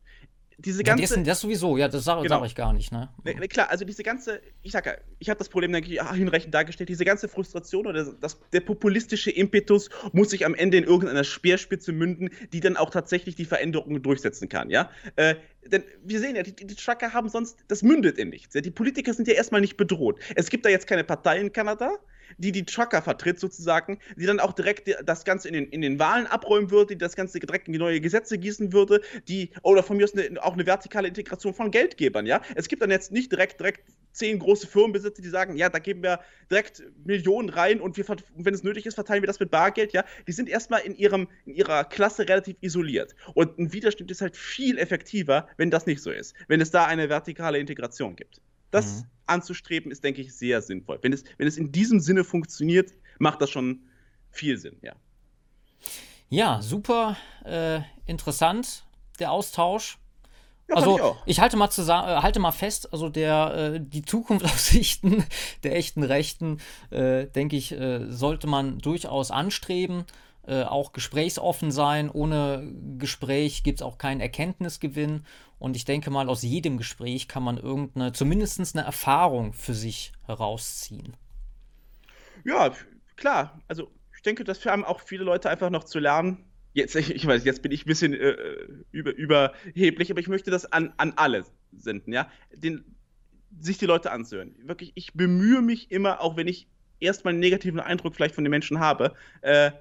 [0.63, 2.39] Diese ganze, ja, das, sowieso, ja, das sage genau.
[2.39, 3.09] sag ich gar nicht, ne?
[3.23, 3.33] ne?
[3.33, 6.53] ne klar, also diese ganze, ich sag ja, ich habe das Problem, denke ich, hinreichend
[6.53, 11.23] dargestellt, diese ganze Frustration oder das, der populistische Impetus muss sich am Ende in irgendeiner
[11.23, 14.91] Speerspitze münden, die dann auch tatsächlich die Veränderungen durchsetzen kann, ja?
[15.15, 15.35] Äh,
[15.65, 18.53] denn wir sehen ja, die, die Trucker haben sonst, das mündet in nichts.
[18.53, 18.61] Ja?
[18.61, 20.19] Die Politiker sind ja erstmal nicht bedroht.
[20.35, 21.97] Es gibt da jetzt keine Partei in Kanada,
[22.37, 25.99] die die Trucker vertritt sozusagen, die dann auch direkt das Ganze in den, in den
[25.99, 29.83] Wahlen abräumen würde, die das Ganze direkt in die neue Gesetze gießen würde, die, oder
[29.83, 32.41] von mir aus eine, auch eine vertikale Integration von Geldgebern, ja.
[32.55, 33.81] Es gibt dann jetzt nicht direkt, direkt
[34.11, 38.05] zehn große Firmenbesitzer, die sagen, ja, da geben wir direkt Millionen rein und wir,
[38.35, 40.03] wenn es nötig ist, verteilen wir das mit Bargeld, ja.
[40.27, 43.15] Die sind erstmal in, ihrem, in ihrer Klasse relativ isoliert.
[43.33, 46.35] Und ein Widerstand ist halt viel effektiver, wenn das nicht so ist.
[46.47, 48.41] Wenn es da eine vertikale Integration gibt.
[48.71, 49.05] Das mhm.
[49.27, 50.99] anzustreben ist, denke ich, sehr sinnvoll.
[51.01, 53.81] Wenn es, wenn es in diesem Sinne funktioniert, macht das schon
[54.29, 54.95] viel Sinn, ja.
[56.29, 58.85] Ja, super äh, interessant,
[59.19, 59.97] der Austausch.
[60.69, 64.03] Ja, also ich, ich, halte mal zusammen, äh, halte mal fest, also der äh, die
[64.03, 65.25] Zukunftsaussichten
[65.63, 70.05] der echten Rechten, äh, denke ich, äh, sollte man durchaus anstreben.
[70.47, 72.09] Äh, auch gesprächsoffen sein.
[72.09, 75.23] Ohne Gespräch gibt es auch keinen Erkenntnisgewinn.
[75.59, 80.13] Und ich denke mal, aus jedem Gespräch kann man irgendeine, zumindest eine Erfahrung für sich
[80.25, 81.15] herausziehen.
[82.43, 82.71] Ja,
[83.17, 83.59] klar.
[83.67, 86.43] Also ich denke, das haben auch viele Leute einfach noch zu lernen.
[86.73, 88.35] Jetzt, ich, weiß, jetzt bin ich ein bisschen äh,
[88.91, 92.31] über, überheblich, aber ich möchte das an, an alle senden, ja.
[92.55, 92.83] Den,
[93.59, 94.55] sich die Leute anzuhören.
[94.63, 96.67] Wirklich, ich bemühe mich immer, auch wenn ich
[96.99, 99.71] erstmal einen negativen Eindruck vielleicht von den Menschen habe, äh,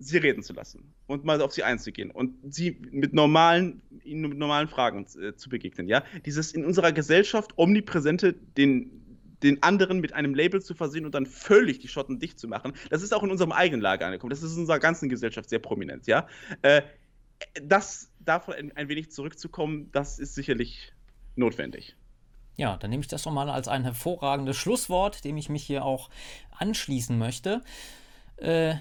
[0.00, 4.38] sie reden zu lassen und mal auf sie einzugehen und sie mit normalen, ihnen mit
[4.38, 5.86] normalen Fragen äh, zu begegnen.
[5.86, 9.00] Ja, dieses in unserer Gesellschaft omnipräsente, den
[9.42, 12.74] den anderen mit einem Label zu versehen und dann völlig die Schotten dicht zu machen.
[12.90, 14.28] Das ist auch in unserem eigenen Lager angekommen.
[14.28, 16.26] Das ist in unserer ganzen Gesellschaft sehr prominent, ja.
[16.60, 16.82] Äh,
[17.62, 20.92] das davon ein, ein wenig zurückzukommen, das ist sicherlich
[21.36, 21.96] notwendig.
[22.56, 25.84] Ja, dann nehme ich das doch mal als ein hervorragendes Schlusswort, dem ich mich hier
[25.86, 26.10] auch
[26.58, 27.62] anschließen möchte.
[28.36, 28.74] Äh,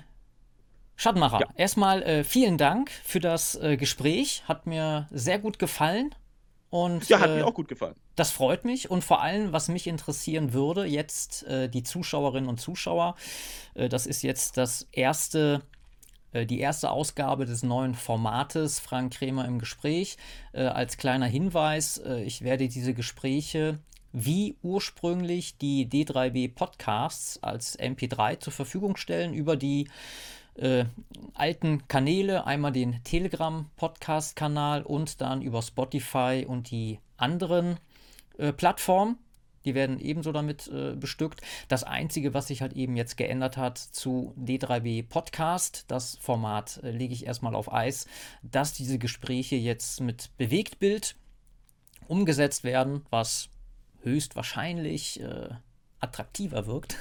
[1.00, 1.48] Schattenmacher, ja.
[1.56, 4.44] erstmal äh, vielen Dank für das äh, Gespräch.
[4.50, 6.14] Hat mir sehr gut gefallen.
[6.72, 7.96] Und, ja, hat äh, mir auch gut gefallen.
[8.18, 12.60] Das freut mich und vor allem, was mich interessieren würde, jetzt äh, die Zuschauerinnen und
[12.60, 13.16] Zuschauer,
[13.76, 15.62] äh, das ist jetzt das erste
[16.34, 20.18] äh, die erste Ausgabe des neuen Formates Frank Krämer im Gespräch.
[20.52, 23.80] Als kleiner Hinweis, ich werde diese Gespräche
[24.12, 29.88] wie ursprünglich die D3B Podcasts als MP3 zur Verfügung stellen über die
[30.60, 30.86] äh,
[31.34, 37.78] alten Kanäle, einmal den Telegram-Podcast-Kanal und dann über Spotify und die anderen
[38.38, 39.18] äh, Plattformen.
[39.66, 41.42] Die werden ebenso damit äh, bestückt.
[41.68, 46.92] Das Einzige, was sich halt eben jetzt geändert hat zu D3B Podcast, das Format äh,
[46.92, 48.08] lege ich erstmal auf Eis,
[48.42, 51.16] dass diese Gespräche jetzt mit Bewegtbild
[52.08, 53.50] umgesetzt werden, was
[54.02, 55.50] höchstwahrscheinlich äh,
[56.00, 56.96] attraktiver wirkt,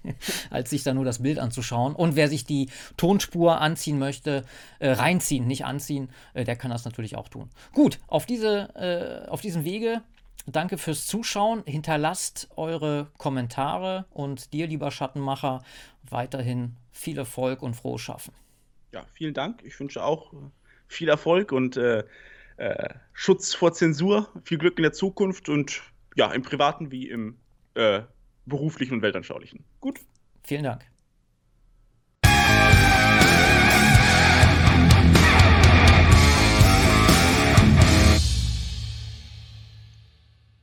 [0.50, 1.94] als sich da nur das Bild anzuschauen.
[1.94, 4.44] Und wer sich die Tonspur anziehen möchte,
[4.78, 7.50] äh, reinziehen, nicht anziehen, äh, der kann das natürlich auch tun.
[7.72, 10.02] Gut, auf, diese, äh, auf diesem Wege
[10.46, 11.62] danke fürs Zuschauen.
[11.66, 15.62] Hinterlasst eure Kommentare und dir, lieber Schattenmacher,
[16.08, 18.32] weiterhin viel Erfolg und frohes Schaffen.
[18.92, 19.62] Ja, vielen Dank.
[19.64, 20.36] Ich wünsche auch äh,
[20.86, 22.04] viel Erfolg und äh,
[22.56, 25.82] äh, Schutz vor Zensur, viel Glück in der Zukunft und
[26.14, 27.38] ja, im privaten wie im
[27.74, 28.02] äh,
[28.46, 29.64] beruflichen und weltanschaulichen.
[29.80, 30.00] Gut.
[30.42, 30.86] Vielen Dank.